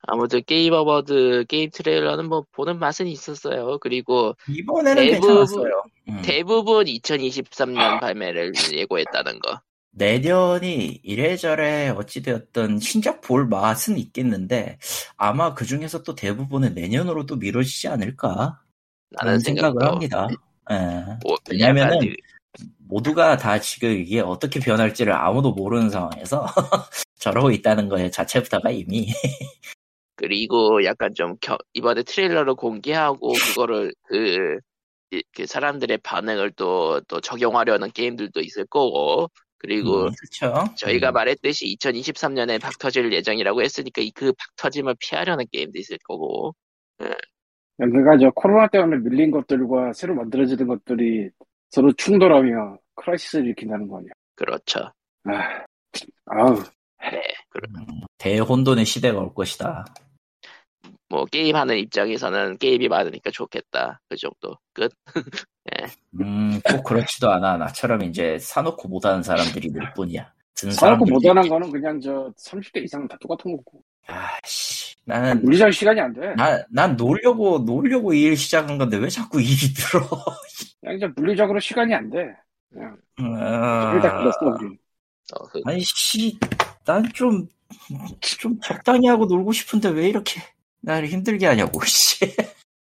아무튼 0.03 0.43
Game 0.47 0.73
Award 0.73 1.45
게임 1.49 1.71
트레일러는 1.71 2.29
뭐 2.29 2.45
보는 2.53 2.79
맛은 2.79 3.07
있었어요. 3.09 3.79
그리고 3.81 4.35
이번에는 4.49 5.03
대부분- 5.03 5.21
괜찮았어요. 5.29 5.83
음. 6.09 6.23
대부분 6.23 6.85
2023년 6.87 8.01
발매를 8.01 8.53
예고했다는 8.73 9.39
거. 9.41 9.61
내년이 9.93 11.01
이래저래 11.03 11.89
어찌되었든 11.89 12.79
신작 12.79 13.21
볼 13.21 13.47
맛은 13.47 13.99
있겠는데 13.99 14.79
아마 15.17 15.55
그 15.55 15.65
중에서 15.65 16.03
또 16.03 16.15
대부분은 16.15 16.75
내년으로 16.75 17.27
또 17.27 17.37
미뤄지지 17.37 17.89
않을까 17.89 18.61
라는 19.11 19.41
생각을 19.41 19.83
합니다. 19.83 20.29
예. 20.71 20.75
뭐, 21.23 21.37
왜냐면은 21.51 22.15
모두가 22.79 23.37
다 23.37 23.59
지금 23.61 23.91
이게 23.91 24.21
어떻게 24.21 24.61
변할지를 24.61 25.13
아무도 25.13 25.53
모르는 25.53 25.91
상황에서 25.91 26.47
저러고 27.19 27.51
있다는 27.51 27.89
거에 27.89 28.11
자체부터가 28.11 28.71
이미 28.71 29.09
그리고 30.17 30.85
약간 30.85 31.15
좀 31.15 31.37
겨- 31.41 31.59
이번에 31.73 32.03
트레일러를 32.03 32.55
공개하고 32.55 33.33
그거를 33.33 33.93
그, 34.05 34.59
이- 35.13 35.23
그 35.35 35.47
사람들의 35.47 35.99
반응을 35.99 36.53
또, 36.53 37.01
또 37.09 37.21
적용하려는 37.21 37.91
게임들도 37.93 38.41
있을 38.41 38.67
거고 38.67 39.31
그리고 39.61 40.05
음, 40.07 40.11
그렇죠. 40.19 40.75
저희가 40.77 41.11
음. 41.11 41.15
말했듯이 41.15 41.77
2023년에 41.79 42.61
박 42.61 42.79
터질 42.79 43.13
예정이라고 43.13 43.63
했으니까 43.63 44.01
이그박 44.03 44.35
터짐을 44.57 44.97
피하려는 44.99 45.45
게임도 45.53 45.79
있을 45.79 45.99
거고 46.05 46.55
그러니까 47.77 48.19
저 48.19 48.31
코로나 48.35 48.67
때문에 48.69 48.99
밀린 48.99 49.31
것들과 49.31 49.93
새로 49.93 50.15
만들어지는 50.15 50.67
것들이 50.67 51.31
서로 51.71 51.93
충돌하며 51.93 52.79
크라이시스를 52.97 53.47
일으킨다는 53.47 53.89
거 53.89 53.99
아니야. 53.99 54.11
그렇죠. 54.35 54.81
아, 55.25 55.65
아우, 56.27 56.55
네. 57.01 57.23
그- 57.51 57.61
음, 57.77 58.01
대혼돈의 58.19 58.85
시대가 58.85 59.21
올 59.21 59.33
것이다. 59.35 59.85
뭐 61.11 61.25
게임하는 61.27 61.77
입장에서는 61.79 62.57
게임이 62.59 62.89
많으니까 62.89 63.31
좋겠다. 63.33 64.01
그 64.09 64.17
정도. 64.17 64.57
끝. 64.73 64.93
음, 66.21 66.61
꼭 66.65 66.85
그렇지도 66.85 67.31
않아. 67.31 67.57
나처럼 67.57 68.03
이제 68.03 68.39
사놓고 68.39 68.89
못하는 68.89 69.23
사람들이 69.23 69.71
늘 69.73 69.93
뿐이야. 69.95 70.33
든 70.55 70.71
사놓고 70.71 71.05
못하는. 71.07 71.49
거는 71.49 71.71
그냥 71.73 72.01
저 72.01 72.33
30대 72.39 72.83
이상은 72.85 73.09
다 73.09 73.17
똑같은 73.21 73.57
거고. 73.57 73.83
아씨, 74.07 74.97
나는 75.05 75.43
물리적 75.43 75.73
시간이 75.73 76.01
안 76.01 76.13
돼. 76.13 76.35
나, 76.37 76.65
난 76.71 76.97
놀려고 76.97 77.59
놀려고 77.61 78.13
이일 78.15 78.37
시작한 78.37 78.79
건데 78.79 78.97
왜 78.97 79.09
자꾸 79.09 79.41
일이 79.43 79.75
들어? 79.75 80.01
그냥 80.81 80.97
이제 80.97 81.07
물리적으로 81.17 81.59
시간이 81.61 81.93
안 81.95 82.09
돼. 82.11 82.27
그냥 82.73 82.97
아, 83.19 83.93
우리. 83.95 84.07
어, 84.07 85.45
그- 85.53 85.61
아니 85.65 85.81
씨, 85.81 86.39
난좀좀 86.87 87.49
적당히 88.63 89.07
하고 89.09 89.27
놀고 89.27 89.53
싶은데 89.53 89.89
왜 89.91 90.09
이렇게 90.09 90.41
나를 90.81 91.09
힘들게 91.09 91.47
하냐고 91.47 91.81
씨. 91.87 92.25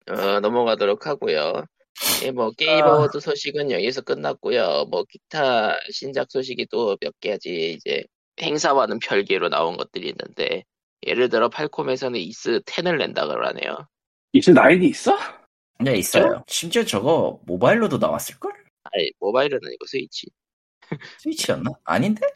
어, 0.09 0.41
넘어가도록 0.41 1.07
하고요. 1.07 1.64
예, 2.24 2.30
뭐 2.30 2.51
게임 2.53 2.82
아. 2.84 2.97
award 2.96 3.20
소식은 3.20 3.70
여기서 3.70 4.01
끝났고요. 4.03 4.86
뭐 4.91 5.05
기타 5.05 5.76
신작 5.91 6.30
소식이 6.30 6.66
또 6.70 6.97
몇 7.01 7.12
가지 7.20 7.72
이제 7.72 8.05
행사와는 8.41 8.99
별개로 9.01 9.49
나온 9.51 9.76
것들이 9.76 10.09
있는데 10.09 10.64
예를 11.07 11.28
들어 11.28 11.49
팔콤에서는 11.49 12.18
이스 12.18 12.61
10을 12.61 12.97
낸다 12.99 13.26
그러네요. 13.26 13.86
이스 14.32 14.52
nine이 14.52 14.86
있어? 14.88 15.16
네 15.78 15.97
있어요. 15.97 16.43
심지어 16.47 16.84
저거 16.84 17.41
모바일로도 17.47 17.99
나왔을 17.99 18.38
걸? 18.38 18.53
아니 18.84 19.11
모바일은 19.18 19.59
아니고 19.62 19.86
스위치. 19.86 20.26
스위치였나? 21.18 21.70
아닌데? 21.84 22.26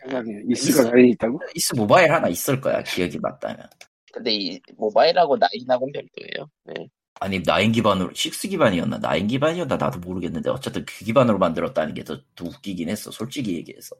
이스가 0.50 0.90
nine이 0.90 1.10
있다고? 1.12 1.40
이스 1.54 1.74
모바일 1.74 2.12
하나 2.12 2.28
있을 2.28 2.60
거야 2.60 2.82
기억이 2.82 3.18
맞다면. 3.18 3.66
근데 4.14 4.32
이 4.32 4.60
모바일하고 4.76 5.36
nine하고는 5.36 5.92
별도예요. 5.92 6.48
네. 6.66 6.88
아니 7.20 7.42
nine 7.42 7.72
기반으로 7.72 8.10
6 8.10 8.48
기반이었나 8.48 8.98
nine 8.98 9.26
기반이었나 9.26 9.76
나도 9.76 9.98
모르겠는데 9.98 10.50
어쨌든 10.50 10.84
그 10.84 11.04
기반으로 11.04 11.38
만들었다는 11.38 11.94
게 11.94 12.05
더 12.05 12.20
웃기긴 12.40 12.88
했어 12.88 13.10
솔직히 13.10 13.56
얘기해서 13.56 13.96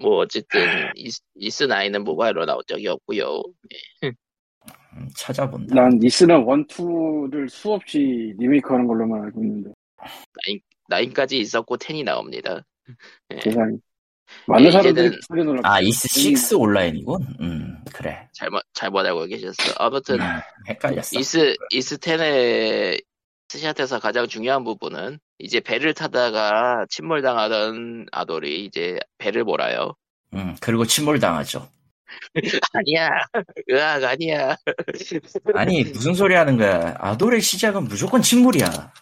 뭐 0.00 0.18
어쨌든 0.18 0.60
이스, 0.94 1.64
nine은 1.64 2.04
모바일로 2.04 2.44
나온 2.44 2.62
적이 2.66 2.88
없고요. 2.88 3.42
음, 4.94 5.08
찾아본다 5.16 5.74
난 5.74 5.98
이스는 6.02 6.44
one, 6.44 6.66
two를 6.66 7.48
수없이 7.48 8.34
리메이크하는 8.38 8.86
걸로만 8.86 9.22
알고 9.24 9.42
있는데 9.42 9.72
나인까지 10.88 11.38
있었고 11.38 11.78
10이 11.78 12.04
나옵니다. 12.04 12.62
예. 13.30 13.40
세상에 13.40 13.76
많은 14.46 14.66
예, 14.66 14.70
사람들이 14.70 15.18
아 15.62 15.80
이스 15.80 16.08
6 16.54 16.60
온라인이군? 16.60 17.26
음 17.40 17.78
그래. 17.92 18.28
잘못 18.32 18.62
잘못 18.72 19.06
알고 19.06 19.26
계셨어. 19.26 19.72
아무튼 19.76 20.20
음, 20.20 20.26
헷갈렸어. 20.68 21.18
이스 21.18 21.54
이스 21.70 21.96
10의 21.98 23.02
스샷에서 23.48 24.00
가장 24.00 24.26
중요한 24.26 24.64
부분은 24.64 25.18
이제 25.38 25.60
배를 25.60 25.94
타다가 25.94 26.86
침몰당하던 26.88 28.06
아돌이 28.10 28.64
이제 28.64 28.98
배를 29.18 29.44
몰아요. 29.44 29.94
음, 30.34 30.56
그리고 30.60 30.86
침몰당하죠. 30.86 31.68
아니야, 32.74 33.08
으악 33.70 34.04
아니야. 34.04 34.56
아니 35.54 35.84
무슨 35.84 36.14
소리 36.14 36.34
하는 36.34 36.56
거야? 36.56 36.94
아돌의 36.98 37.40
시작은 37.40 37.84
무조건 37.84 38.22
침몰이야. 38.22 38.92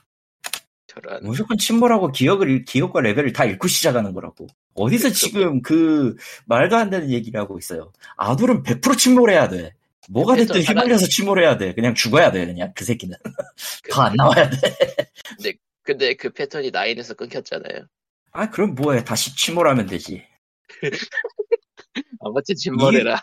저런. 0.87 1.20
무조건 1.22 1.57
침몰하고 1.57 2.11
기억을 2.12 2.49
잃- 2.51 2.64
기억과 2.64 3.01
레벨을 3.01 3.33
다 3.33 3.45
잃고 3.45 3.68
시작하는 3.68 4.12
거라고 4.12 4.47
어디서 4.75 5.09
그쵸. 5.09 5.27
지금 5.27 5.62
그 5.62 6.16
말도 6.47 6.77
안 6.77 6.91
되는 6.91 7.11
얘기를 7.11 7.41
하고 7.41 7.59
있어요 7.59 7.93
아돌은 8.16 8.62
100% 8.62 8.97
침몰해야 8.99 9.49
돼 9.49 9.75
뭐가 10.09 10.35
그래서 10.35 10.55
됐든 10.55 10.68
휘말려서 10.68 11.07
침몰해야 11.07 11.57
돼 11.57 11.75
그냥 11.75 11.95
죽어야 11.95 12.33
돼 12.33 12.47
그냥 12.47 12.73
그 12.75 12.85
새끼는 12.85 13.16
더안 13.91 14.14
나와야 14.16 14.49
돼 14.49 14.57
근데 15.83 16.14
그 16.14 16.31
패턴이 16.31 16.71
나인에서 16.71 17.14
끊겼잖아요. 17.14 17.87
아, 18.33 18.49
그럼 18.51 18.75
뭐해. 18.75 19.05
다시 19.05 19.35
침몰하면 19.35 19.87
되지. 19.87 20.25
아무튼 22.21 22.55
침몰해라. 22.55 23.21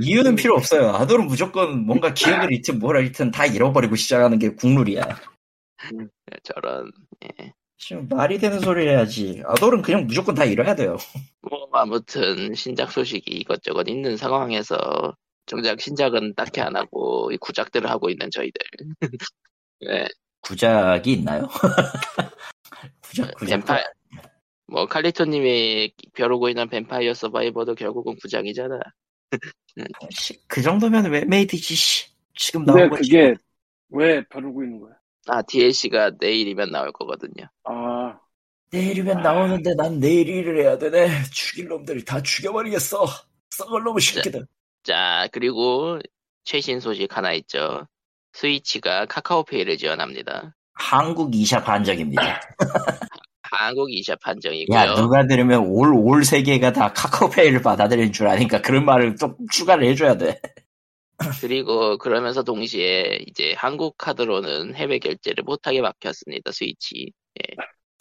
이유 0.00 0.22
는 0.22 0.34
필요 0.34 0.54
없어요. 0.54 0.88
아돌은 0.94 1.26
무조건 1.26 1.84
뭔가 1.84 2.14
기억을 2.14 2.50
잃든 2.54 2.78
뭐라 2.78 3.00
잃든 3.00 3.30
다 3.30 3.44
잃어버리고 3.44 3.96
시작하는 3.96 4.38
게 4.38 4.54
국룰이야. 4.54 5.20
저런. 6.42 6.90
예. 7.24 7.52
지금 7.80 8.06
말이 8.08 8.38
되는 8.38 8.60
소리 8.60 8.86
해야지. 8.86 9.42
아돌은 9.46 9.80
그냥 9.80 10.06
무조건 10.06 10.34
다 10.34 10.44
잃어야 10.44 10.74
돼요. 10.74 10.98
뭐 11.40 11.66
아무튼 11.72 12.54
신작 12.54 12.92
소식이 12.92 13.30
이것저것 13.30 13.88
있는 13.88 14.18
상황에서 14.18 15.16
정작 15.46 15.80
신작은 15.80 16.34
딱히 16.34 16.60
안 16.60 16.76
하고 16.76 17.32
이 17.32 17.38
구작들을 17.38 17.88
하고 17.88 18.10
있는 18.10 18.30
저희들. 18.30 18.60
네, 19.80 20.06
구작이 20.42 21.12
있나요? 21.14 21.48
구작, 23.00 23.34
구작. 23.36 23.56
뱀파 23.56 23.82
뭐 24.66 24.86
칼리토님이 24.86 25.94
벼르고 26.12 26.50
있는 26.50 26.68
뱀파이어 26.68 27.14
서바이버도 27.14 27.76
결국은 27.76 28.14
구작이잖아. 28.20 28.78
씨, 30.10 30.38
그 30.46 30.60
정도면 30.60 31.06
왜 31.10 31.24
메이드지, 31.24 31.74
씨. 31.74 32.10
지금 32.34 32.64
나오고 32.64 32.96
그게 32.96 33.34
왜 33.88 34.22
벼르고 34.28 34.62
있는 34.62 34.80
거야? 34.80 34.99
아 35.28 35.42
DLC가 35.42 36.12
내일이면 36.18 36.70
나올 36.70 36.92
거거든요. 36.92 37.46
아 37.64 38.18
내일이면 38.72 39.22
나오는데 39.22 39.74
난 39.74 39.98
내일 40.00 40.28
일을 40.28 40.62
해야 40.62 40.78
되네. 40.78 41.08
죽일 41.32 41.68
놈들 41.68 42.04
다 42.04 42.22
죽여버리겠어. 42.22 43.04
썩을 43.50 43.82
놈의 43.82 44.00
새끼들. 44.00 44.46
자 44.82 45.28
그리고 45.32 45.98
최신 46.44 46.80
소식 46.80 47.16
하나 47.16 47.32
있죠. 47.34 47.86
스위치가 48.32 49.06
카카오페이를 49.06 49.76
지원합니다. 49.76 50.54
한국 50.72 51.34
이샵 51.34 51.68
한정입니다. 51.68 52.40
한국 53.42 53.92
이샵 53.92 54.18
한정이고요. 54.22 54.78
야, 54.78 54.94
누가 54.94 55.26
들으면 55.26 55.66
올, 55.66 55.92
올 55.92 56.24
세계가 56.24 56.72
다 56.72 56.92
카카오페이를 56.92 57.60
받아들이는 57.60 58.12
줄 58.12 58.28
아니까 58.28 58.62
그런 58.62 58.84
말을 58.84 59.16
좀 59.16 59.34
추가를 59.50 59.84
해줘야 59.88 60.16
돼. 60.16 60.40
그리고 61.40 61.98
그러면서 61.98 62.42
동시에 62.42 63.24
이제 63.26 63.54
한국 63.56 63.96
카드로는 63.98 64.74
해외 64.74 64.98
결제를 64.98 65.44
못하게 65.44 65.80
막혔습니다. 65.80 66.50
스위치. 66.52 67.12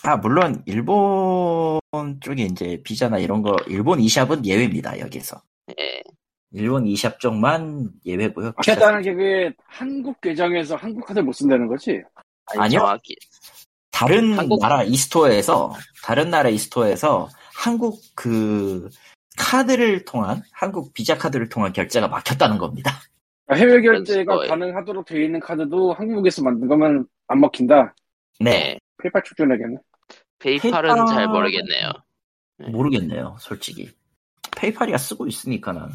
아, 0.04 0.16
물론, 0.16 0.64
일본 0.66 1.82
쪽에 2.22 2.44
이제 2.44 2.82
비자나 2.84 3.18
이런 3.20 3.42
거, 3.42 3.56
일본 3.68 4.00
이샵은 4.00 4.46
예외입니다, 4.46 4.98
여기서. 5.00 5.42
예. 5.78 6.02
일본 6.52 6.88
이샵 6.88 7.20
쪽만 7.20 7.90
예외고요. 8.06 8.54
막혔다는 8.56 9.02
게 9.02 9.14
그게 9.14 9.54
한국 9.68 10.20
계정에서 10.22 10.78
한국 10.78 11.06
카드 11.06 11.20
못 11.20 11.34
쓴다는 11.34 11.68
거지? 11.68 12.02
아니, 12.46 12.62
아니요. 12.62 12.80
정확히 12.80 13.16
다른 13.92 14.38
한국- 14.40 14.62
나라 14.62 14.84
이스토어에서, 14.84 15.74
다른 16.02 16.30
나라 16.30 16.48
이스토어에서 16.50 17.28
한국 17.54 18.02
그, 18.16 18.90
카드를 19.38 20.06
통한, 20.06 20.42
한국 20.54 20.94
비자 20.94 21.18
카드를 21.18 21.50
통한 21.50 21.74
결제가 21.74 22.08
막혔다는 22.08 22.58
겁니다. 22.58 23.02
그러니까 23.50 23.56
해외 23.56 23.82
결제가. 23.82 24.48
가능하도록 24.48 25.06
되어 25.06 25.22
있는 25.22 25.40
카드도 25.40 25.94
한국에서 25.94 26.44
만든 26.44 26.68
거면 26.68 27.08
안 27.28 27.40
먹힌다. 27.40 27.96
네, 28.40 28.52
네. 28.52 28.80
페이팔 29.02 29.24
축전하겠네. 29.24 29.78
페이팔은 30.38 30.90
페이팔- 30.90 31.08
잘 31.08 31.28
모르겠네요. 31.28 31.92
모르겠네요, 32.72 33.36
솔직히. 33.40 33.90
페이팔이야 34.56 34.98
쓰고 34.98 35.26
있으니까 35.28 35.74
난 35.74 35.90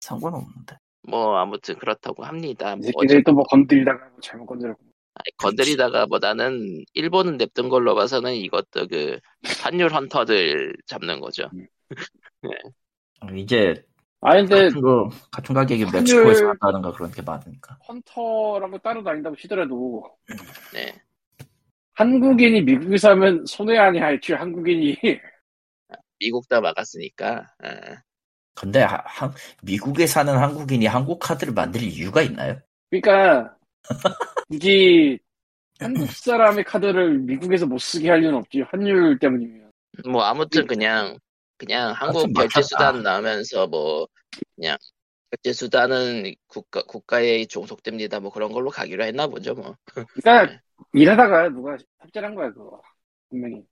상관없는데. 0.00 0.76
뭐 1.08 1.36
아무튼 1.36 1.76
그렇다고 1.76 2.24
합니다. 2.24 2.72
이뭐 2.72 2.82
새끼들이 2.82 3.22
또뭐 3.24 3.42
건드리다가 3.44 4.10
잘못 4.22 4.46
건드렸고. 4.46 4.80
건드리다가보다는 5.36 6.84
일본은 6.94 7.36
냅둔 7.36 7.68
걸로 7.68 7.94
봐서는 7.94 8.34
이것도 8.34 8.86
그 8.88 9.18
환율 9.62 9.92
헌터들 9.92 10.76
잡는 10.86 11.20
거죠. 11.20 11.50
이제, 13.36 13.74
아 14.22 14.34
근데 14.34 14.64
같은 14.68 14.80
거, 14.82 15.10
같은 15.30 15.54
가격에 15.54 15.84
환율- 15.84 16.00
멕시코에서 16.00 16.48
한다든가 16.48 16.92
그런 16.92 17.10
게 17.10 17.22
많으니까. 17.22 17.78
헌터라고 17.88 18.78
따로 18.78 19.02
다닌다고 19.02 19.34
치더라도 19.36 20.04
네. 20.74 20.94
한국인이 21.94 22.62
미국에서 22.62 23.10
하면 23.10 23.44
손해 23.46 23.78
아니야 23.78 24.10
애초에 24.12 24.36
한국인이 24.36 24.96
미국 26.18 26.46
다 26.48 26.60
막았으니까. 26.60 27.46
아, 27.62 28.02
근데 28.54 28.80
하- 28.82 29.02
한- 29.06 29.32
미국에 29.62 30.06
사는 30.06 30.36
한국인이 30.36 30.84
한국 30.86 31.18
카드를 31.18 31.54
만들 31.54 31.82
이유가 31.82 32.20
있나요? 32.22 32.58
그러니까 32.90 33.56
굳이 34.48 35.18
한국 35.78 36.10
사람의 36.10 36.64
카드를 36.64 37.18
미국에서 37.20 37.64
못 37.64 37.78
쓰게 37.78 38.10
할 38.10 38.22
이유는 38.22 38.36
없지 38.38 38.60
환율 38.62 39.18
때문이면 39.18 39.70
뭐 40.10 40.22
아무튼 40.24 40.66
그냥 40.66 41.16
그냥 41.60 41.92
한국 41.92 42.20
아무튼 42.20 42.32
결제 42.32 42.60
막혔다. 42.60 42.62
수단 42.62 43.02
나오면서 43.02 43.66
뭐 43.66 44.08
그냥 44.56 44.78
결제 45.30 45.52
수단은 45.52 46.34
국가 46.46 46.82
국가에 46.82 47.44
종속됩니다. 47.44 48.18
뭐 48.20 48.32
그런 48.32 48.50
걸로 48.50 48.70
가기로 48.70 49.04
했나 49.04 49.26
보죠 49.26 49.54
뭐. 49.54 49.76
그러니까 50.14 50.58
일하다가 50.94 51.50
누가 51.50 51.76
삽질한 52.00 52.34
거야 52.34 52.50
그거 52.50 52.80
분명히 53.28 53.62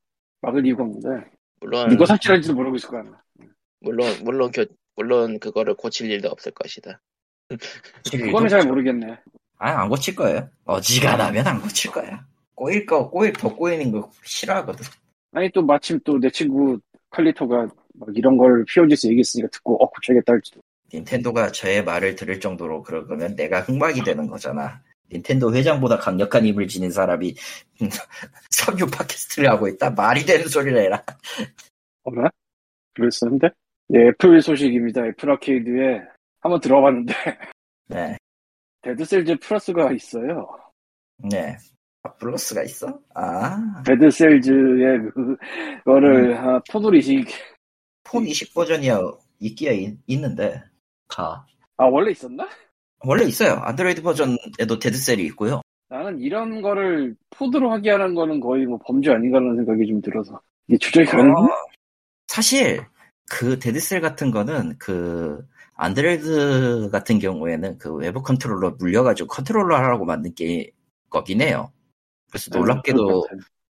막을 0.43 0.67
이유가 0.67 0.83
없는데 0.85 1.31
물론 1.61 1.89
누가 1.89 2.05
삽질한지도 2.05 2.55
모르고 2.55 2.77
있을 2.77 2.91
거야. 2.91 3.03
물론 3.81 4.07
물론 4.23 4.51
교, 4.53 4.67
물론 4.95 5.39
그거를 5.41 5.75
고칠 5.75 6.11
일도 6.11 6.29
없을 6.29 6.53
것이다. 6.53 7.01
그거는 8.11 8.49
잘 8.49 8.67
모르겠네 8.67 9.19
아, 9.61 9.83
안 9.83 9.89
고칠 9.89 10.15
거예요. 10.15 10.51
어지간하면 10.67 11.47
안 11.47 11.63
고칠 11.63 11.91
거야. 11.91 12.27
꼬일 12.55 12.85
거, 12.87 13.09
꼬일, 13.09 13.33
더 13.33 13.55
꼬이는 13.55 13.91
거 13.93 14.11
싫어하거든. 14.23 14.85
아니 15.33 15.51
또 15.53 15.63
마침 15.63 15.99
또 16.05 16.19
내 16.19 16.29
친구 16.31 16.79
칼리토가 17.11 17.69
막 17.95 18.09
이런 18.15 18.37
걸 18.37 18.65
POG에서 18.65 19.09
얘기했으니까 19.09 19.49
듣고 19.51 19.83
어 19.83 19.89
고쳐야겠다 19.91 20.33
할지도 20.33 20.61
닌텐도가 20.93 21.53
저의 21.53 21.85
말을 21.85 22.15
들을 22.15 22.41
정도로 22.41 22.83
그러면 22.83 23.37
내가 23.37 23.61
흑막이 23.61 24.03
되는 24.05 24.27
거잖아. 24.27 24.83
닌텐도 25.11 25.55
회장보다 25.55 25.99
강력한 25.99 26.45
힘을 26.45 26.67
지닌 26.69 26.91
사람이 26.91 27.35
삼류 28.51 28.87
팟캐스트를 28.87 29.51
하고 29.51 29.69
있다? 29.69 29.91
말이 29.91 30.25
되는 30.25 30.47
소리를 30.47 30.79
해라. 30.79 31.03
어나? 32.05 32.31
그랬었는데 32.95 33.49
예, 33.95 34.09
애플 34.09 34.41
소식입니다 34.41 35.07
애플 35.07 35.31
아케이드에 35.31 36.03
한번 36.41 36.61
들어봤는데 36.61 37.15
네, 37.89 38.17
데드셀즈 38.83 39.39
플러스가 39.39 39.93
있어요 39.93 40.47
네. 41.31 41.57
아, 42.03 42.13
플러스가 42.15 42.63
있어? 42.63 43.01
아, 43.15 43.83
데드셀즈의 43.85 45.11
그거를 45.85 46.33
음. 46.33 46.37
아, 46.37 46.61
토돌이식 46.71 47.27
폰20 48.05 48.55
버전이야 48.55 49.01
있기야 49.41 49.73
있, 49.73 49.97
있는데 50.07 50.63
가. 51.07 51.45
아 51.77 51.85
원래 51.85 52.11
있었나? 52.11 52.49
원래 53.05 53.25
있어요. 53.25 53.55
안드로이드 53.63 54.03
버전에도 54.03 54.79
데드셀이 54.81 55.25
있고요. 55.27 55.61
나는 55.89 56.19
이런 56.21 56.61
거를 56.61 57.15
포드로 57.31 57.71
하게 57.71 57.91
하는 57.91 58.15
거는 58.15 58.41
거의 58.41 58.67
뭐 58.67 58.79
범죄 58.85 59.11
아닌가라는 59.11 59.57
생각이 59.57 59.87
좀 59.87 60.01
들어서 60.03 60.41
이게 60.67 60.77
조정이 60.79 61.07
가능해? 61.07 61.33
어, 61.33 61.49
사실 62.27 62.85
그 63.31 63.59
Dead 63.59 63.80
Cell 63.80 64.01
같은 64.01 64.31
거는 64.31 64.77
그 64.79 65.47
안드로이드 65.75 66.91
같은 66.91 67.19
경우에는 67.19 67.79
그 67.79 67.95
외부 67.95 68.23
컨트롤러 68.23 68.73
물려가지고 68.79 69.29
컨트롤러 69.29 69.77
하라고 69.77 70.05
만든 70.05 70.35
게 70.35 70.71
거긴 71.09 71.41
해요. 71.41 71.73
그래서 72.29 72.51
네, 72.51 72.59
놀랍게도 72.59 73.27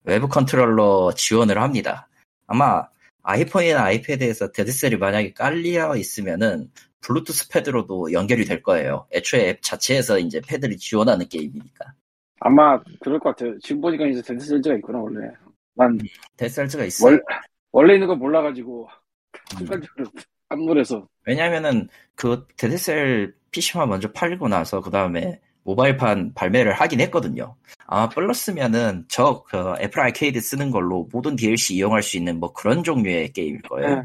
외부 0.03 0.27
컨트롤러 0.27 1.13
지원을 1.15 1.61
합니다. 1.61 2.07
아마 2.47 2.87
아이폰이나 3.23 3.83
아이패드에서 3.83 4.51
Dead 4.51 4.72
Cell이 4.72 4.97
만약에 4.97 5.33
깔려 5.33 5.95
있으면은 5.95 6.69
블루투스 7.01 7.49
패드로도 7.49 8.11
연결이 8.13 8.45
될 8.45 8.61
거예요. 8.63 9.07
애초에 9.13 9.49
앱 9.49 9.61
자체에서 9.61 10.19
이제 10.19 10.41
패드를 10.45 10.77
지원하는 10.77 11.27
게임이니까. 11.27 11.93
아마 12.39 12.81
그럴 12.99 13.19
것 13.19 13.29
같아요. 13.29 13.57
지금 13.59 13.81
보니까 13.81 14.05
이제 14.05 14.21
Dead 14.21 14.41
Cells가 14.41 14.75
있구나 14.75 14.99
원래. 14.99 15.31
난 15.75 15.97
Dead 16.37 16.54
Cells가 16.54 16.83
있어요. 16.85 17.11
월, 17.11 17.23
원래 17.71 17.93
있는 17.93 18.07
거 18.07 18.15
몰라가지고 18.15 18.87
음. 18.87 19.57
순간적으로 19.57 20.05
깜놀해서 20.49 21.07
왜냐면은 21.25 21.87
그 22.15 22.45
Dead 22.57 22.95
Cell 22.95 23.33
PC만 23.51 23.89
먼저 23.89 24.11
팔리고 24.11 24.47
나서 24.47 24.81
그 24.81 24.89
다음에 24.89 25.39
모바일판 25.63 26.33
발매를 26.33 26.73
하긴 26.73 27.01
했거든요. 27.01 27.55
아마 27.87 28.09
플러스면은 28.09 29.05
저 29.09 29.43
그 29.47 29.75
애플 29.81 30.01
아케이드 30.01 30.39
쓰는 30.41 30.71
걸로 30.71 31.07
모든 31.11 31.35
DLC 31.35 31.75
이용할 31.75 32.03
수 32.03 32.17
있는 32.17 32.39
뭐 32.39 32.53
그런 32.53 32.83
종류의 32.83 33.31
게임일 33.33 33.61
거예요. 33.63 33.95
네, 33.95 34.01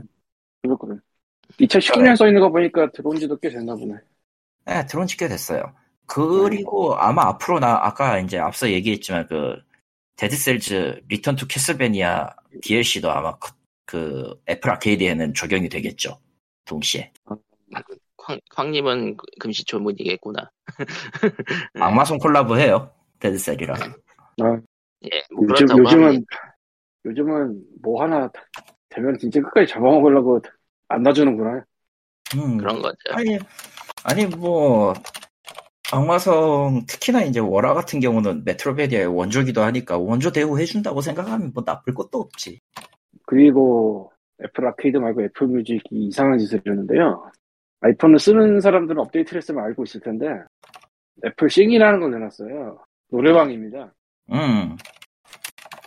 그럴 0.63 0.79
거예요. 0.79 1.01
2019년 1.61 2.17
써 2.17 2.27
있는 2.29 2.41
거 2.41 2.51
보니까 2.51 2.91
들어온 2.93 3.19
지도 3.19 3.37
꽤 3.39 3.49
됐나 3.51 3.75
보네. 3.75 3.95
네, 4.67 4.87
들어온 4.87 5.07
지 5.07 5.17
꽤 5.17 5.29
됐어요. 5.29 5.75
그리고 6.07 6.95
아마 6.97 7.23
앞으로 7.29 7.61
나 7.61 7.79
아까 7.85 8.19
이제 8.19 8.39
앞서 8.39 8.71
얘기했지만 8.71 9.27
그 9.27 9.57
Dead 10.17 10.55
Cells 10.55 11.03
Return 11.09 11.37
to 11.37 11.47
Castlevania 11.47 12.31
DLC도 12.63 13.11
아마 13.11 13.37
그, 13.39 13.53
그 13.87 14.43
애플 14.49 14.71
아케이드에는 14.71 15.35
적용이 15.35 15.69
되겠죠. 15.69 16.21
동시에. 16.65 17.13
황, 18.29 18.39
황님은 18.55 19.17
금시초문이겠구나. 19.41 20.51
네. 20.79 21.31
악마성 21.81 22.19
콜라보 22.19 22.59
해요. 22.59 22.93
Dead 23.21 23.37
Cell이랑. 23.37 23.77
예, 25.05 25.23
뭐 25.35 25.47
요즘, 25.49 25.67
요즘은 25.79 25.87
하면 25.87 26.25
요즘은 27.07 27.63
뭐 27.83 28.03
하나 28.03 28.31
되면 28.91 29.17
진짜 29.19 29.41
끝까지 29.41 29.67
잡아먹으려고 29.73 30.41
안 30.89 31.03
놔주는구나. 31.03 31.65
음, 32.37 32.59
그런 32.59 32.83
거죠. 32.83 32.97
아니, 33.11 33.39
아니, 34.05 34.27
뭐, 34.27 34.93
악마성, 35.91 36.85
특히나 36.87 37.23
이제 37.23 37.41
월화 37.41 37.73
같은 37.73 38.01
경우는 38.01 38.45
Metroidvania의 38.45 39.07
원조기도 39.07 39.63
하니까 39.63 39.97
원조 39.97 40.31
대우 40.31 40.59
해준다고 40.59 41.01
생각하면 41.01 41.53
뭐 41.55 41.63
나쁠 41.65 41.95
것도 41.95 42.19
없지. 42.19 42.61
그리고 43.27 44.13
애플 44.45 44.67
아케이드 44.67 44.99
말고 44.99 45.23
애플 45.23 45.47
뮤직이 45.47 45.83
이상한 45.91 46.39
짓을 46.39 46.61
했는데요. 46.67 47.31
아이폰을 47.81 48.19
쓰는 48.19 48.61
사람들은 48.61 49.01
업데이트를 49.01 49.39
했으면 49.39 49.65
알고 49.65 49.85
있을 49.85 50.01
텐데 50.01 50.27
애플 51.25 51.49
Sing이라는 51.51 52.01
걸 52.01 52.11
내놨어요. 52.13 52.79
노래방입니다. 53.11 53.93
음, 54.33 54.77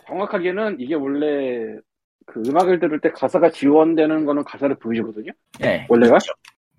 정확하게는 0.06 0.80
이게 0.80 0.94
원래 0.94 1.78
그 2.26 2.42
음악을 2.46 2.78
들을 2.80 3.00
때 3.00 3.10
가사가 3.10 3.50
지원되는 3.50 4.24
거는 4.24 4.44
가사를 4.44 4.74
보여주거든요. 4.76 5.32
예. 5.62 5.86
원래가? 5.88 6.18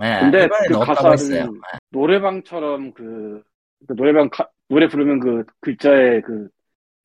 예, 0.03 0.19
근데 0.21 0.45
이번에는 0.45 0.67
그 0.79 0.85
가사를 0.85 1.13
했어요. 1.13 1.53
노래방처럼 1.91 2.93
그, 2.93 3.41
그 3.87 3.95
노래방 3.95 4.29
가- 4.29 4.49
노래 4.67 4.87
부르면 4.87 5.19
그 5.19 5.43
글자에 5.61 6.21
그 6.21 6.49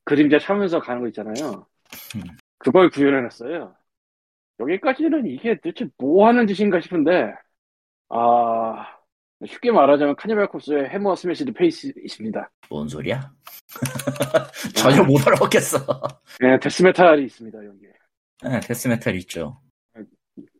그림자 0.04 0.38
차면서 0.38 0.80
가는 0.80 1.02
거 1.02 1.08
있잖아요. 1.08 1.66
음. 2.16 2.22
그걸 2.58 2.88
구현해놨어요. 2.90 3.74
여기까지는 4.60 5.26
이게 5.26 5.54
도대체 5.56 5.86
뭐 5.98 6.26
하는 6.26 6.46
짓인가 6.46 6.80
싶은데, 6.80 7.32
아, 8.10 8.86
쉽게 9.46 9.70
말하자면 9.70 10.16
Cannibal 10.16 10.48
Corpse의 10.48 10.88
Hammer 10.90 11.14
Smashed 11.14 11.52
Face입니다. 11.52 12.50
뭔 12.68 12.88
소리야? 12.88 13.32
전혀 14.74 15.02
못 15.04 15.26
알아먹겠어. 15.26 15.78
네, 16.40 16.58
데스메탈이 16.60 17.24
있습니다, 17.24 17.58
여기에. 17.58 17.92
예, 18.46 18.60
데스메탈 18.60 19.14
있죠. 19.16 19.60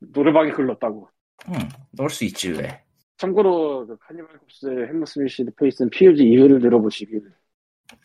노래방에 0.01 0.51
글렀다고. 0.53 1.09
음, 1.49 1.55
넣을 1.93 2.11
수 2.11 2.25
있지, 2.25 2.51
왜. 2.51 2.83
참고로 3.17 3.87
그 3.87 3.97
Cannibal 3.99 4.39
Corpse의 4.39 4.89
Hammer 4.89 5.05
Smashed 5.05 5.51
Face는 5.55 5.91
POG 5.91 6.25
2회를 6.25 6.61
들어보시길. 6.61 7.23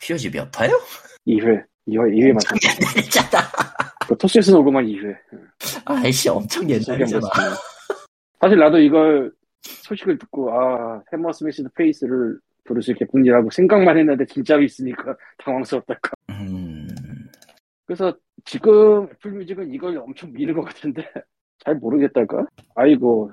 POG 0.00 0.30
몇 0.30 0.48
화요? 0.58 0.72
2회. 1.26 1.64
2회, 1.86 2.14
2회 2.16 2.32
맞습니다. 2.32 2.68
옛날이잖아. 2.80 3.42
그 4.08 4.16
토시스 4.16 4.50
녹음한 4.50 4.86
2회. 4.86 5.14
아이씨, 5.84 6.28
엄청 6.28 6.68
옛날이잖아. 6.68 7.28
사실 8.44 8.58
나도 8.58 8.78
이걸 8.78 9.32
소식을 9.62 10.18
듣고 10.18 10.52
아 10.52 11.02
Hammer 11.10 11.32
Smashed 11.32 11.70
Face를 11.74 12.38
부를 12.64 12.82
수 12.82 12.90
있겠군이라고 12.90 13.48
생각만 13.48 13.96
했는데 13.96 14.26
진짜로 14.26 14.62
있으니까 14.62 15.16
당황스럽달까. 15.38 16.10
음, 16.28 16.86
그래서 17.86 18.14
지금 18.44 19.04
애플 19.04 19.30
뮤직은 19.30 19.72
이걸 19.72 19.96
엄청 19.96 20.30
미는 20.30 20.52
것 20.52 20.60
같은데 20.64 21.10
잘 21.64 21.76
모르겠달까. 21.76 22.44
아이고 22.74 23.32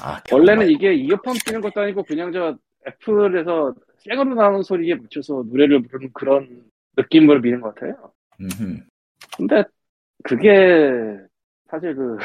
아, 0.00 0.22
원래는 0.30 0.70
이게 0.70 0.94
이어폰 0.94 1.34
끼는 1.44 1.60
것도 1.60 1.80
아니고 1.80 2.04
그냥 2.04 2.30
저 2.30 2.56
애플에서 2.86 3.74
생으로 3.96 4.36
나오는 4.36 4.62
소리에 4.62 4.94
맞춰서 4.94 5.42
노래를 5.48 5.82
부르는 5.82 6.12
그런 6.12 6.62
느낌으로 6.96 7.40
미는 7.40 7.62
것 7.62 7.74
같아요. 7.74 8.12
음흠. 8.40 8.78
근데 9.38 9.64
그게 10.22 11.18
사실 11.68 11.96
그 11.96 12.16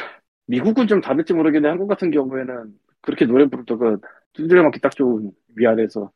미국은 0.46 0.86
좀 0.86 1.00
다를지 1.00 1.32
모르겠는데 1.32 1.68
한국 1.68 1.88
같은 1.88 2.10
경우에는 2.10 2.78
그렇게 3.00 3.24
노래 3.24 3.46
부를 3.46 3.64
때가 3.64 3.96
두드려 4.32 4.62
맞기 4.62 4.80
딱 4.80 4.94
좋은 4.94 5.30
위아래에서 5.54 6.10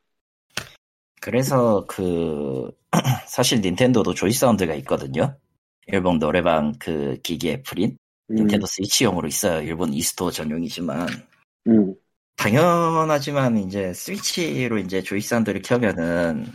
그래서 1.21 1.85
그 1.87 2.71
사실 3.27 3.61
닌텐도도 3.61 4.13
조이 4.13 4.31
사운드가 4.31 4.73
있거든요. 4.75 5.37
일본 5.87 6.19
노래방 6.19 6.73
그 6.79 7.17
기기 7.23 7.49
애플인 7.49 7.97
음, 8.29 8.35
닌텐도 8.35 8.65
스위치용으로 8.65 9.27
있어요. 9.27 9.61
일본 9.61 9.93
이스토어 9.93 10.31
전용이지만 10.31 11.07
음, 11.67 11.93
당연하지만 12.37 13.57
이제 13.57 13.93
스위치로 13.93 14.77
이제 14.77 15.01
조이 15.01 15.21
사운드를 15.21 15.61
켜면은 15.61 16.45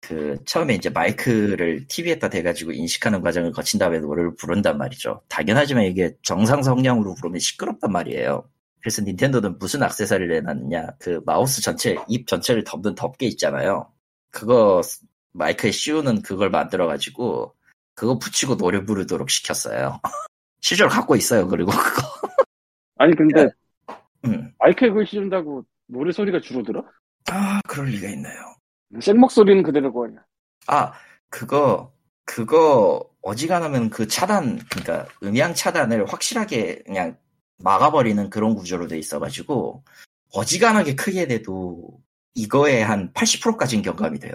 그 0.00 0.36
처음에 0.46 0.74
이제 0.74 0.88
마이크를 0.88 1.86
TV에다 1.86 2.30
대가지고 2.30 2.72
인식하는 2.72 3.20
과정을 3.20 3.52
거친 3.52 3.78
다음에 3.78 4.00
노래를 4.00 4.34
부른단 4.34 4.78
말이죠. 4.78 5.22
당연하지만 5.28 5.84
이게 5.84 6.16
정상 6.22 6.62
성량으로 6.62 7.14
부르면 7.14 7.38
시끄럽단 7.38 7.92
말이에요. 7.92 8.48
그래서 8.80 9.02
닌텐도는 9.02 9.58
무슨 9.58 9.82
악세사리를 9.82 10.34
내놨느냐? 10.36 10.94
그 10.98 11.20
마우스 11.26 11.60
전체 11.60 11.96
입 12.08 12.26
전체를 12.26 12.64
덮는 12.64 12.94
덮개 12.94 13.26
있잖아요. 13.26 13.92
그거 14.30 14.80
마이크에 15.32 15.70
씌우는 15.70 16.22
그걸 16.22 16.50
만들어가지고 16.50 17.54
그거 17.94 18.18
붙이고 18.18 18.56
노래 18.56 18.82
부르도록 18.84 19.28
시켰어요. 19.28 20.00
실제로 20.60 20.88
갖고 20.88 21.14
있어요. 21.14 21.46
그리고 21.46 21.70
그거. 21.72 22.08
아니 22.96 23.14
근데 23.14 23.48
음. 24.24 24.52
마이크에 24.58 24.88
그걸 24.88 25.06
씌운다고 25.06 25.64
노래 25.86 26.12
소리가 26.12 26.40
줄어들어? 26.40 26.84
아 27.30 27.60
그럴 27.68 27.88
리가 27.88 28.08
있나요? 28.08 28.54
생 29.00 29.18
목소리는 29.18 29.62
그대로고. 29.62 30.08
아, 30.66 30.92
그거, 31.28 31.92
그거, 32.24 33.08
어지간하면 33.22 33.90
그 33.90 34.08
차단, 34.08 34.58
그러니까 34.70 35.06
음향 35.22 35.54
차단을 35.54 36.06
확실하게 36.06 36.82
그냥 36.84 37.16
막아버리는 37.58 38.30
그런 38.30 38.54
구조로 38.54 38.88
돼 38.88 38.98
있어가지고, 38.98 39.84
어지간하게 40.32 40.94
크게 40.96 41.26
돼도 41.26 42.00
이거에 42.34 42.82
한 42.82 43.12
80%까지는 43.12 43.82
경감이 43.82 44.18
돼요. 44.18 44.32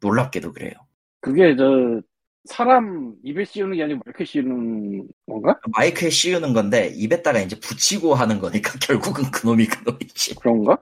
놀랍게도 0.00 0.52
그래요. 0.52 0.72
그게 1.20 1.56
저 1.56 2.00
사람 2.44 3.14
입에 3.24 3.44
씌우는 3.44 3.76
게 3.76 3.84
아니고 3.84 4.00
마이크에 4.04 4.24
씌우는 4.24 5.08
건가? 5.26 5.58
마이크에 5.76 6.10
씌우는 6.10 6.52
건데, 6.52 6.92
입에다가 6.94 7.40
이제 7.40 7.58
붙이고 7.58 8.14
하는 8.14 8.38
거니까 8.38 8.72
결국은 8.80 9.30
그놈이 9.30 9.66
그놈이지. 9.66 10.36
그런가? 10.36 10.78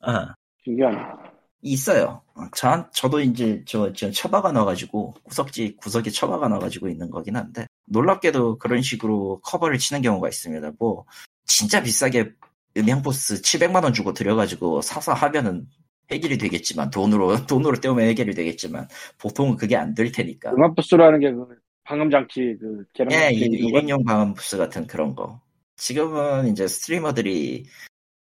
아, 0.00 0.34
신기하네. 0.64 1.33
있어요. 1.72 2.22
저, 2.54 2.88
저도 2.92 3.20
이제 3.20 3.62
저, 3.66 3.92
지금 3.92 4.12
처박아 4.12 4.52
놔가지고, 4.52 5.14
구석지, 5.24 5.76
구석에 5.76 6.10
처박아 6.10 6.48
놔가지고 6.48 6.88
있는 6.88 7.10
거긴 7.10 7.36
한데, 7.36 7.66
놀랍게도 7.86 8.58
그런 8.58 8.82
식으로 8.82 9.40
커버를 9.42 9.78
치는 9.78 10.02
경우가 10.02 10.28
있습니다. 10.28 10.72
뭐, 10.78 11.04
진짜 11.46 11.82
비싸게 11.82 12.32
음향보스 12.76 13.42
700만원 13.42 13.94
주고 13.94 14.12
들여가지고 14.12 14.82
사서 14.82 15.12
하면은 15.14 15.66
해결이 16.10 16.38
되겠지만, 16.38 16.90
돈으로, 16.90 17.34
돈으로 17.46 17.80
때우면 17.80 18.06
해결이 18.08 18.34
되겠지만, 18.34 18.88
보통은 19.18 19.56
그게 19.56 19.76
안 19.76 19.94
될 19.94 20.12
테니까. 20.12 20.52
음악 20.52 20.74
부스라는 20.76 21.20
게 21.20 21.32
그 21.32 21.46
방음 21.84 22.10
장치 22.10 22.56
그 22.60 22.84
계란 22.94 23.12
예, 23.12 23.30
거? 23.30 23.46
1인용 23.46 24.04
방음 24.06 24.34
부스 24.34 24.56
같은 24.56 24.86
그런 24.86 25.14
거. 25.14 25.40
지금은 25.76 26.48
이제 26.48 26.66
스트리머들이 26.66 27.66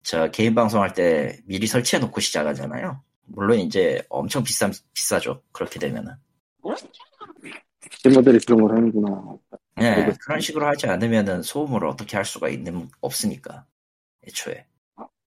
저 0.03 0.29
개인 0.31 0.53
방송할 0.55 0.93
때 0.93 1.39
미리 1.45 1.67
설치해 1.67 1.99
놓고 1.99 2.21
시작하잖아요. 2.21 3.01
물론 3.27 3.59
이제 3.59 4.01
엄청 4.09 4.43
비싸 4.43 4.69
비싸죠. 4.93 5.41
그렇게 5.51 5.79
되면은. 5.79 6.13
스트리머들이 7.91 8.39
그런 8.45 8.61
걸 8.61 8.71
하는구나. 8.77 9.37
네. 9.75 10.13
그런 10.21 10.39
식으로 10.39 10.65
하지 10.67 10.87
않으면은 10.87 11.41
소음을 11.41 11.85
어떻게 11.85 12.15
할 12.17 12.25
수가 12.25 12.49
있는 12.49 12.89
없으니까 13.01 13.65
애초에 14.27 14.65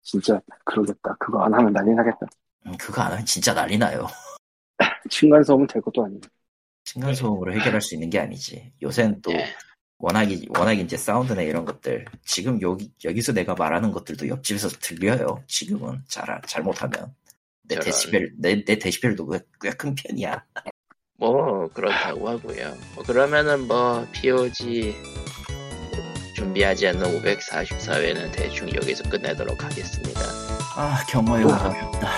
진짜 0.01 0.41
그러겠다. 0.65 1.15
그거 1.19 1.43
안 1.43 1.53
하면 1.53 1.71
난리 1.73 1.93
나겠다. 1.93 2.19
음, 2.65 2.75
그거 2.77 3.01
안 3.01 3.11
하면 3.11 3.25
진짜 3.25 3.53
난리 3.53 3.77
나요. 3.77 4.07
층간 5.09 5.43
소음은 5.43 5.67
될 5.67 5.81
것도 5.81 6.05
아니고. 6.05 6.21
층간 6.85 7.13
소음으로 7.13 7.53
해결할 7.53 7.81
수 7.81 7.93
있는 7.95 8.09
게 8.09 8.19
아니지. 8.19 8.73
요새는 8.81 9.21
또 9.21 9.31
예. 9.33 9.45
워낙 9.97 10.23
이- 10.31 10.47
워낙 10.57 10.73
이제 10.73 10.95
사운드나 10.97 11.41
이런 11.41 11.65
것들 11.65 12.05
지금 12.23 12.59
여기 12.61 12.91
여기서 13.03 13.33
내가 13.33 13.53
말하는 13.53 13.91
것들도 13.91 14.27
옆집에서 14.29 14.69
들려요. 14.69 15.43
지금은 15.47 16.01
잘 16.07 16.41
잘못하면 16.47 17.13
내 17.70 17.76
저런. 17.76 17.86
데시벨 17.86 18.32
내, 18.38 18.63
내 18.65 18.78
데시벨도 18.78 19.30
꽤 19.61 19.70
큰 19.78 19.95
편이야. 19.95 20.43
뭐 21.17 21.67
그렇다고 21.74 22.28
하고요. 22.30 22.78
뭐 22.95 23.03
그러면은 23.03 23.67
뭐 23.67 24.05
POG 24.11 24.95
준비하지 26.36 26.88
않는 26.88 27.22
544회는 27.22 28.32
대충 28.32 28.70
여기서 28.74 29.09
끝내도록 29.09 29.61
하겠습니다. 29.63 30.22
아 30.76 31.03
경마에 31.09 31.43
가깝다. 31.43 32.09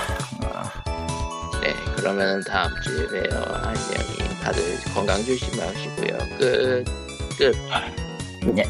아, 0.43 1.60
네, 1.64 1.74
그러면은 1.95 2.41
다음 2.43 2.72
주에 2.82 3.08
봬요. 3.08 3.41
안녕히 3.64 4.41
다들 4.41 4.64
건강 4.93 5.24
조심하시고요. 5.26 6.18
끝. 6.38 6.84
끝. 7.38 7.56
네. 8.54 8.64